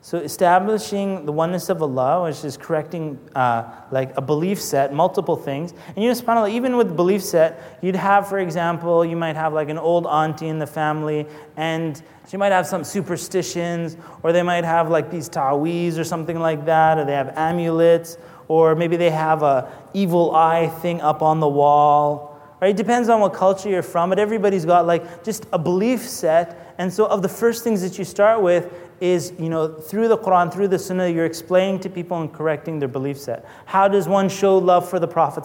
So 0.01 0.19
establishing 0.19 1.25
the 1.25 1.33
oneness 1.33 1.71
of 1.71 1.83
Allah, 1.83 2.25
which 2.25 2.45
is 2.45 2.59
correcting 2.59 3.19
uh, 3.35 3.65
like 3.91 4.15
a 4.19 4.21
belief 4.21 4.61
set, 4.61 4.93
multiple 4.93 5.35
things. 5.35 5.73
And 5.89 6.05
you 6.05 6.11
know, 6.11 6.15
subhanAllah, 6.15 6.51
even 6.51 6.77
with 6.77 6.95
belief 6.95 7.23
set, 7.23 7.79
you'd 7.81 7.97
have, 7.97 8.29
for 8.29 8.39
example, 8.39 9.03
you 9.03 9.17
might 9.17 9.35
have 9.35 9.55
like 9.55 9.71
an 9.71 9.79
old 9.79 10.07
auntie 10.07 10.49
in 10.49 10.59
the 10.59 10.67
family, 10.67 11.27
and 11.57 12.03
she 12.29 12.37
might 12.37 12.53
have 12.53 12.67
some 12.67 12.85
superstitions, 12.85 13.97
or 14.23 14.33
they 14.33 14.43
might 14.43 14.65
have 14.65 14.91
like 14.91 15.11
these 15.11 15.27
ta'weez 15.29 15.99
or 15.99 16.05
something 16.05 16.39
like 16.39 16.67
that, 16.67 16.99
or 16.99 17.07
they 17.07 17.15
have 17.15 17.33
amulets, 17.35 18.19
or 18.49 18.75
maybe 18.75 18.97
they 18.97 19.11
have 19.11 19.43
a 19.43 19.73
evil 19.95 20.35
eye 20.37 20.69
thing 20.69 21.01
up 21.01 21.23
on 21.23 21.41
the 21.41 21.49
wall 21.49 22.34
Right? 22.65 22.71
It 22.71 22.79
depends 22.79 23.11
on 23.11 23.21
what 23.21 23.35
culture 23.35 23.69
you're 23.69 23.83
from, 23.83 24.09
but 24.09 24.19
everybody's 24.19 24.65
got 24.65 24.87
like 24.87 25.23
just 25.23 25.45
a 25.53 25.59
belief 25.59 26.01
set. 26.01 26.75
And 26.79 26.91
so, 26.91 27.05
of 27.05 27.21
the 27.21 27.29
first 27.29 27.63
things 27.63 27.83
that 27.83 27.99
you 27.99 28.07
start 28.07 28.41
with 28.41 28.73
is, 29.03 29.35
you 29.39 29.51
know, 29.51 29.69
through 29.69 30.09
the 30.09 30.17
Quran, 30.17 30.51
through 30.51 30.69
the 30.69 30.79
Sunnah, 30.79 31.11
you're 31.11 31.27
explaining 31.27 31.81
to 31.81 31.91
people 31.91 32.23
and 32.23 32.33
correcting 32.33 32.79
their 32.79 32.89
belief 32.89 33.19
set. 33.19 33.45
How 33.67 33.87
does 33.87 34.09
one 34.09 34.31
show 34.31 34.57
love 34.57 34.89
for 34.89 34.99
the 34.99 35.07
Prophet? 35.07 35.45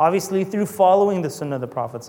Obviously, 0.00 0.42
through 0.42 0.66
following 0.66 1.22
the 1.22 1.30
Sunnah 1.30 1.54
of 1.54 1.60
the 1.60 1.68
Prophet, 1.68 2.04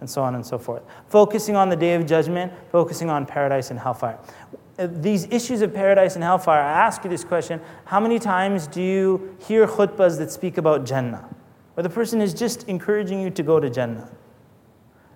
and 0.00 0.08
so 0.08 0.22
on 0.22 0.34
and 0.34 0.46
so 0.46 0.56
forth. 0.56 0.82
Focusing 1.08 1.54
on 1.54 1.68
the 1.68 1.76
day 1.76 1.92
of 1.92 2.06
judgment, 2.06 2.50
focusing 2.70 3.10
on 3.10 3.26
paradise 3.26 3.70
and 3.70 3.78
hellfire. 3.78 4.18
Uh, 4.78 4.88
these 4.90 5.26
issues 5.26 5.60
of 5.60 5.74
paradise 5.74 6.14
and 6.14 6.24
hellfire, 6.24 6.62
I 6.62 6.86
ask 6.86 7.04
you 7.04 7.10
this 7.10 7.24
question 7.24 7.60
how 7.84 8.00
many 8.00 8.18
times 8.18 8.66
do 8.66 8.80
you 8.80 9.36
hear 9.46 9.66
khutbahs 9.66 10.16
that 10.16 10.32
speak 10.32 10.56
about 10.56 10.86
Jannah? 10.86 11.28
Where 11.74 11.82
the 11.82 11.90
person 11.90 12.20
is 12.20 12.34
just 12.34 12.68
encouraging 12.68 13.20
you 13.20 13.30
to 13.30 13.42
go 13.42 13.58
to 13.60 13.70
Jannah. 13.70 14.10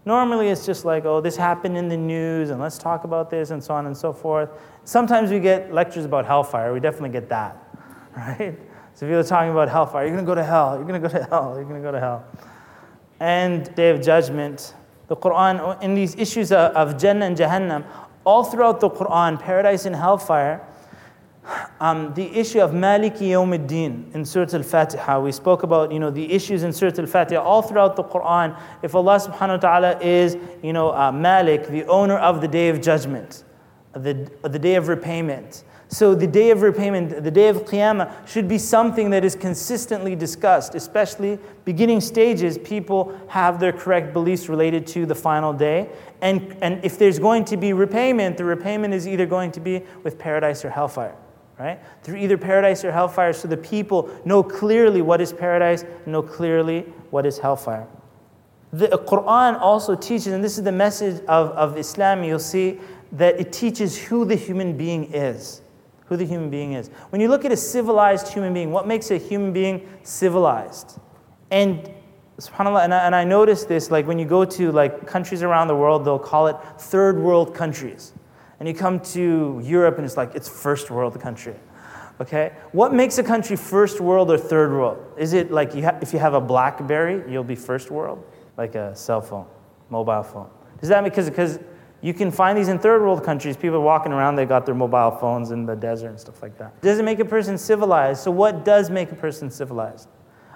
Normally, 0.04 0.48
it's 0.48 0.64
just 0.64 0.84
like, 0.84 1.04
oh, 1.04 1.20
this 1.20 1.36
happened 1.36 1.76
in 1.76 1.88
the 1.88 1.96
news, 1.96 2.50
and 2.50 2.60
let's 2.60 2.78
talk 2.78 3.04
about 3.04 3.28
this, 3.28 3.50
and 3.50 3.62
so 3.62 3.74
on 3.74 3.86
and 3.86 3.96
so 3.96 4.12
forth. 4.12 4.50
Sometimes 4.84 5.30
we 5.30 5.40
get 5.40 5.74
lectures 5.74 6.04
about 6.04 6.24
hellfire. 6.24 6.72
We 6.72 6.78
definitely 6.78 7.10
get 7.10 7.28
that, 7.28 7.56
right? 8.16 8.56
So 8.94 9.04
if 9.04 9.10
you're 9.10 9.22
talking 9.24 9.50
about 9.50 9.68
hellfire, 9.68 10.06
you're 10.06 10.14
going 10.14 10.24
to 10.24 10.30
go 10.30 10.36
to 10.36 10.44
hell, 10.44 10.76
you're 10.76 10.86
going 10.86 11.02
to 11.02 11.08
go 11.08 11.12
to 11.12 11.24
hell, 11.30 11.54
you're 11.56 11.64
going 11.64 11.82
to 11.82 11.86
go 11.86 11.92
to 11.92 12.00
hell. 12.00 12.24
And 13.18 13.74
Day 13.74 13.90
of 13.90 14.00
Judgment, 14.00 14.74
the 15.08 15.16
Quran, 15.16 15.82
in 15.82 15.94
these 15.94 16.14
issues 16.14 16.52
of 16.52 16.98
Jannah 16.98 17.26
and 17.26 17.36
Jahannam, 17.36 17.84
all 18.24 18.44
throughout 18.44 18.80
the 18.80 18.90
Quran, 18.90 19.40
paradise 19.40 19.86
and 19.86 19.94
hellfire, 19.94 20.66
um, 21.80 22.14
the 22.14 22.24
issue 22.36 22.60
of 22.60 22.70
Maliki 22.70 23.28
Yawmiddin 23.28 24.14
in 24.14 24.24
Surah 24.24 24.48
Al-Fatiha. 24.52 25.20
We 25.20 25.32
spoke 25.32 25.62
about, 25.62 25.92
you 25.92 25.98
know, 25.98 26.10
the 26.10 26.32
issues 26.32 26.62
in 26.62 26.72
Surah 26.72 26.92
Al-Fatiha 26.98 27.40
all 27.40 27.62
throughout 27.62 27.96
the 27.96 28.04
Quran. 28.04 28.58
If 28.82 28.94
Allah 28.94 29.18
subhanahu 29.18 29.48
wa 29.48 29.56
ta'ala 29.56 30.00
is, 30.00 30.36
you 30.62 30.72
know, 30.72 30.92
uh, 30.92 31.12
Malik, 31.12 31.68
the 31.68 31.84
owner 31.86 32.16
of 32.18 32.40
the 32.40 32.48
day 32.48 32.68
of 32.68 32.80
judgment, 32.80 33.44
the, 33.92 34.30
the 34.42 34.58
day 34.58 34.74
of 34.74 34.88
repayment. 34.88 35.64
So 35.88 36.16
the 36.16 36.26
day 36.26 36.50
of 36.50 36.62
repayment, 36.62 37.22
the 37.22 37.30
day 37.30 37.48
of 37.48 37.58
Qiyamah 37.58 38.26
should 38.26 38.48
be 38.48 38.58
something 38.58 39.10
that 39.10 39.24
is 39.24 39.36
consistently 39.36 40.16
discussed, 40.16 40.74
especially 40.74 41.38
beginning 41.64 42.00
stages, 42.00 42.58
people 42.58 43.16
have 43.28 43.60
their 43.60 43.72
correct 43.72 44.12
beliefs 44.12 44.48
related 44.48 44.84
to 44.88 45.06
the 45.06 45.14
final 45.14 45.52
day. 45.52 45.88
And, 46.20 46.56
and 46.60 46.84
if 46.84 46.98
there's 46.98 47.20
going 47.20 47.44
to 47.46 47.56
be 47.56 47.72
repayment, 47.72 48.36
the 48.36 48.44
repayment 48.44 48.94
is 48.94 49.06
either 49.06 49.26
going 49.26 49.52
to 49.52 49.60
be 49.60 49.82
with 50.02 50.18
paradise 50.18 50.64
or 50.64 50.70
hellfire 50.70 51.14
right? 51.58 51.80
Through 52.02 52.16
either 52.16 52.36
paradise 52.36 52.84
or 52.84 52.92
hellfire, 52.92 53.32
so 53.32 53.48
the 53.48 53.56
people 53.56 54.10
know 54.24 54.42
clearly 54.42 55.02
what 55.02 55.20
is 55.20 55.32
paradise, 55.32 55.84
know 56.04 56.22
clearly 56.22 56.82
what 57.10 57.24
is 57.24 57.38
hellfire. 57.38 57.86
The 58.72 58.92
uh, 58.92 58.98
Quran 58.98 59.58
also 59.60 59.94
teaches, 59.94 60.28
and 60.28 60.44
this 60.44 60.58
is 60.58 60.64
the 60.64 60.72
message 60.72 61.22
of, 61.26 61.50
of 61.50 61.78
Islam, 61.78 62.24
you'll 62.24 62.38
see 62.38 62.78
that 63.12 63.40
it 63.40 63.52
teaches 63.52 63.96
who 63.96 64.24
the 64.24 64.34
human 64.34 64.76
being 64.76 65.12
is. 65.12 65.62
Who 66.06 66.16
the 66.16 66.26
human 66.26 66.50
being 66.50 66.74
is. 66.74 66.88
When 67.08 67.20
you 67.20 67.28
look 67.28 67.44
at 67.44 67.52
a 67.52 67.56
civilized 67.56 68.28
human 68.28 68.52
being, 68.52 68.70
what 68.70 68.86
makes 68.86 69.10
a 69.10 69.16
human 69.16 69.52
being 69.52 69.88
civilized? 70.02 71.00
And 71.50 71.90
subhanAllah, 72.38 72.84
and 72.84 72.94
I, 72.94 73.06
and 73.06 73.14
I 73.14 73.24
noticed 73.24 73.66
this, 73.66 73.90
like 73.90 74.06
when 74.06 74.18
you 74.18 74.26
go 74.26 74.44
to 74.44 74.72
like 74.72 75.06
countries 75.06 75.42
around 75.42 75.68
the 75.68 75.74
world, 75.74 76.04
they'll 76.04 76.18
call 76.18 76.48
it 76.48 76.56
third 76.78 77.18
world 77.18 77.54
countries 77.54 78.12
and 78.58 78.68
you 78.68 78.74
come 78.74 79.00
to 79.00 79.60
Europe 79.62 79.96
and 79.96 80.04
it's 80.04 80.16
like 80.16 80.34
it's 80.34 80.48
first 80.48 80.90
world 80.90 81.18
country. 81.20 81.56
Okay? 82.20 82.52
What 82.72 82.94
makes 82.94 83.18
a 83.18 83.22
country 83.22 83.56
first 83.56 84.00
world 84.00 84.30
or 84.30 84.38
third 84.38 84.70
world? 84.70 85.04
Is 85.18 85.32
it 85.32 85.50
like 85.50 85.74
you 85.74 85.84
ha- 85.84 85.98
if 86.00 86.12
you 86.12 86.18
have 86.18 86.34
a 86.34 86.40
Blackberry, 86.40 87.30
you'll 87.30 87.44
be 87.44 87.56
first 87.56 87.90
world? 87.90 88.24
Like 88.56 88.74
a 88.74 88.96
cell 88.96 89.20
phone, 89.20 89.46
mobile 89.90 90.22
phone. 90.22 90.48
Does 90.80 90.88
that 90.88 91.04
because 91.04 91.28
because 91.28 91.58
you 92.00 92.14
can 92.14 92.30
find 92.30 92.56
these 92.56 92.68
in 92.68 92.78
third 92.78 93.02
world 93.02 93.24
countries, 93.24 93.56
people 93.56 93.82
walking 93.82 94.12
around, 94.12 94.36
they 94.36 94.46
got 94.46 94.64
their 94.64 94.74
mobile 94.74 95.10
phones 95.10 95.50
in 95.50 95.66
the 95.66 95.74
desert 95.74 96.10
and 96.10 96.20
stuff 96.20 96.42
like 96.42 96.56
that. 96.58 96.80
Does 96.80 96.98
it 96.98 97.04
make 97.04 97.18
a 97.20 97.24
person 97.24 97.58
civilized? 97.58 98.22
So 98.22 98.30
what 98.30 98.64
does 98.64 98.90
make 98.90 99.12
a 99.12 99.14
person 99.14 99.50
civilized? 99.50 100.08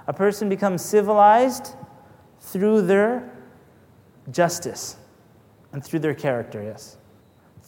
A 0.06 0.12
person 0.12 0.48
becomes 0.48 0.82
civilized 0.82 1.74
through 2.40 2.82
their 2.82 3.30
justice 4.30 4.96
and 5.72 5.84
through 5.84 6.00
their 6.00 6.14
character, 6.14 6.62
yes 6.62 6.98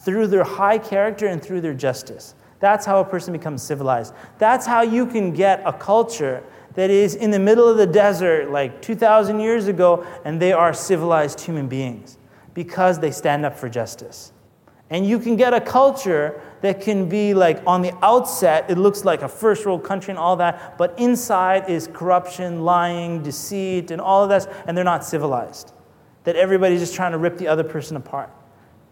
through 0.03 0.27
their 0.27 0.43
high 0.43 0.77
character 0.77 1.27
and 1.27 1.41
through 1.41 1.61
their 1.61 1.73
justice. 1.73 2.35
That's 2.59 2.85
how 2.85 2.99
a 2.99 3.05
person 3.05 3.33
becomes 3.33 3.61
civilized. 3.61 4.13
That's 4.37 4.65
how 4.65 4.83
you 4.83 5.05
can 5.05 5.33
get 5.33 5.61
a 5.65 5.73
culture 5.73 6.43
that 6.75 6.89
is 6.89 7.15
in 7.15 7.31
the 7.31 7.39
middle 7.39 7.67
of 7.67 7.77
the 7.77 7.85
desert 7.85 8.49
like 8.49 8.81
2,000 8.81 9.39
years 9.39 9.67
ago, 9.67 10.05
and 10.25 10.41
they 10.41 10.53
are 10.53 10.73
civilized 10.73 11.41
human 11.41 11.67
beings 11.67 12.17
because 12.53 12.99
they 12.99 13.11
stand 13.11 13.45
up 13.45 13.57
for 13.57 13.69
justice. 13.69 14.31
And 14.89 15.07
you 15.07 15.19
can 15.19 15.35
get 15.35 15.53
a 15.53 15.61
culture 15.61 16.41
that 16.61 16.81
can 16.81 17.09
be 17.09 17.33
like 17.33 17.61
on 17.65 17.81
the 17.81 17.93
outset, 18.03 18.69
it 18.69 18.77
looks 18.77 19.03
like 19.03 19.21
a 19.21 19.27
first 19.27 19.65
world 19.65 19.83
country 19.83 20.11
and 20.11 20.19
all 20.19 20.35
that, 20.37 20.77
but 20.77 20.97
inside 20.99 21.69
is 21.69 21.87
corruption, 21.93 22.63
lying, 22.63 23.23
deceit, 23.23 23.91
and 23.91 23.99
all 23.99 24.23
of 24.23 24.29
that, 24.29 24.47
and 24.67 24.77
they're 24.77 24.83
not 24.83 25.03
civilized. 25.03 25.73
That 26.23 26.35
everybody's 26.35 26.79
just 26.79 26.95
trying 26.95 27.11
to 27.11 27.17
rip 27.17 27.37
the 27.37 27.47
other 27.47 27.63
person 27.63 27.97
apart. 27.97 28.31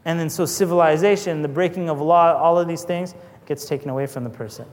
And 0.05 0.19
then 0.19 0.29
so 0.29 0.45
civilization, 0.45 1.41
the 1.41 1.47
breaking 1.47 1.89
of 1.89 2.01
law, 2.01 2.33
all 2.33 2.57
of 2.57 2.67
these 2.67 2.83
things 2.83 3.13
gets 3.45 3.65
taken 3.65 3.89
away 3.89 4.07
from 4.07 4.23
the 4.23 4.29
person. 4.29 4.65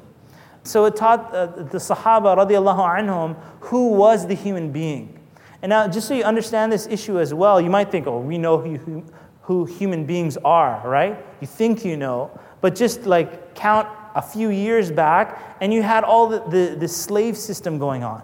So 0.63 0.85
it 0.85 0.97
taught 0.97 1.35
uh, 1.35 1.47
the 1.47 1.79
Sahaba 1.79 2.37
radiallahu 2.37 2.99
anhum 2.99 3.37
who 3.61 3.89
was 3.89 4.27
the 4.27 4.35
human 4.35 4.71
being. 4.73 5.19
And 5.63 5.71
now, 5.71 5.89
just 5.89 6.07
so 6.07 6.15
you 6.15 6.23
understand 6.23 6.73
this 6.73 6.87
issue 6.87 7.19
as 7.19 7.35
well, 7.35 7.61
you 7.61 7.71
might 7.71 7.91
think, 7.91 8.07
oh, 8.07 8.21
we 8.21 8.39
know 8.39 8.59
who, 8.59 9.05
who 9.43 9.65
human 9.65 10.07
beings 10.07 10.37
are, 10.39 10.81
right? 10.87 11.25
You 11.41 11.47
think 11.47 11.85
you 11.85 11.97
know, 11.97 12.31
but 12.61 12.77
just 12.77 13.07
like 13.07 13.55
count 13.55 13.89
a 14.15 14.23
few 14.23 14.51
years 14.51 14.91
back, 14.91 15.57
and 15.61 15.73
you 15.73 15.83
had 15.83 16.05
all 16.05 16.29
the, 16.29 16.41
the, 16.49 16.77
the 16.77 16.89
slave 16.89 17.37
system 17.37 17.79
going 17.79 18.05
on, 18.05 18.23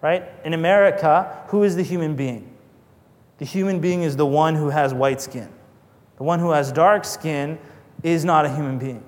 right? 0.00 0.24
In 0.44 0.54
America, 0.54 1.44
who 1.48 1.62
is 1.62 1.76
the 1.76 1.82
human 1.82 2.16
being? 2.16 2.56
The 3.38 3.44
human 3.44 3.80
being 3.80 4.02
is 4.02 4.16
the 4.16 4.26
one 4.26 4.54
who 4.54 4.70
has 4.70 4.94
white 4.94 5.20
skin. 5.20 5.48
The 6.16 6.24
one 6.24 6.38
who 6.38 6.50
has 6.50 6.70
dark 6.70 7.04
skin 7.04 7.58
is 8.02 8.24
not 8.24 8.44
a 8.44 8.54
human 8.54 8.78
being, 8.78 9.02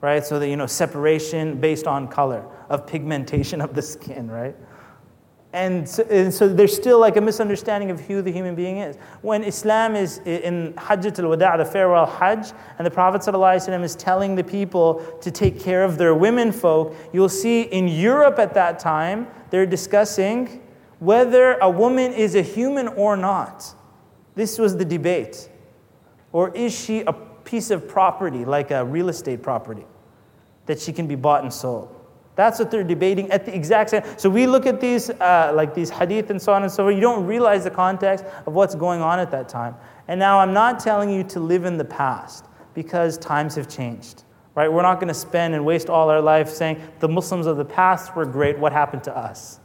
right? 0.00 0.24
So 0.24 0.38
that, 0.38 0.48
you 0.48 0.56
know, 0.56 0.66
separation 0.66 1.60
based 1.60 1.86
on 1.86 2.08
color, 2.08 2.46
of 2.68 2.86
pigmentation 2.86 3.60
of 3.60 3.74
the 3.74 3.82
skin, 3.82 4.30
right? 4.30 4.54
And 5.52 5.88
so, 5.88 6.02
and 6.10 6.34
so, 6.34 6.48
there's 6.48 6.76
still 6.76 7.00
like 7.00 7.16
a 7.16 7.20
misunderstanding 7.20 7.90
of 7.90 7.98
who 7.98 8.20
the 8.20 8.30
human 8.30 8.54
being 8.54 8.78
is. 8.78 8.96
When 9.22 9.42
Islam 9.42 9.96
is 9.96 10.18
in 10.26 10.74
Hajjat 10.76 11.18
al 11.18 11.30
Wada', 11.30 11.54
the 11.56 11.64
farewell 11.64 12.04
Hajj, 12.04 12.52
and 12.76 12.86
the 12.86 12.90
Prophet 12.90 13.22
ﷺ 13.22 13.82
is 13.82 13.96
telling 13.96 14.34
the 14.34 14.44
people 14.44 15.02
to 15.22 15.30
take 15.30 15.58
care 15.58 15.82
of 15.82 15.96
their 15.96 16.14
women 16.14 16.52
folk, 16.52 16.94
you'll 17.12 17.30
see 17.30 17.62
in 17.62 17.88
Europe 17.88 18.38
at 18.38 18.52
that 18.52 18.78
time, 18.78 19.28
they're 19.48 19.64
discussing 19.64 20.62
whether 20.98 21.54
a 21.54 21.70
woman 21.70 22.12
is 22.12 22.34
a 22.34 22.42
human 22.42 22.88
or 22.88 23.16
not. 23.16 23.74
This 24.34 24.58
was 24.58 24.76
the 24.76 24.84
debate 24.84 25.48
Or 26.36 26.54
is 26.54 26.78
she 26.78 27.00
a 27.00 27.14
piece 27.14 27.70
of 27.70 27.88
property, 27.88 28.44
like 28.44 28.70
a 28.70 28.84
real 28.84 29.08
estate 29.08 29.42
property, 29.42 29.86
that 30.66 30.78
she 30.78 30.92
can 30.92 31.06
be 31.06 31.14
bought 31.14 31.44
and 31.44 31.50
sold? 31.50 31.98
That's 32.34 32.58
what 32.58 32.70
they're 32.70 32.84
debating 32.84 33.30
at 33.30 33.46
the 33.46 33.54
exact 33.54 33.88
same. 33.88 34.02
So 34.18 34.28
we 34.28 34.46
look 34.46 34.66
at 34.66 34.78
these, 34.78 35.08
uh, 35.08 35.52
like 35.54 35.72
these 35.74 35.88
hadith 35.88 36.28
and 36.28 36.42
so 36.42 36.52
on 36.52 36.62
and 36.62 36.70
so 36.70 36.84
forth. 36.84 36.94
You 36.94 37.00
don't 37.00 37.24
realize 37.24 37.64
the 37.64 37.70
context 37.70 38.26
of 38.44 38.52
what's 38.52 38.74
going 38.74 39.00
on 39.00 39.18
at 39.18 39.30
that 39.30 39.48
time. 39.48 39.76
And 40.08 40.20
now 40.20 40.38
I'm 40.38 40.52
not 40.52 40.78
telling 40.78 41.08
you 41.08 41.24
to 41.24 41.40
live 41.40 41.64
in 41.64 41.78
the 41.78 41.86
past 41.86 42.44
because 42.74 43.16
times 43.16 43.54
have 43.54 43.66
changed. 43.66 44.24
Right? 44.54 44.70
We're 44.70 44.82
not 44.82 44.96
going 44.96 45.08
to 45.08 45.14
spend 45.14 45.54
and 45.54 45.64
waste 45.64 45.88
all 45.88 46.10
our 46.10 46.20
life 46.20 46.50
saying 46.50 46.82
the 47.00 47.08
Muslims 47.08 47.46
of 47.46 47.56
the 47.56 47.64
past 47.64 48.14
were 48.14 48.26
great. 48.26 48.58
What 48.58 48.74
happened 48.74 49.04
to 49.04 49.16
us? 49.16 49.58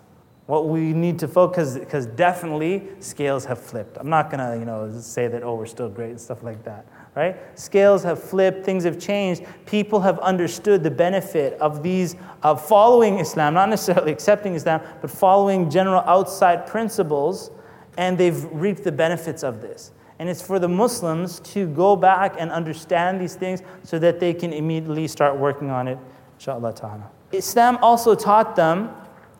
What 0.47 0.67
we 0.67 0.93
need 0.93 1.19
to 1.19 1.27
focus, 1.27 1.77
because 1.77 2.07
definitely 2.07 2.87
scales 2.99 3.45
have 3.45 3.59
flipped. 3.59 3.97
I'm 3.97 4.09
not 4.09 4.31
to, 4.31 4.57
you 4.59 4.65
know, 4.65 4.91
say 4.99 5.27
that 5.27 5.43
oh 5.43 5.55
we're 5.55 5.65
still 5.65 5.89
great 5.89 6.09
and 6.09 6.19
stuff 6.21 6.43
like 6.43 6.63
that 6.65 6.85
right? 7.15 7.37
Scales 7.59 8.03
have 8.03 8.21
flipped, 8.21 8.65
things 8.65 8.83
have 8.83 8.99
changed. 8.99 9.43
People 9.65 9.99
have 10.01 10.17
understood 10.19 10.83
the 10.83 10.91
benefit 10.91 11.53
of 11.59 11.83
these, 11.83 12.15
of 12.43 12.65
following 12.65 13.19
Islam, 13.19 13.53
not 13.53 13.69
necessarily 13.69 14.11
accepting 14.17 14.55
Islam, 14.55 14.81
but 15.01 15.11
following 15.11 15.69
general 15.69 16.01
outside 16.01 16.67
principles, 16.67 17.51
and 17.97 18.17
they've 18.17 18.45
reaped 18.51 18.83
the 18.83 18.91
benefits 18.91 19.43
of 19.43 19.61
this. 19.61 19.91
And 20.19 20.29
it's 20.29 20.41
for 20.41 20.59
the 20.59 20.69
Muslims 20.69 21.39
to 21.39 21.67
go 21.67 21.95
back 21.95 22.35
and 22.37 22.51
understand 22.51 23.19
these 23.19 23.35
things 23.35 23.61
so 23.83 23.97
that 23.99 24.19
they 24.19 24.33
can 24.33 24.53
immediately 24.53 25.07
start 25.07 25.35
working 25.35 25.71
on 25.71 25.87
it, 25.87 25.97
inshallah 26.35 26.73
ta'ala. 26.73 27.09
Islam 27.31 27.77
also 27.81 28.13
taught 28.13 28.55
them 28.55 28.91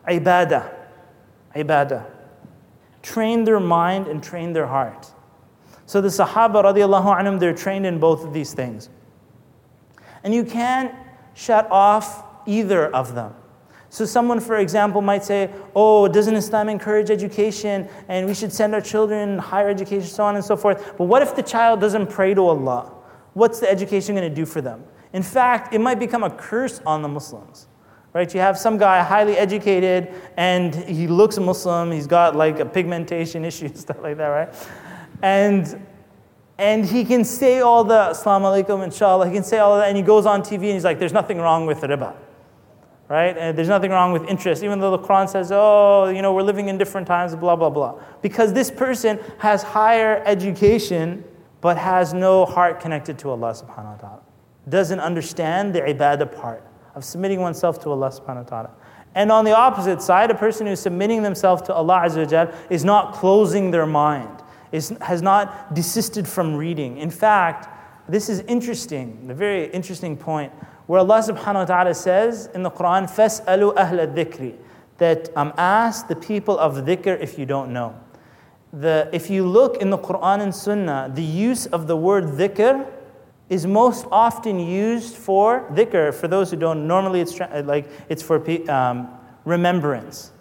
ibadah, 0.07 0.73
ibadah. 1.55 2.05
Train 3.01 3.43
their 3.43 3.59
mind 3.59 4.07
and 4.07 4.23
train 4.23 4.53
their 4.53 4.67
heart. 4.67 5.11
So 5.85 6.01
the 6.01 6.07
Sahaba 6.07 6.63
radiallahu 6.63 7.19
anhum, 7.19 7.39
they're 7.39 7.53
trained 7.53 7.85
in 7.85 7.99
both 7.99 8.23
of 8.23 8.33
these 8.33 8.53
things. 8.53 8.89
And 10.23 10.33
you 10.33 10.43
can't 10.43 10.93
shut 11.33 11.69
off 11.71 12.23
either 12.45 12.87
of 12.95 13.15
them. 13.15 13.33
So 13.89 14.05
someone, 14.05 14.39
for 14.39 14.57
example, 14.57 15.01
might 15.01 15.23
say, 15.23 15.49
oh, 15.75 16.07
doesn't 16.07 16.35
Islam 16.35 16.69
encourage 16.69 17.09
education 17.09 17.89
and 18.07 18.25
we 18.25 18.33
should 18.33 18.53
send 18.53 18.73
our 18.73 18.79
children 18.79 19.37
higher 19.37 19.67
education, 19.67 20.07
so 20.07 20.23
on 20.23 20.35
and 20.35 20.45
so 20.45 20.55
forth. 20.55 20.95
But 20.97 21.05
what 21.05 21.21
if 21.21 21.35
the 21.35 21.43
child 21.43 21.81
doesn't 21.81 22.07
pray 22.09 22.33
to 22.33 22.41
Allah? 22.41 22.93
What's 23.33 23.59
the 23.59 23.69
education 23.69 24.15
going 24.15 24.29
to 24.29 24.33
do 24.33 24.45
for 24.45 24.61
them? 24.61 24.85
In 25.11 25.23
fact, 25.23 25.73
it 25.73 25.79
might 25.79 25.99
become 25.99 26.23
a 26.23 26.29
curse 26.29 26.79
on 26.85 27.01
the 27.01 27.09
Muslims. 27.09 27.67
Right? 28.13 28.33
You 28.33 28.41
have 28.41 28.57
some 28.57 28.77
guy 28.77 29.03
highly 29.03 29.37
educated 29.37 30.13
and 30.35 30.75
he 30.75 31.07
looks 31.07 31.37
Muslim, 31.37 31.91
he's 31.91 32.07
got 32.07 32.35
like 32.35 32.59
a 32.59 32.65
pigmentation 32.65 33.45
issue, 33.51 33.73
stuff 33.73 34.01
like 34.01 34.17
that, 34.17 34.27
right? 34.27 34.53
And, 35.21 35.85
and 36.57 36.85
he 36.85 37.05
can 37.05 37.23
say 37.23 37.61
all 37.61 37.83
the 37.83 38.11
Assalamu 38.11 38.65
alaikum, 38.65 38.83
inshallah, 38.83 39.27
he 39.27 39.33
can 39.33 39.43
say 39.43 39.59
all 39.59 39.77
that, 39.77 39.87
and 39.87 39.95
he 39.95 40.03
goes 40.03 40.25
on 40.25 40.41
TV 40.41 40.55
and 40.55 40.73
he's 40.73 40.83
like, 40.83 40.99
there's 40.99 41.13
nothing 41.13 41.37
wrong 41.37 41.65
with 41.65 41.81
riba. 41.81 42.15
Right? 43.07 43.37
And 43.37 43.57
there's 43.57 43.67
nothing 43.67 43.91
wrong 43.91 44.13
with 44.13 44.23
interest, 44.29 44.63
even 44.63 44.79
though 44.79 44.91
the 44.91 44.99
Quran 44.99 45.27
says, 45.27 45.51
oh, 45.53 46.07
you 46.07 46.21
know, 46.21 46.33
we're 46.33 46.43
living 46.43 46.69
in 46.69 46.77
different 46.77 47.07
times, 47.07 47.35
blah, 47.35 47.57
blah, 47.57 47.69
blah. 47.69 47.99
Because 48.21 48.53
this 48.53 48.71
person 48.71 49.19
has 49.39 49.63
higher 49.63 50.23
education, 50.25 51.23
but 51.59 51.77
has 51.77 52.13
no 52.13 52.45
heart 52.45 52.79
connected 52.79 53.19
to 53.19 53.29
Allah 53.29 53.51
subhanahu 53.51 53.95
wa 53.95 53.95
ta'ala. 53.95 54.21
Doesn't 54.69 54.99
understand 55.01 55.75
the 55.75 55.81
ibadah 55.81 56.33
part 56.33 56.63
of 56.94 57.04
submitting 57.04 57.40
oneself 57.40 57.80
to 57.80 57.90
Allah 57.90 58.08
subhanahu 58.08 58.44
wa 58.44 58.48
ta'ala. 58.48 58.70
And 59.14 59.32
on 59.32 59.44
the 59.44 59.56
opposite 59.56 60.02
side, 60.02 60.30
a 60.30 60.34
person 60.34 60.66
who's 60.66 60.80
submitting 60.80 61.22
themselves 61.22 61.62
to 61.62 61.74
Allah 61.74 62.02
Azza 62.04 62.54
is 62.70 62.84
not 62.84 63.14
closing 63.14 63.70
their 63.70 63.86
mind 63.86 64.42
is, 64.72 64.94
has 65.00 65.22
not 65.22 65.74
desisted 65.74 66.28
from 66.28 66.54
reading. 66.54 66.98
In 66.98 67.10
fact, 67.10 67.68
this 68.08 68.28
is 68.28 68.40
interesting, 68.40 69.26
a 69.30 69.34
very 69.34 69.70
interesting 69.70 70.16
point, 70.16 70.52
where 70.86 71.00
Allah 71.00 71.22
subhanahu 71.26 71.54
wa 71.54 71.64
ta'ala 71.64 71.94
says 71.94 72.48
in 72.54 72.62
the 72.62 72.70
Quran, 72.70 73.04
فَاسْأَلُوا 73.04 73.74
أَهْلَ 73.74 74.14
الذِّكْرِ 74.14 74.56
that 74.98 75.28
um, 75.36 75.52
ask 75.58 76.08
the 76.08 76.16
people 76.16 76.58
of 76.58 76.76
dhikr 76.76 77.20
if 77.20 77.38
you 77.38 77.44
don't 77.44 77.70
know. 77.70 77.94
The, 78.72 79.10
if 79.12 79.28
you 79.28 79.46
look 79.46 79.82
in 79.82 79.90
the 79.90 79.98
Quran 79.98 80.40
and 80.40 80.54
Sunnah, 80.54 81.10
the 81.14 81.22
use 81.22 81.66
of 81.66 81.86
the 81.86 81.96
word 81.96 82.24
dhikr 82.24 82.86
is 83.51 83.67
most 83.67 84.05
often 84.13 84.61
used 84.61 85.13
for 85.13 85.67
dhikr. 85.73 86.13
For 86.13 86.29
those 86.29 86.49
who 86.49 86.55
don't, 86.57 86.87
normally 86.87 87.19
it's 87.19 87.37
like 87.37 87.85
it's 88.07 88.23
for 88.23 88.39
um, 88.71 89.09
remembrance. 89.43 90.31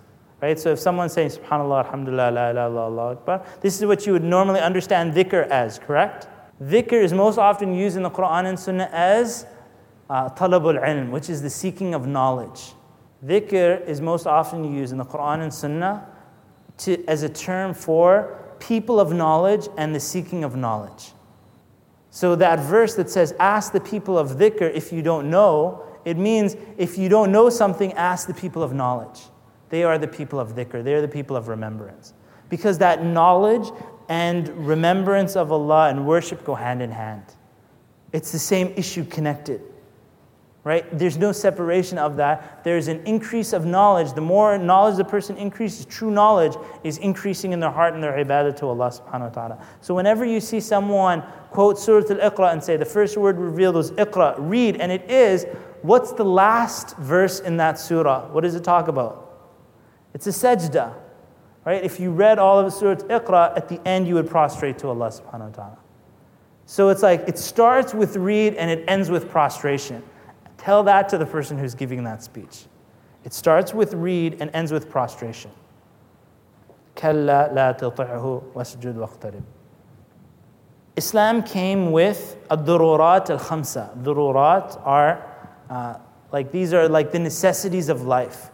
Right? 0.41 0.59
So 0.59 0.71
if 0.71 0.79
someone's 0.79 1.13
saying 1.13 1.31
Subhanallah, 1.31 1.85
Alhamdulillah, 1.85 2.31
La 2.31 2.51
ilaha 2.51 2.71
illallah, 2.71 3.13
Akbar, 3.17 3.45
this 3.61 3.79
is 3.79 3.85
what 3.85 4.07
you 4.07 4.13
would 4.13 4.23
normally 4.23 4.61
understand 4.61 5.13
dhikr 5.13 5.49
as, 5.49 5.81
correct? 5.81 6.29
Dhikr 6.63 6.93
is 7.03 7.13
most 7.13 7.37
often 7.37 7.75
used 7.75 7.97
in 7.97 8.05
the 8.05 8.11
Quran 8.11 8.47
and 8.47 8.59
Sunnah 8.59 8.89
as 8.93 9.45
uh, 10.09 10.31
talabul 10.31 10.81
ilm, 10.81 11.11
which 11.11 11.29
is 11.29 11.43
the 11.43 11.51
seeking 11.51 11.95
of 11.95 12.07
knowledge. 12.07 12.75
Dhikr 13.27 13.85
is 13.87 14.01
most 14.01 14.29
often 14.29 14.73
used 14.73 14.93
in 14.93 14.99
the 14.99 15.05
Quran 15.05 15.43
and 15.43 15.53
Sunnah 15.53 16.07
to, 16.79 17.05
as 17.07 17.25
a 17.25 17.29
term 17.29 17.75
for 17.75 18.55
people 18.61 19.01
of 19.01 19.13
knowledge 19.13 19.69
and 19.77 19.93
the 19.95 20.01
seeking 20.01 20.45
of 20.45 20.55
knowledge. 20.55 21.13
So 22.11 22.35
that 22.37 22.59
verse 22.59 22.95
that 22.97 23.09
says, 23.09 23.35
Ask 23.39 23.73
the 23.73 23.81
people 23.81 24.19
of 24.19 24.33
dhikr 24.33 24.73
if 24.73 24.93
you 24.93 25.03
don't 25.03 25.31
know, 25.31 25.85
it 26.05 26.17
means 26.17 26.57
if 26.77 26.99
you 26.99 27.09
don't 27.09 27.31
know 27.31 27.51
something, 27.51 27.93
ask 27.95 28.27
the 28.27 28.35
people 28.35 28.63
of 28.63 28.73
knowledge. 28.73 29.21
They 29.69 29.85
are 29.85 29.99
the 29.99 30.09
people 30.09 30.41
of 30.41 30.55
dhikr, 30.55 30.83
they 30.83 30.95
are 30.95 31.01
the 31.01 31.09
people 31.09 31.37
of 31.37 31.49
remembrance. 31.49 32.13
Because 32.49 32.79
that 32.79 33.05
knowledge 33.05 33.71
and 34.09 34.49
remembrance 34.67 35.37
of 35.37 35.53
Allah 35.53 35.89
and 35.89 36.07
worship 36.07 36.45
go 36.45 36.57
hand 36.57 36.83
in 36.83 36.91
hand. 36.91 37.23
It's 38.13 38.33
the 38.33 38.41
same 38.41 38.73
issue 38.77 39.05
connected. 39.05 39.63
Right? 40.63 40.87
There's 40.97 41.17
no 41.17 41.33
separation 41.33 41.97
of 41.97 42.17
that. 42.19 42.63
There's 42.65 42.89
an 42.89 43.01
increase 43.07 43.55
of 43.55 43.65
knowledge. 43.65 44.13
The 44.13 44.21
more 44.21 44.59
knowledge 44.59 44.99
the 44.99 45.05
person 45.05 45.39
increases, 45.39 45.87
true 45.87 46.11
knowledge 46.11 46.55
is 46.85 46.99
increasing 46.99 47.53
in 47.53 47.61
their 47.61 47.71
heart 47.71 47.95
and 47.95 48.03
their 48.03 48.13
ibadah 48.13 48.57
to 48.57 48.67
Allah 48.67 48.91
subhanahu 48.91 49.21
wa 49.21 49.29
ta'ala. 49.29 49.67
So 49.81 49.95
whenever 49.95 50.27
you 50.27 50.39
see 50.39 50.61
someone 50.61 51.23
quote 51.51 51.79
Surah 51.79 52.05
Al-Iqra 52.11 52.53
and 52.53 52.63
say 52.63 52.77
the 52.77 52.85
first 52.85 53.17
word 53.17 53.39
revealed 53.39 53.75
was 53.75 53.93
Iqra, 53.93 54.35
read, 54.39 54.77
and 54.77 54.93
it 54.93 55.11
is, 55.11 55.47
what's 55.81 56.13
the 56.13 56.25
last 56.25 56.95
verse 56.99 57.41
in 57.41 57.57
that 57.57 57.79
surah? 57.79 58.29
What 58.29 58.43
does 58.43 58.55
it 58.55 58.63
talk 58.63 58.89
about? 58.89 59.29
It's 60.13 60.27
a 60.27 60.31
sajda. 60.31 60.95
Right? 61.65 61.83
If 61.83 62.01
you 62.01 62.11
read 62.11 62.39
all 62.39 62.59
of 62.59 62.73
Surah 62.73 62.97
Iqra, 62.97 63.57
at 63.57 63.69
the 63.69 63.81
end 63.87 64.09
you 64.09 64.15
would 64.15 64.29
prostrate 64.29 64.79
to 64.79 64.89
Allah 64.89 65.09
subhanahu 65.09 65.49
wa 65.49 65.55
ta'ala. 65.57 65.79
So 66.67 66.89
it's 66.89 67.03
like 67.03 67.29
it 67.29 67.39
starts 67.39 67.95
with 67.95 68.17
read 68.17 68.55
and 68.55 68.71
it 68.71 68.85
ends 68.89 69.11
with 69.11 69.29
prostration. 69.29 70.03
Tell 70.61 70.83
that 70.83 71.09
to 71.09 71.17
the 71.17 71.25
person 71.25 71.57
who's 71.57 71.75
giving 71.75 72.05
that 72.05 72.23
speech. 72.23 72.67
It 73.25 73.33
starts 73.33 73.73
with 73.73 73.95
read 73.95 74.37
and 74.41 74.51
ends 74.53 74.71
with 74.71 74.91
prostration. 74.91 75.51
Islam 80.97 81.43
came 81.43 81.93
with 81.93 82.37
ad-dururat 82.51 83.31
al-khamsa. 83.31 84.03
Dururat 84.03 84.79
are 84.85 85.27
uh, 85.71 85.95
like 86.31 86.53
these 86.53 86.75
are 86.75 86.91
like 86.91 87.11
the 87.11 87.19
necessities 87.19 87.89
of 87.89 88.03
life. 88.03 88.51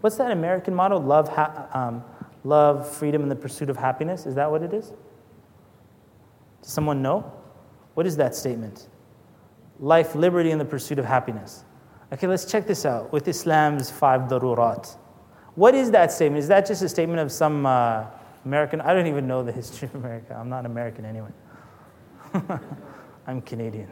What's 0.00 0.16
that 0.16 0.30
American 0.30 0.74
motto? 0.74 0.98
Love, 0.98 1.28
ha- 1.28 1.68
um, 1.74 2.02
love, 2.44 2.90
freedom, 2.90 3.20
and 3.20 3.30
the 3.30 3.36
pursuit 3.36 3.68
of 3.68 3.76
happiness. 3.76 4.24
Is 4.24 4.34
that 4.36 4.50
what 4.50 4.62
it 4.62 4.72
is? 4.72 4.90
Does 6.62 6.72
someone 6.72 7.02
know? 7.02 7.30
What 7.92 8.06
is 8.06 8.16
that 8.16 8.34
statement? 8.34 8.88
Life, 9.80 10.14
liberty, 10.14 10.50
and 10.50 10.60
the 10.60 10.64
pursuit 10.64 10.98
of 10.98 11.04
happiness. 11.04 11.64
Okay, 12.12 12.26
let's 12.26 12.44
check 12.44 12.66
this 12.66 12.84
out 12.84 13.12
with 13.12 13.26
Islam's 13.26 13.90
five 13.90 14.22
darurat. 14.22 14.96
What 15.54 15.74
is 15.74 15.90
that 15.92 16.12
statement? 16.12 16.38
Is 16.40 16.48
that 16.48 16.66
just 16.66 16.82
a 16.82 16.88
statement 16.88 17.20
of 17.20 17.32
some 17.32 17.66
uh, 17.66 18.06
American? 18.44 18.80
I 18.80 18.94
don't 18.94 19.06
even 19.06 19.26
know 19.26 19.42
the 19.42 19.52
history 19.52 19.88
of 19.88 19.94
America. 19.96 20.36
I'm 20.38 20.48
not 20.48 20.66
American 20.66 21.04
anyway. 21.04 21.30
I'm 23.26 23.40
Canadian. 23.42 23.88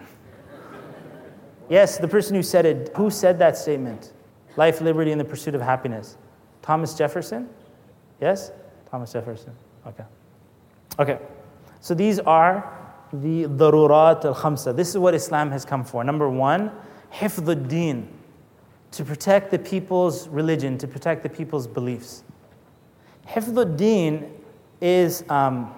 Yes, 1.69 1.99
the 1.99 2.09
person 2.09 2.37
who 2.37 2.43
said 2.43 2.67
it, 2.67 2.91
who 2.97 3.11
said 3.11 3.39
that 3.39 3.57
statement? 3.57 4.13
Life, 4.57 4.81
liberty, 4.81 5.13
and 5.13 5.21
the 5.21 5.25
pursuit 5.25 5.55
of 5.55 5.61
happiness. 5.61 6.17
Thomas 6.61 6.95
Jefferson? 6.95 7.49
Yes? 8.21 8.53
Thomas 8.91 9.13
Jefferson. 9.13 9.53
Okay. 9.87 10.05
Okay. 10.99 11.19
So 11.81 11.95
these 11.95 12.19
are 12.21 12.82
the 13.13 13.45
darurat 13.45 14.25
al 14.25 14.35
khamsa. 14.35 14.75
This 14.75 14.89
is 14.89 14.99
what 14.99 15.15
Islam 15.15 15.51
has 15.51 15.65
come 15.65 15.85
for. 15.85 16.03
Number 16.03 16.29
one, 16.29 16.73
hifdud 17.13 18.07
to 18.93 19.05
protect 19.05 19.51
the 19.51 19.59
people's 19.59 20.29
religion, 20.29 20.79
to 20.79 20.87
protect 20.87 21.23
the 21.23 21.29
people's 21.29 21.67
beliefs. 21.67 22.25
Hifdud 23.29 24.29
is. 24.81 25.25
Um, 25.29 25.75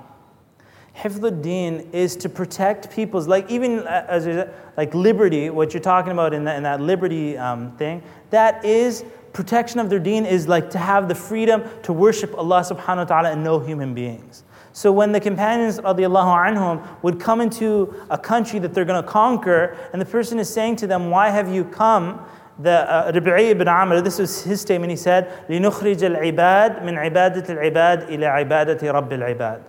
Hifdud 0.96 1.92
is 1.92 2.14
to 2.14 2.28
protect 2.28 2.88
people's, 2.92 3.26
like 3.26 3.50
even 3.50 3.80
uh, 3.80 4.06
as 4.08 4.48
like 4.76 4.94
liberty, 4.94 5.50
what 5.50 5.74
you're 5.74 5.82
talking 5.82 6.12
about 6.12 6.32
in 6.32 6.44
that, 6.44 6.56
in 6.56 6.62
that 6.62 6.80
liberty 6.80 7.36
um, 7.36 7.76
thing, 7.76 8.00
that 8.30 8.64
is 8.64 9.04
protection 9.32 9.80
of 9.80 9.90
their 9.90 9.98
deen 9.98 10.24
is 10.24 10.46
like 10.46 10.70
to 10.70 10.78
have 10.78 11.08
the 11.08 11.14
freedom 11.14 11.64
to 11.82 11.92
worship 11.92 12.32
Allah 12.38 12.60
subhanahu 12.60 12.96
wa 12.98 13.04
ta'ala 13.04 13.30
and 13.32 13.42
no 13.42 13.58
human 13.58 13.92
beings. 13.92 14.44
So 14.73 14.91
when 14.91 15.11
the 15.11 15.19
companions 15.19 15.79
radiallahu 15.79 16.55
anhum 16.55 16.87
would 17.01 17.19
come 17.19 17.41
into 17.41 17.93
a 18.09 18.17
country 18.17 18.59
that 18.59 18.73
they're 18.73 18.85
going 18.85 19.01
to 19.01 19.07
conquer, 19.07 19.75
and 19.91 20.01
the 20.01 20.05
person 20.05 20.39
is 20.39 20.51
saying 20.51 20.77
to 20.77 20.87
them, 20.87 21.09
Why 21.09 21.29
have 21.29 21.53
you 21.53 21.63
come? 21.63 22.23
The 22.59 22.91
uh, 22.91 23.11
Rabi'i 23.13 23.51
ibn 23.51 23.67
Amr, 23.67 24.01
this 24.01 24.19
was 24.19 24.43
his 24.43 24.61
statement, 24.61 24.91
he 24.91 24.97
said, 24.97 25.47
لِنُخْرِجَ 25.47 26.01
الْعِبَادِ 26.01 26.83
مِنْ 26.83 26.97
عِبَادَةِ 26.97 27.47
الْعِبَادِ 27.47 28.09
إِلَى 28.09 28.47
عِبَادَةِ 28.47 28.79
رَبِّ 28.81 29.09
الْعِبَادِ 29.09 29.61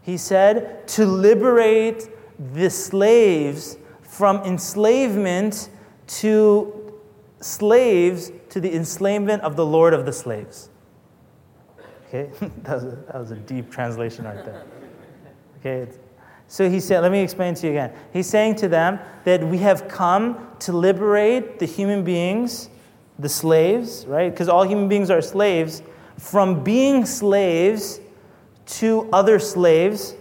He 0.00 0.16
said, 0.16 0.88
to 0.88 1.04
liberate 1.04 2.08
the 2.54 2.70
slaves 2.70 3.76
from 4.00 4.38
enslavement 4.44 5.68
to 6.06 6.92
slaves 7.40 8.32
to 8.48 8.60
the 8.60 8.74
enslavement 8.74 9.42
of 9.42 9.56
the 9.56 9.66
Lord 9.66 9.94
of 9.94 10.06
the 10.06 10.12
slaves. 10.12 10.70
Okay, 12.07 12.29
that 12.63 12.73
was, 12.73 12.83
a, 12.83 12.95
that 13.07 13.19
was 13.19 13.31
a 13.31 13.35
deep 13.35 13.69
translation 13.69 14.25
right 14.25 14.43
there. 14.43 14.65
Okay, 15.59 15.91
so 16.47 16.69
he 16.69 16.79
said, 16.79 17.01
let 17.01 17.11
me 17.11 17.19
explain 17.19 17.53
to 17.55 17.67
you 17.67 17.73
again. 17.73 17.93
He's 18.13 18.27
saying 18.27 18.55
to 18.57 18.67
them 18.69 18.99
that 19.25 19.43
we 19.43 19.57
have 19.57 19.87
come 19.87 20.47
to 20.59 20.71
liberate 20.71 21.59
the 21.59 21.65
human 21.65 22.03
beings, 22.03 22.69
the 23.19 23.27
slaves, 23.27 24.05
right? 24.05 24.29
Because 24.29 24.47
all 24.47 24.63
human 24.63 24.87
beings 24.87 25.09
are 25.09 25.21
slaves, 25.21 25.83
from 26.17 26.63
being 26.63 27.05
slaves 27.05 27.99
to 28.67 29.09
other 29.11 29.39
slaves, 29.39 30.15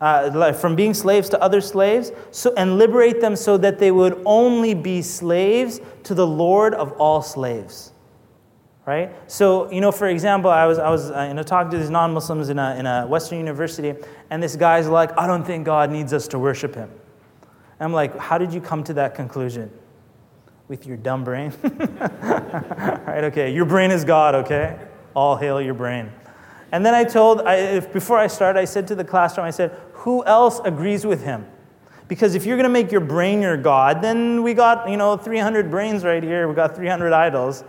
uh, 0.00 0.52
from 0.52 0.76
being 0.76 0.94
slaves 0.94 1.28
to 1.30 1.42
other 1.42 1.60
slaves, 1.60 2.12
so, 2.30 2.52
and 2.56 2.78
liberate 2.78 3.20
them 3.20 3.34
so 3.34 3.56
that 3.56 3.78
they 3.78 3.90
would 3.90 4.20
only 4.24 4.74
be 4.74 5.02
slaves 5.02 5.80
to 6.04 6.14
the 6.14 6.26
Lord 6.26 6.74
of 6.74 6.92
all 6.92 7.22
slaves 7.22 7.91
right? 8.86 9.12
So, 9.30 9.70
you 9.70 9.80
know, 9.80 9.92
for 9.92 10.08
example, 10.08 10.50
I 10.50 10.66
was, 10.66 10.78
I 10.78 10.90
was 10.90 11.10
uh, 11.10 11.26
you 11.28 11.34
know, 11.34 11.42
talking 11.42 11.70
to 11.70 11.78
these 11.78 11.90
non 11.90 12.12
Muslims 12.12 12.48
in 12.48 12.58
a, 12.58 12.76
in 12.76 12.86
a 12.86 13.06
Western 13.06 13.38
university, 13.38 13.94
and 14.30 14.42
this 14.42 14.56
guy's 14.56 14.88
like, 14.88 15.16
I 15.18 15.26
don't 15.26 15.44
think 15.44 15.64
God 15.64 15.90
needs 15.90 16.12
us 16.12 16.28
to 16.28 16.38
worship 16.38 16.74
him. 16.74 16.90
And 17.78 17.86
I'm 17.86 17.92
like, 17.92 18.16
how 18.18 18.38
did 18.38 18.52
you 18.52 18.60
come 18.60 18.84
to 18.84 18.94
that 18.94 19.14
conclusion? 19.14 19.70
With 20.68 20.86
your 20.86 20.96
dumb 20.96 21.24
brain? 21.24 21.52
right, 21.62 23.24
okay, 23.24 23.52
your 23.52 23.64
brain 23.64 23.90
is 23.90 24.04
God, 24.04 24.34
okay? 24.36 24.78
All 25.14 25.36
hail 25.36 25.60
your 25.60 25.74
brain. 25.74 26.10
And 26.70 26.86
then 26.86 26.94
I 26.94 27.04
told, 27.04 27.42
I, 27.42 27.56
if, 27.56 27.92
before 27.92 28.18
I 28.18 28.26
started, 28.26 28.58
I 28.58 28.64
said 28.64 28.88
to 28.88 28.94
the 28.94 29.04
classroom, 29.04 29.46
I 29.46 29.50
said, 29.50 29.78
who 29.92 30.24
else 30.24 30.60
agrees 30.64 31.04
with 31.04 31.22
him? 31.22 31.46
Because 32.08 32.34
if 32.34 32.46
you're 32.46 32.56
going 32.56 32.64
to 32.64 32.70
make 32.70 32.90
your 32.90 33.00
brain 33.00 33.42
your 33.42 33.56
God, 33.56 34.00
then 34.00 34.42
we 34.42 34.54
got, 34.54 34.88
you 34.88 34.96
know, 34.96 35.16
300 35.16 35.70
brains 35.70 36.04
right 36.04 36.22
here. 36.22 36.48
We 36.48 36.54
got 36.54 36.74
300 36.74 37.12
idols 37.12 37.64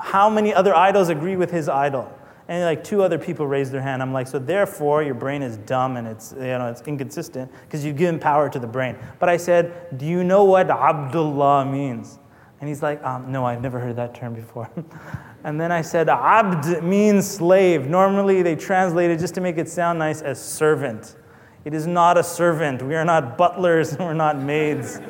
how 0.00 0.30
many 0.30 0.54
other 0.54 0.74
idols 0.74 1.08
agree 1.08 1.36
with 1.36 1.50
his 1.50 1.68
idol? 1.68 2.12
And 2.48 2.64
like 2.64 2.82
two 2.82 3.02
other 3.02 3.18
people 3.18 3.46
raised 3.46 3.72
their 3.72 3.82
hand. 3.82 4.00
I'm 4.00 4.12
like, 4.12 4.26
so 4.26 4.38
therefore 4.38 5.02
your 5.02 5.14
brain 5.14 5.42
is 5.42 5.58
dumb 5.58 5.98
and 5.98 6.08
it's 6.08 6.32
you 6.32 6.46
know 6.46 6.68
it's 6.68 6.80
inconsistent 6.82 7.52
because 7.62 7.84
you've 7.84 7.96
given 7.96 8.18
power 8.18 8.48
to 8.48 8.58
the 8.58 8.66
brain. 8.66 8.96
But 9.18 9.28
I 9.28 9.36
said, 9.36 9.98
do 9.98 10.06
you 10.06 10.24
know 10.24 10.44
what 10.44 10.70
Abdullah 10.70 11.66
means? 11.66 12.18
And 12.60 12.68
he's 12.68 12.82
like, 12.82 13.02
um, 13.04 13.30
no, 13.30 13.44
I've 13.44 13.60
never 13.60 13.78
heard 13.78 13.96
that 13.96 14.14
term 14.14 14.34
before. 14.34 14.68
and 15.44 15.60
then 15.60 15.70
I 15.70 15.82
said, 15.82 16.08
Abd 16.08 16.82
means 16.82 17.28
slave. 17.28 17.86
Normally 17.86 18.42
they 18.42 18.56
translate 18.56 19.10
it 19.10 19.18
just 19.18 19.34
to 19.34 19.40
make 19.40 19.58
it 19.58 19.68
sound 19.68 19.98
nice 19.98 20.22
as 20.22 20.42
servant. 20.42 21.16
It 21.64 21.74
is 21.74 21.86
not 21.86 22.18
a 22.18 22.24
servant. 22.24 22.82
We 22.82 22.94
are 22.96 23.04
not 23.04 23.36
butlers 23.38 23.92
and 23.92 24.00
we're 24.06 24.14
not 24.14 24.38
maids. 24.38 25.00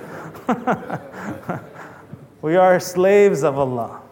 we 2.42 2.56
are 2.56 2.80
slaves 2.80 3.44
of 3.44 3.58
Allah. 3.58 4.02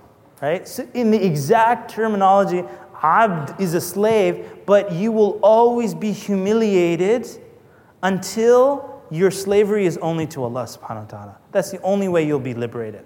Right? 0.46 0.68
So 0.68 0.88
in 0.94 1.10
the 1.10 1.26
exact 1.26 1.90
terminology, 1.90 2.62
abd 3.02 3.60
is 3.60 3.74
a 3.74 3.80
slave, 3.80 4.48
but 4.64 4.92
you 4.92 5.10
will 5.10 5.40
always 5.42 5.92
be 5.92 6.12
humiliated 6.12 7.26
until 8.00 9.02
your 9.10 9.32
slavery 9.32 9.86
is 9.86 9.98
only 9.98 10.24
to 10.28 10.44
Allah 10.44 10.62
subhanahu 10.62 11.02
wa 11.02 11.18
ta'ala. 11.18 11.38
That's 11.50 11.72
the 11.72 11.82
only 11.82 12.06
way 12.06 12.24
you'll 12.24 12.38
be 12.38 12.54
liberated. 12.54 13.04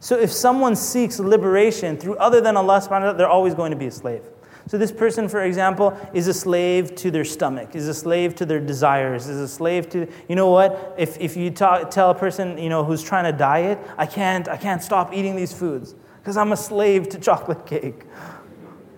So 0.00 0.18
if 0.18 0.32
someone 0.32 0.74
seeks 0.74 1.18
liberation 1.18 1.98
through 1.98 2.16
other 2.16 2.40
than 2.40 2.56
Allah 2.56 2.80
subhanahu 2.80 2.88
wa 2.88 2.98
ta'ala, 2.98 3.18
they're 3.18 3.28
always 3.28 3.54
going 3.54 3.72
to 3.72 3.76
be 3.76 3.88
a 3.88 3.90
slave. 3.90 4.22
So 4.68 4.78
this 4.78 4.92
person, 4.92 5.28
for 5.28 5.42
example, 5.42 5.94
is 6.14 6.28
a 6.28 6.34
slave 6.34 6.94
to 6.94 7.10
their 7.10 7.26
stomach, 7.26 7.76
is 7.76 7.88
a 7.88 7.94
slave 7.94 8.34
to 8.36 8.46
their 8.46 8.60
desires, 8.60 9.28
is 9.28 9.38
a 9.38 9.48
slave 9.48 9.90
to, 9.90 10.08
you 10.30 10.34
know 10.34 10.48
what? 10.48 10.94
If, 10.96 11.20
if 11.20 11.36
you 11.36 11.50
talk, 11.50 11.90
tell 11.90 12.08
a 12.08 12.14
person, 12.14 12.56
you 12.56 12.70
know, 12.70 12.84
who's 12.84 13.02
trying 13.02 13.30
to 13.30 13.36
diet, 13.36 13.78
I 13.98 14.06
can't, 14.06 14.48
I 14.48 14.56
can't 14.56 14.82
stop 14.82 15.12
eating 15.12 15.36
these 15.36 15.52
foods 15.52 15.94
because 16.28 16.36
I'm 16.36 16.52
a 16.52 16.58
slave 16.58 17.08
to 17.08 17.18
chocolate 17.18 17.64
cake. 17.64 18.02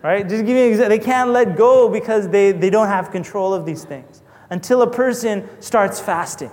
Right? 0.03 0.29
Just 0.29 0.45
give 0.45 0.57
you 0.57 0.65
an 0.65 0.71
example. 0.71 0.99
They 0.99 1.05
can't 1.05 1.31
let 1.31 1.57
go 1.57 1.89
because 1.89 2.29
they, 2.29 2.51
they 2.51 2.71
don't 2.71 2.89
have 2.89 3.13
control 3.13 3.55
of 3.55 3.65
these 3.65 3.85
things. 3.85 4.21
Until 4.51 4.83
a 4.83 4.91
person 4.91 5.49
starts 5.61 6.01
fasting. 6.01 6.51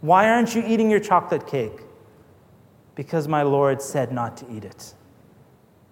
Why 0.00 0.30
aren't 0.30 0.54
you 0.54 0.64
eating 0.66 0.90
your 0.90 1.00
chocolate 1.00 1.46
cake? 1.46 1.82
Because 2.94 3.28
my 3.28 3.42
Lord 3.42 3.82
said 3.82 4.10
not 4.10 4.38
to 4.38 4.50
eat 4.50 4.64
it. 4.64 4.94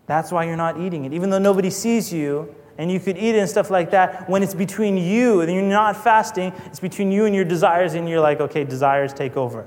That's 0.06 0.32
why 0.32 0.44
you're 0.44 0.56
not 0.56 0.80
eating 0.80 1.04
it. 1.04 1.12
Even 1.12 1.28
though 1.28 1.38
nobody 1.38 1.68
sees 1.68 2.10
you 2.10 2.54
and 2.78 2.90
you 2.90 3.00
could 3.00 3.18
eat 3.18 3.34
it 3.34 3.40
and 3.40 3.50
stuff 3.50 3.70
like 3.70 3.90
that, 3.90 4.26
when 4.26 4.42
it's 4.42 4.54
between 4.54 4.96
you 4.96 5.42
and 5.42 5.52
you're 5.52 5.60
not 5.60 6.02
fasting, 6.02 6.54
it's 6.64 6.80
between 6.80 7.12
you 7.12 7.26
and 7.26 7.34
your 7.34 7.44
desires, 7.44 7.92
and 7.92 8.08
you're 8.08 8.20
like, 8.20 8.40
okay, 8.40 8.64
desires 8.64 9.12
take 9.12 9.36
over. 9.36 9.66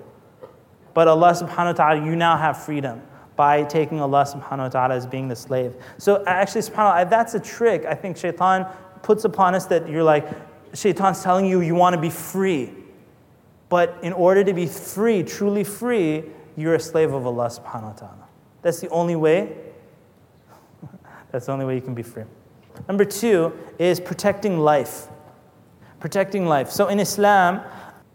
But 0.96 1.08
Allah 1.08 1.34
subhanahu 1.34 1.66
wa 1.66 1.74
ta'ala, 1.74 2.04
you 2.04 2.16
now 2.16 2.38
have 2.38 2.64
freedom 2.66 3.04
by 3.42 3.64
taking 3.64 4.00
Allah 4.00 4.24
subhanahu 4.24 4.60
wa 4.60 4.70
ta'ala 4.70 4.94
as 4.94 5.08
being 5.08 5.28
the 5.28 5.36
slave. 5.36 5.74
So 5.98 6.24
actually, 6.28 6.62
subhanAllah, 6.62 7.10
that's 7.10 7.34
a 7.34 7.40
trick 7.40 7.86
I 7.86 7.96
think 7.96 8.16
shaitan 8.16 8.68
puts 9.02 9.26
upon 9.26 9.56
us 9.56 9.66
that 9.66 9.90
you're 9.90 10.04
like, 10.04 10.28
shaitan's 10.76 11.24
telling 11.24 11.48
you 11.48 11.62
you 11.62 11.74
want 11.74 11.96
to 11.96 12.00
be 12.00 12.12
free. 12.12 12.72
But 13.68 13.98
in 14.04 14.14
order 14.14 14.44
to 14.44 14.54
be 14.54 14.68
free, 14.68 15.24
truly 15.24 15.64
free, 15.64 16.26
you're 16.56 16.76
a 16.76 16.80
slave 16.80 17.14
of 17.14 17.26
Allah 17.26 17.48
subhanahu 17.48 17.94
wa 17.94 17.94
ta'ala. 17.94 18.28
That's 18.62 18.80
the 18.80 18.90
only 18.90 19.16
way. 19.16 19.58
That's 21.32 21.48
the 21.48 21.52
only 21.54 21.66
way 21.66 21.74
you 21.74 21.82
can 21.82 21.96
be 21.96 22.04
free. 22.04 22.26
Number 22.88 23.06
two 23.06 23.58
is 23.80 24.00
protecting 24.00 24.60
life. 24.60 25.08
Protecting 26.00 26.46
life. 26.46 26.70
So 26.70 26.90
in 26.90 27.00
Islam, 27.00 27.62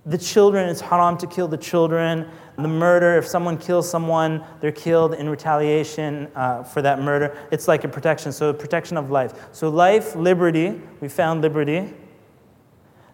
the 0.06 0.16
children, 0.16 0.68
it's 0.68 0.80
haram 0.80 1.18
to 1.18 1.26
kill 1.26 1.48
the 1.48 1.56
children. 1.56 2.28
The 2.56 2.68
murder, 2.68 3.18
if 3.18 3.26
someone 3.26 3.58
kills 3.58 3.90
someone, 3.90 4.42
they're 4.60 4.70
killed 4.70 5.14
in 5.14 5.28
retaliation 5.28 6.28
uh, 6.36 6.62
for 6.62 6.80
that 6.80 7.02
murder. 7.02 7.36
It's 7.50 7.66
like 7.66 7.82
a 7.82 7.88
protection, 7.88 8.30
so 8.30 8.52
protection 8.52 8.96
of 8.96 9.10
life. 9.10 9.48
So, 9.52 9.68
life, 9.68 10.14
liberty, 10.14 10.80
we 11.00 11.08
found 11.08 11.42
liberty. 11.42 11.92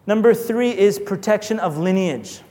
Number 0.06 0.34
three 0.34 0.76
is 0.76 0.98
protection 0.98 1.58
of 1.58 1.78
lineage, 1.78 2.42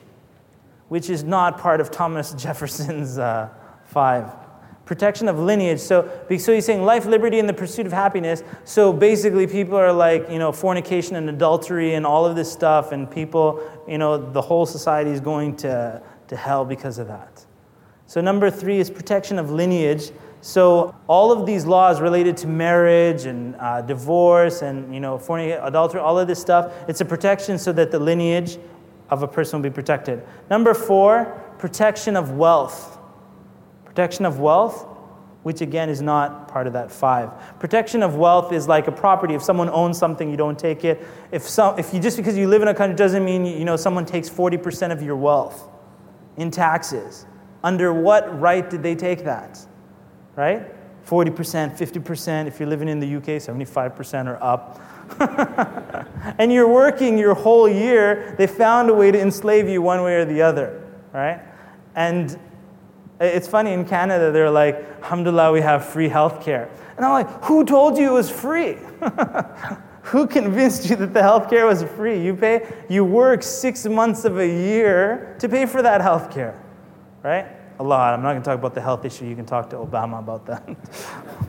which 0.89 1.09
is 1.09 1.23
not 1.23 1.59
part 1.59 1.79
of 1.79 1.91
Thomas 1.91 2.33
Jefferson's 2.37 3.19
uh, 3.19 3.49
five. 3.85 4.40
Protection 4.85 5.29
of 5.29 5.39
lineage. 5.39 5.79
So, 5.79 6.09
so 6.37 6.53
he's 6.53 6.65
saying 6.65 6.83
life, 6.83 7.05
liberty, 7.05 7.39
and 7.39 7.47
the 7.47 7.53
pursuit 7.53 7.85
of 7.85 7.93
happiness. 7.93 8.43
So 8.65 8.91
basically, 8.91 9.47
people 9.47 9.77
are 9.77 9.93
like, 9.93 10.29
you 10.29 10.39
know, 10.39 10.51
fornication 10.51 11.15
and 11.15 11.29
adultery 11.29 11.93
and 11.93 12.05
all 12.05 12.25
of 12.25 12.35
this 12.35 12.51
stuff, 12.51 12.91
and 12.91 13.09
people, 13.09 13.61
you 13.87 13.97
know, 13.97 14.17
the 14.17 14.41
whole 14.41 14.65
society 14.65 15.11
is 15.11 15.21
going 15.21 15.55
to 15.57 16.01
to 16.31 16.37
hell 16.37 16.63
because 16.63 16.97
of 16.97 17.07
that. 17.07 17.45
So, 18.07 18.21
number 18.21 18.49
three 18.49 18.79
is 18.79 18.89
protection 18.89 19.37
of 19.37 19.51
lineage. 19.51 20.11
So, 20.39 20.95
all 21.07 21.31
of 21.31 21.45
these 21.45 21.65
laws 21.65 22.01
related 22.01 22.37
to 22.37 22.47
marriage 22.47 23.25
and 23.25 23.55
uh, 23.57 23.81
divorce 23.81 24.61
and, 24.61 24.93
you 24.93 25.01
know, 25.01 25.17
fornication, 25.17 25.63
adultery, 25.63 25.99
all 25.99 26.17
of 26.17 26.27
this 26.27 26.39
stuff, 26.39 26.73
it's 26.87 27.01
a 27.01 27.05
protection 27.05 27.59
so 27.59 27.73
that 27.73 27.91
the 27.91 27.99
lineage 27.99 28.57
of 29.09 29.23
a 29.23 29.27
person 29.27 29.59
will 29.59 29.69
be 29.69 29.73
protected. 29.73 30.23
Number 30.49 30.73
four, 30.73 31.25
protection 31.59 32.15
of 32.15 32.31
wealth. 32.31 32.97
Protection 33.91 34.25
of 34.25 34.39
wealth, 34.39 34.87
which 35.43 35.59
again 35.59 35.89
is 35.89 36.01
not 36.01 36.47
part 36.47 36.65
of 36.65 36.71
that 36.71 36.89
five. 36.89 37.29
Protection 37.59 38.03
of 38.03 38.15
wealth 38.15 38.53
is 38.53 38.65
like 38.65 38.87
a 38.87 38.91
property. 38.91 39.33
If 39.33 39.43
someone 39.43 39.69
owns 39.69 39.97
something, 39.97 40.31
you 40.31 40.37
don't 40.37 40.57
take 40.57 40.85
it. 40.85 41.05
If, 41.33 41.41
some, 41.41 41.77
if 41.77 41.93
you 41.93 41.99
just 41.99 42.15
because 42.15 42.37
you 42.37 42.47
live 42.47 42.61
in 42.61 42.69
a 42.69 42.73
country 42.73 42.95
doesn't 42.95 43.25
mean 43.25 43.45
you 43.45 43.65
know 43.65 43.75
someone 43.75 44.05
takes 44.05 44.29
40% 44.29 44.93
of 44.93 45.03
your 45.03 45.17
wealth 45.17 45.67
in 46.37 46.51
taxes. 46.51 47.25
Under 47.65 47.93
what 47.93 48.39
right 48.39 48.69
did 48.69 48.81
they 48.81 48.95
take 48.95 49.25
that? 49.25 49.59
Right? 50.37 50.73
40%, 51.05 51.77
50%, 51.77 52.47
if 52.47 52.61
you're 52.61 52.69
living 52.69 52.87
in 52.87 53.01
the 53.01 53.15
UK, 53.17 53.41
75% 53.41 54.27
or 54.27 54.41
up. 54.41 54.79
and 56.39 56.53
you're 56.53 56.69
working 56.69 57.17
your 57.17 57.33
whole 57.33 57.67
year, 57.67 58.35
they 58.37 58.47
found 58.47 58.89
a 58.89 58.93
way 58.93 59.11
to 59.11 59.19
enslave 59.19 59.67
you 59.67 59.81
one 59.81 60.01
way 60.01 60.15
or 60.15 60.23
the 60.23 60.41
other, 60.41 60.81
right? 61.11 61.41
And 61.95 62.39
it's 63.21 63.47
funny 63.47 63.73
in 63.73 63.85
Canada, 63.85 64.31
they're 64.31 64.49
like, 64.49 64.75
Alhamdulillah, 65.03 65.51
we 65.51 65.61
have 65.61 65.85
free 65.85 66.09
health 66.09 66.43
care. 66.43 66.69
And 66.97 67.05
I'm 67.05 67.11
like, 67.11 67.43
who 67.43 67.65
told 67.65 67.97
you 67.97 68.09
it 68.09 68.13
was 68.13 68.29
free? 68.29 68.77
Who 70.03 70.25
convinced 70.25 70.89
you 70.89 70.95
that 70.95 71.13
the 71.13 71.21
health 71.21 71.49
care 71.49 71.65
was 71.67 71.83
free? 71.83 72.21
You 72.21 72.35
pay, 72.35 72.67
you 72.89 73.05
work 73.05 73.43
six 73.43 73.85
months 73.85 74.25
of 74.25 74.39
a 74.39 74.47
year 74.47 75.35
to 75.39 75.47
pay 75.47 75.65
for 75.65 75.81
that 75.81 76.01
health 76.01 76.31
care, 76.31 76.59
right? 77.23 77.45
A 77.79 77.83
lot. 77.83 78.13
I'm 78.13 78.21
not 78.21 78.31
going 78.31 78.41
to 78.41 78.45
talk 78.45 78.57
about 78.57 78.73
the 78.73 78.81
health 78.81 79.05
issue. 79.05 79.25
You 79.25 79.35
can 79.35 79.45
talk 79.45 79.69
to 79.69 79.75
Obama 79.77 80.19
about 80.19 80.45
that. 80.47 80.67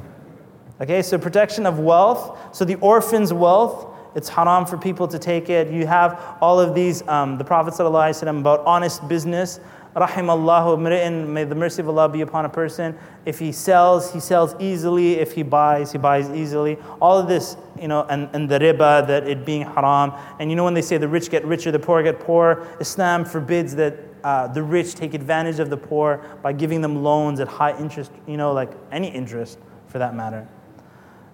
okay, 0.83 1.03
so 1.03 1.19
protection 1.19 1.65
of 1.65 1.79
wealth. 1.79 2.55
So 2.55 2.65
the 2.65 2.77
orphan's 2.77 3.33
wealth, 3.33 3.87
it's 4.15 4.29
haram 4.29 4.67
for 4.67 4.77
people 4.77 5.09
to 5.09 5.19
take 5.19 5.49
it. 5.49 5.73
You 5.73 5.87
have 5.87 6.37
all 6.43 6.61
of 6.61 6.75
these, 6.75 7.07
um, 7.09 7.39
the 7.39 7.45
Prophet 7.45 7.73
ﷺ 7.73 8.39
about 8.39 8.61
honest 8.67 9.07
business. 9.09 9.61
Rahimallahu 9.95 10.79
mri'in, 10.79 11.29
may 11.29 11.45
the 11.45 11.55
mercy 11.55 11.83
of 11.83 11.89
Allah 11.89 12.09
be 12.09 12.23
upon 12.23 12.47
a 12.47 12.49
person. 12.49 12.97
If 13.27 13.39
he 13.39 13.53
sells, 13.53 14.13
he 14.13 14.21
sells 14.21 14.55
easily. 14.59 15.15
If 15.15 15.33
he 15.33 15.43
buys, 15.43 15.93
he 15.93 15.99
buys 15.99 16.31
easily. 16.31 16.79
All 17.01 17.19
of 17.19 17.29
this, 17.29 17.57
you 17.79 17.89
know, 17.89 18.07
and, 18.09 18.29
and 18.33 18.49
the 18.49 18.59
riba, 18.59 19.07
that 19.07 19.29
it 19.29 19.45
being 19.45 19.63
haram. 19.63 20.13
And 20.41 20.49
you 20.49 20.57
know 20.57 20.65
when 20.65 20.73
they 20.73 20.83
say 20.83 20.97
the 20.97 21.09
rich 21.09 21.31
get 21.31 21.45
richer, 21.45 21.71
the 21.71 21.79
poor 21.79 22.03
get 22.03 22.21
poor, 22.21 22.67
Islam 22.81 23.27
forbids 23.27 23.75
that 23.75 23.97
uh, 24.25 24.49
the 24.49 24.63
rich 24.63 24.95
take 24.95 25.13
advantage 25.13 25.59
of 25.59 25.69
the 25.69 25.77
poor 25.77 26.25
by 26.43 26.53
giving 26.53 26.81
them 26.81 27.03
loans 27.03 27.39
at 27.41 27.49
high 27.49 27.79
interest, 27.79 28.13
you 28.27 28.37
know, 28.37 28.53
like 28.53 28.71
any 28.93 29.09
interest 29.09 29.59
for 29.89 29.99
that 29.99 30.15
matter. 30.15 30.49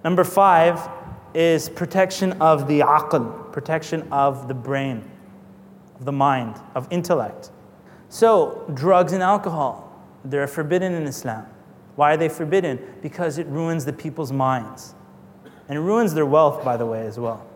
Number 0.02 0.24
five 0.24 0.88
is 1.34 1.68
protection 1.68 2.32
of 2.40 2.66
the 2.66 2.80
aql, 2.80 3.52
protection 3.52 4.08
of 4.10 4.48
the 4.48 4.54
brain, 4.54 5.08
of 5.96 6.04
the 6.04 6.12
mind, 6.12 6.56
of 6.74 6.88
intellect. 6.90 7.50
So, 8.08 8.64
drugs 8.74 9.12
and 9.12 9.22
alcohol, 9.22 9.92
they're 10.24 10.46
forbidden 10.46 10.94
in 10.94 11.06
Islam. 11.06 11.46
Why 11.96 12.14
are 12.14 12.16
they 12.16 12.28
forbidden? 12.28 12.78
Because 13.02 13.38
it 13.38 13.46
ruins 13.48 13.84
the 13.84 13.92
people's 13.92 14.32
minds. 14.32 14.94
And 15.68 15.84
ruins 15.84 16.14
their 16.14 16.24
wealth, 16.24 16.64
by 16.64 16.76
the 16.76 16.86
way, 16.86 17.06
as 17.06 17.18
well. 17.18 17.46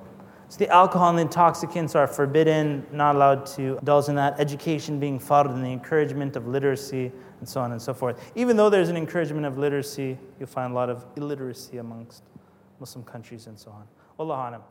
So, 0.49 0.59
the 0.59 0.69
alcohol 0.69 1.09
and 1.09 1.19
the 1.19 1.23
intoxicants 1.23 1.95
are 1.95 2.07
forbidden, 2.07 2.87
not 2.93 3.17
allowed 3.17 3.47
to 3.57 3.79
indulge 3.79 4.09
in 4.09 4.15
that. 4.17 4.39
Education 4.39 5.01
being 5.01 5.19
fard 5.19 5.47
and 5.47 5.65
the 5.65 5.71
encouragement 5.71 6.37
of 6.37 6.47
literacy, 6.47 7.11
and 7.41 7.49
so 7.49 7.61
on 7.61 7.73
and 7.73 7.81
so 7.81 7.95
forth. 7.95 8.21
Even 8.35 8.57
though 8.57 8.69
there's 8.69 8.91
an 8.91 8.97
encouragement 8.97 9.47
of 9.47 9.57
literacy, 9.57 10.19
you'll 10.39 10.49
find 10.49 10.73
a 10.73 10.75
lot 10.75 10.91
of 10.91 11.05
illiteracy 11.17 11.79
amongst 11.79 12.25
Muslim 12.79 13.05
countries 13.05 13.47
and 13.47 13.59
so 13.59 13.71
on. 13.71 13.87
Wallahu. 14.19 14.63